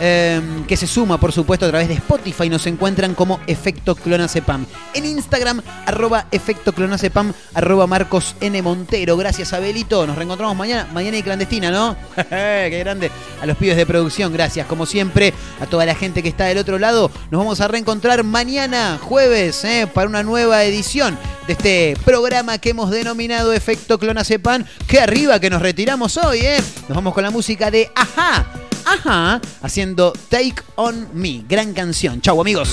Eh, 0.00 0.40
que 0.66 0.76
se 0.76 0.86
suma, 0.86 1.18
por 1.18 1.32
supuesto, 1.32 1.66
a 1.66 1.68
través 1.68 1.88
de 1.88 1.94
Spotify. 1.94 2.48
Nos 2.48 2.66
encuentran 2.66 3.14
como 3.14 3.40
Efecto 3.46 3.94
Clonacepam. 3.94 4.66
En 4.94 5.04
Instagram, 5.04 5.62
arroba 5.86 6.26
Efecto 6.30 6.72
Clonacepam, 6.72 7.32
arroba 7.54 7.86
Marcos. 7.86 8.34
Montero. 8.62 9.16
Gracias, 9.16 9.52
Abelito. 9.52 10.06
Nos 10.06 10.16
reencontramos 10.16 10.56
mañana. 10.56 10.88
Mañana 10.92 11.18
y 11.18 11.22
clandestina, 11.22 11.70
¿no? 11.70 11.96
Qué 12.28 12.78
grande. 12.80 13.10
A 13.40 13.46
los 13.46 13.56
pibes 13.56 13.76
de 13.76 13.86
producción, 13.86 14.32
gracias. 14.32 14.66
Como 14.66 14.86
siempre, 14.86 15.32
a 15.60 15.66
toda 15.66 15.86
la 15.86 15.94
gente 15.94 16.22
que 16.22 16.28
está 16.28 16.46
del 16.46 16.58
otro 16.58 16.78
lado. 16.78 17.10
Nos 17.30 17.38
vamos 17.38 17.60
a 17.60 17.68
reencontrar 17.68 18.24
mañana, 18.24 18.98
jueves, 19.00 19.64
¿eh? 19.64 19.88
para 19.92 20.08
una 20.08 20.22
nueva 20.22 20.64
edición 20.64 21.18
de 21.46 21.52
este 21.52 21.96
programa 22.04 22.58
que 22.58 22.70
hemos 22.70 22.90
denominado 22.90 23.52
Efecto 23.52 23.98
Clonacepam. 23.98 24.64
Que 24.86 25.00
arriba 25.00 25.40
que 25.40 25.50
nos 25.50 25.62
retiramos 25.62 26.16
hoy, 26.16 26.40
¿eh? 26.40 26.58
Nos 26.88 26.96
vamos 26.96 27.14
con 27.14 27.22
la 27.22 27.30
música 27.30 27.70
de 27.70 27.90
Ajá. 27.94 28.67
Ajá, 28.90 29.38
haciendo 29.60 30.14
Take 30.30 30.62
On 30.76 31.08
Me. 31.12 31.44
Gran 31.46 31.74
canción. 31.74 32.22
Chau, 32.22 32.40
amigos. 32.40 32.70